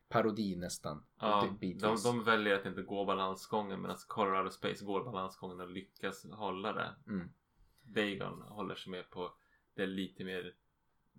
[0.09, 1.05] parodi nästan.
[1.19, 6.25] Ja, de, de väljer att inte gå balansgången medan Colorado Space går balansgången och lyckas
[6.31, 6.95] hålla det.
[7.07, 7.29] Mm.
[7.93, 9.33] Dagon håller sig med på
[9.75, 10.55] det lite mer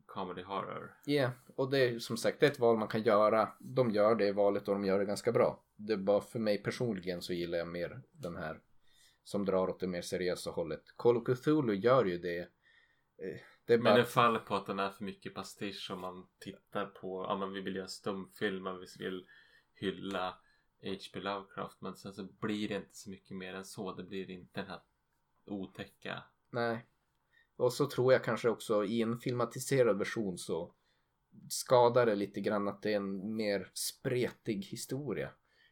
[0.06, 0.94] comedy horror.
[1.04, 3.52] Ja, och det är som sagt det är ett val man kan göra.
[3.60, 5.64] De gör det valet och de gör det ganska bra.
[5.76, 8.60] Det är bara för mig personligen så gillar jag mer den här
[9.24, 10.82] som drar åt det mer seriösa hållet.
[10.96, 12.38] Call of Cthulhu gör ju det.
[12.38, 13.90] Eh, Det bara...
[13.94, 17.36] Men det faller på att den är för mycket pastisch om man tittar på, ja
[17.36, 19.26] men vi vill göra stumfilmer, vi vill
[19.74, 20.38] hylla
[20.82, 21.20] H.P.
[21.20, 23.92] Lovecraft men sen så blir det inte så mycket mer än så.
[23.92, 24.80] Det blir inte den här
[25.44, 26.22] otäcka.
[26.50, 26.86] Nej.
[27.56, 30.74] Och så tror jag kanske också i en filmatiserad version så
[31.48, 35.30] skadar det lite grann att det är en mer spretig historia.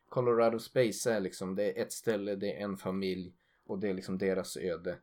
[0.08, 3.34] Colorado Space är liksom, det är ett ställe, det är en familj
[3.66, 4.98] och det är liksom deras öde.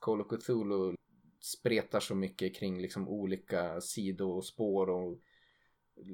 [0.00, 0.94] Call of Cthulhu
[1.40, 5.18] spretar så mycket kring liksom olika sidospår och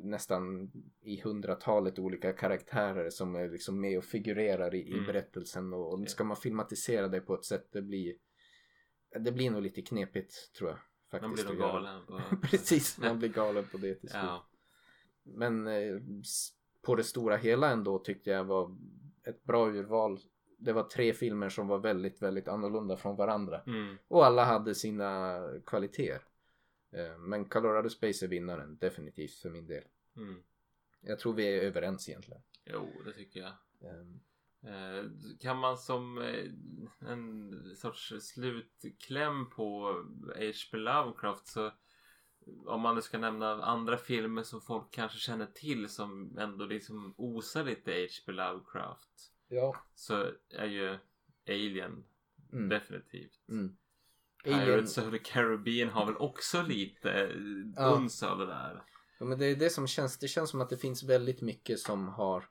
[0.03, 5.07] nästan i hundratalet olika karaktärer som är liksom med och figurerar i, i Mm.
[5.07, 8.15] berättelsen och, och ska man filmatisera det på ett sätt det blir
[9.18, 10.78] det blir nog lite knepigt tror jag.
[11.12, 12.06] Man Faktiskt, blir nog galen.
[12.06, 12.20] På...
[12.43, 14.22] Precis, man blir galen på det till slut.
[14.22, 14.48] Ja.
[15.22, 16.01] Men eh,
[16.82, 18.76] på det stora hela ändå tyckte jag var
[19.24, 20.20] ett bra urval.
[20.59, 23.62] Det var tre filmer som var väldigt, väldigt annorlunda från varandra.
[23.66, 23.97] Mm.
[24.09, 26.22] Och alla hade sina kvaliteter.
[26.93, 29.84] Eh, Men Colorado Space är vinnaren, definitivt för min del.
[30.16, 30.43] Mm.
[31.01, 32.43] Jag tror vi är överens egentligen.
[32.64, 33.48] Jo, det tycker jag.
[33.48, 34.06] Eh, Eh,
[35.40, 36.44] kan man som eh,
[37.10, 39.93] en sorts slutkläm på
[40.36, 40.76] H.P.
[40.76, 41.72] Lovecraft så
[42.66, 47.14] om man nu ska nämna andra filmer som folk kanske känner till som ändå liksom
[47.16, 48.32] osar lite H.P.
[48.32, 49.32] Lovecraft.
[49.48, 49.76] Ja.
[49.94, 50.98] Så är ju
[51.48, 52.05] Alien
[52.52, 52.68] Mm.
[52.68, 53.48] definitivt.
[53.48, 53.76] Mm.
[54.44, 57.30] Alien, Pirates of the Caribbean har väl också lite eh,
[57.76, 57.94] Ja.
[57.97, 58.82] uns av det där.
[59.18, 60.18] ja, men det är det som känns.
[60.18, 62.44] Det känns som att det finns väldigt mycket som har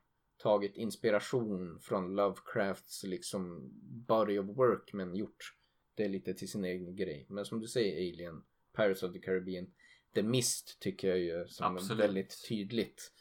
[0.45, 3.69] tagit inspiration från Lovecrafts liksom
[4.07, 5.53] body of work men gjort
[5.95, 7.25] det lite till sin egen grej.
[7.29, 8.43] Men som du säger Alien,
[8.75, 9.67] Pirates of the Caribbean,
[10.15, 12.03] The Mist tycker jag ju som är Absolut.
[12.03, 13.11] väldigt tydligt.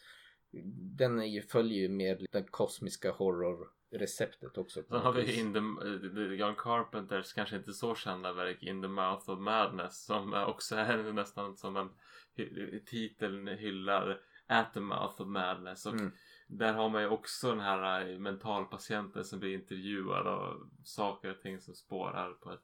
[0.98, 4.82] Den är ju, följer ju med den kosmiska horror-receptet också.
[4.82, 8.82] på Sen har vi in the, eh, John Carpenters kanske inte så kända verk In
[8.82, 11.90] the Mouth of Madness som också är nästan som en
[12.86, 16.12] titeln hyllar At the Mouth of Madness och Mm.
[16.46, 21.40] Där har man ju också den här eh, mentalpatienten som blir intervjuad och saker och
[21.40, 22.60] ting som spårar på ett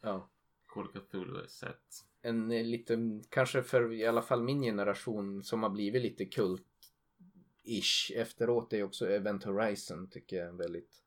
[0.00, 0.30] Ja.
[0.66, 2.04] Call Cthulhu-sätt.
[2.22, 8.12] en eh, lite, kanske för i alla fall min generation som har blivit lite kult-ish
[8.16, 11.02] efteråt är också Event Horizon tycker jag är en väldigt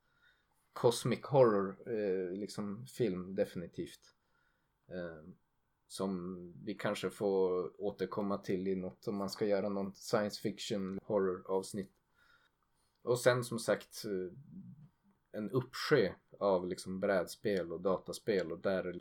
[0.72, 4.14] cosmic horror eh, liksom film definitivt.
[4.88, 5.28] Eh,
[5.86, 11.00] som vi kanske får återkomma till i något om man ska göra någon science fiction
[11.04, 11.92] horror avsnitt.
[13.04, 14.38] Och sen som sagt eh,
[15.32, 19.00] en uppsjö av liksom brädspel och dataspel och där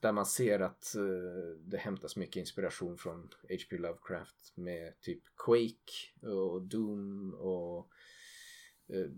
[0.00, 3.78] där man ser att eh, det hämtas mycket inspiration från H.P.
[3.78, 7.90] Lovecraft med typ Quake och Doom och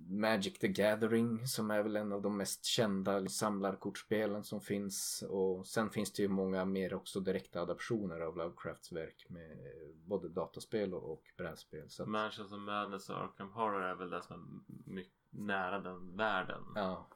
[0.09, 5.66] Magic the Gathering som är väl en av de mest kända samlarkortspelen som finns och
[5.66, 10.28] sen finns det ju många mer också direkta adaptioner av Lovecrafts verk med eh, både
[10.28, 11.90] dataspel och, brädspel.
[11.90, 15.80] Så att, Mansions of Madness och Arkham Horror är väl det som är mycket nära
[15.80, 16.62] den världen.
[16.74, 17.09] Ja.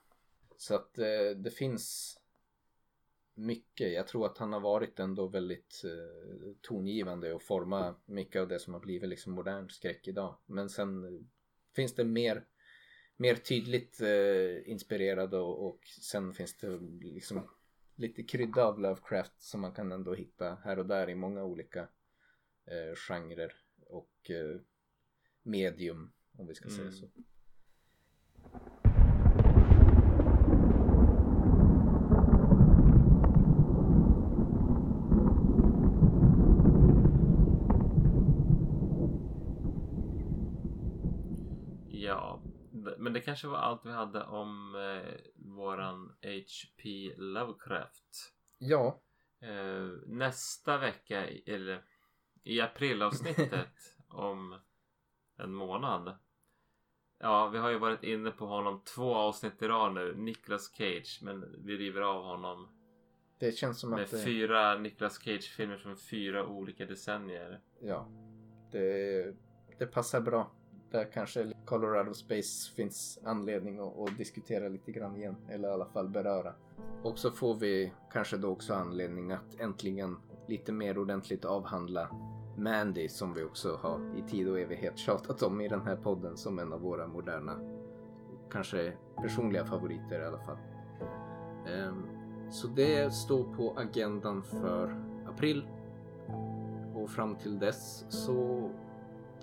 [0.57, 2.19] Så att eh, det finns
[3.35, 3.93] mycket.
[3.93, 8.59] Jag tror att han har varit ändå väldigt eh, tongivande och forma mycket av det
[8.59, 10.37] som har blivit liksom modern skräck idag.
[10.47, 11.21] Men sen eh,
[11.77, 12.45] finns det mer,
[13.17, 17.49] mer tydligt eh, inspirerade och, och sen finns det liksom
[17.97, 21.81] lite krydda av Lovecraft som man kan ändå hitta här och där i många olika
[22.67, 23.53] eh, genrer
[23.87, 24.61] och eh,
[25.43, 26.93] medium om vi ska säga Mm.
[26.93, 27.09] så.
[41.89, 42.41] Ja,
[42.71, 47.15] d- men det kanske var allt vi hade om eh, våran H.P.
[47.17, 48.33] Lovecraft.
[48.59, 49.01] Ja,
[49.45, 51.85] Eh, nästa vecka, eller
[52.45, 53.69] i aprilavsnittet
[54.09, 54.61] om
[55.37, 56.19] en månad.
[57.19, 60.15] Ja, vi har ju varit inne på honom två avsnitt i rad nu.
[60.17, 62.69] Nicolas Cage, men vi river av honom
[63.39, 67.61] det känns som med att det, fyra Nicolas Cage-filmer från fyra olika decennier.
[67.81, 68.09] ja,
[68.73, 69.37] det,
[69.79, 70.51] det passar bra.
[70.91, 75.37] Där kanske Colorado Space finns anledning att, att diskutera lite grann igen.
[75.49, 76.53] Eller i alla fall beröra.
[77.03, 80.17] Och så får vi kanske då också anledning att äntligen
[80.49, 82.09] lite mer ordentligt avhandla
[82.57, 86.37] Mandy som vi också har i tid och evighet tjatat om i den här podden
[86.37, 87.53] som en av våra moderna,
[88.51, 90.59] kanske personliga favoriter i alla fall.
[91.89, 92.07] Um,
[92.51, 94.97] så det står på agendan för
[95.27, 95.67] april.
[96.95, 98.71] Och fram till dess så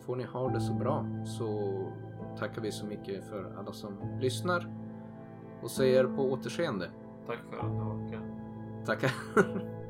[0.06, 1.06] får ni ha det så bra.
[1.26, 1.72] Så
[2.40, 4.68] tackar vi så mycket för alla som lyssnar
[5.62, 6.90] och säger på återseende.
[7.28, 8.24] Tack för att du orkade.
[8.86, 9.12] Tackar.